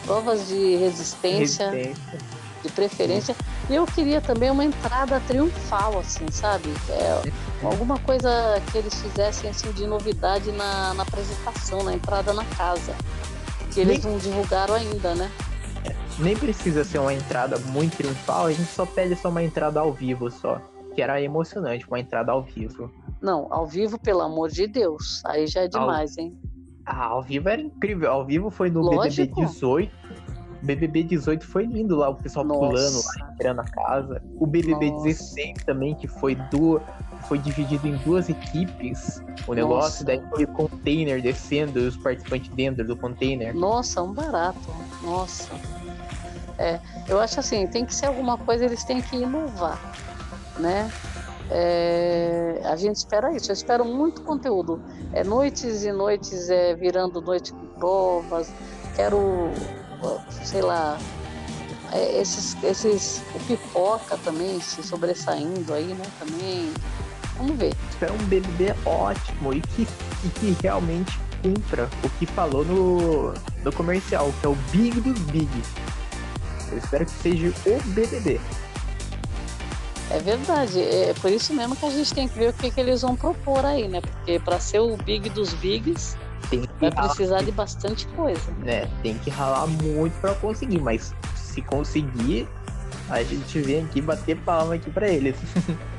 [0.04, 2.18] provas de resistência Resistência.
[2.62, 3.36] de preferência.
[3.70, 6.72] E eu queria também uma entrada triunfal, assim, sabe?
[6.88, 7.22] É,
[7.62, 8.30] alguma coisa
[8.70, 12.94] que eles fizessem assim, de novidade na, na apresentação, na entrada na casa.
[13.72, 15.30] Que eles não divulgaram ainda, né?
[16.18, 19.92] Nem precisa ser uma entrada muito triunfal, a gente só pede só uma entrada ao
[19.92, 20.60] vivo só.
[20.94, 22.90] Que era emocionante, uma entrada ao vivo.
[23.20, 25.22] Não, ao vivo, pelo amor de Deus.
[25.24, 26.36] Aí já é demais, hein?
[26.84, 28.10] Ah, ao vivo era incrível.
[28.10, 29.34] Ao vivo foi no Lógico.
[29.34, 29.92] BBB 18.
[30.62, 32.60] BBB 18 foi lindo lá, o pessoal Nossa.
[32.60, 34.22] pulando lá, entrando a casa.
[34.36, 35.04] O BBB Nossa.
[35.04, 36.80] 16 também, que foi du...
[37.28, 39.22] foi dividido em duas equipes.
[39.46, 40.04] O negócio, Nossa.
[40.04, 43.54] daí foi o container descendo e os participantes dentro do container.
[43.54, 44.58] Nossa, um barato.
[45.02, 45.48] Nossa.
[46.58, 49.78] É, eu acho assim, tem que ser alguma coisa, eles têm que inovar,
[50.58, 50.90] né?
[51.50, 54.82] É, a gente espera isso, eu espero muito conteúdo.
[55.12, 58.52] É noites e noites é, virando noite com provas.
[58.94, 59.50] Quero,
[60.44, 60.98] sei lá,
[61.92, 66.04] é, esses, esses, o pipoca também se sobressaindo aí, né?
[66.18, 66.72] Também.
[67.36, 67.74] Vamos ver.
[67.88, 69.86] Espero um BBB ótimo e que,
[70.24, 73.32] e que realmente cumpra o que falou no,
[73.62, 75.48] no comercial, que é o Big dos Big.
[76.70, 78.40] Eu espero que seja o BBB.
[80.10, 82.80] É verdade, é por isso mesmo que a gente tem que ver o que, que
[82.80, 84.00] eles vão propor aí, né?
[84.00, 86.16] Porque para ser o big dos bigs,
[86.80, 88.50] vai ralar, precisar de bastante coisa.
[88.64, 88.88] né?
[89.02, 92.48] Tem que ralar muito pra conseguir, mas se conseguir,
[93.10, 95.36] a gente vem aqui bater palma aqui pra eles.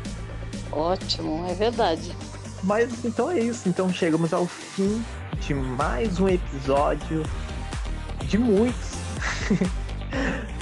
[0.71, 2.15] Ótimo, é verdade.
[2.63, 3.69] Mas então é isso.
[3.69, 5.03] Então chegamos ao fim
[5.39, 7.23] de mais um episódio
[8.25, 8.89] de muitos.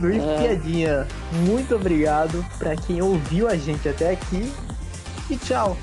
[0.00, 0.38] Luiz É.
[0.38, 1.06] Piadinha,
[1.46, 4.52] muito obrigado pra quem ouviu a gente até aqui.
[5.28, 5.76] E tchau.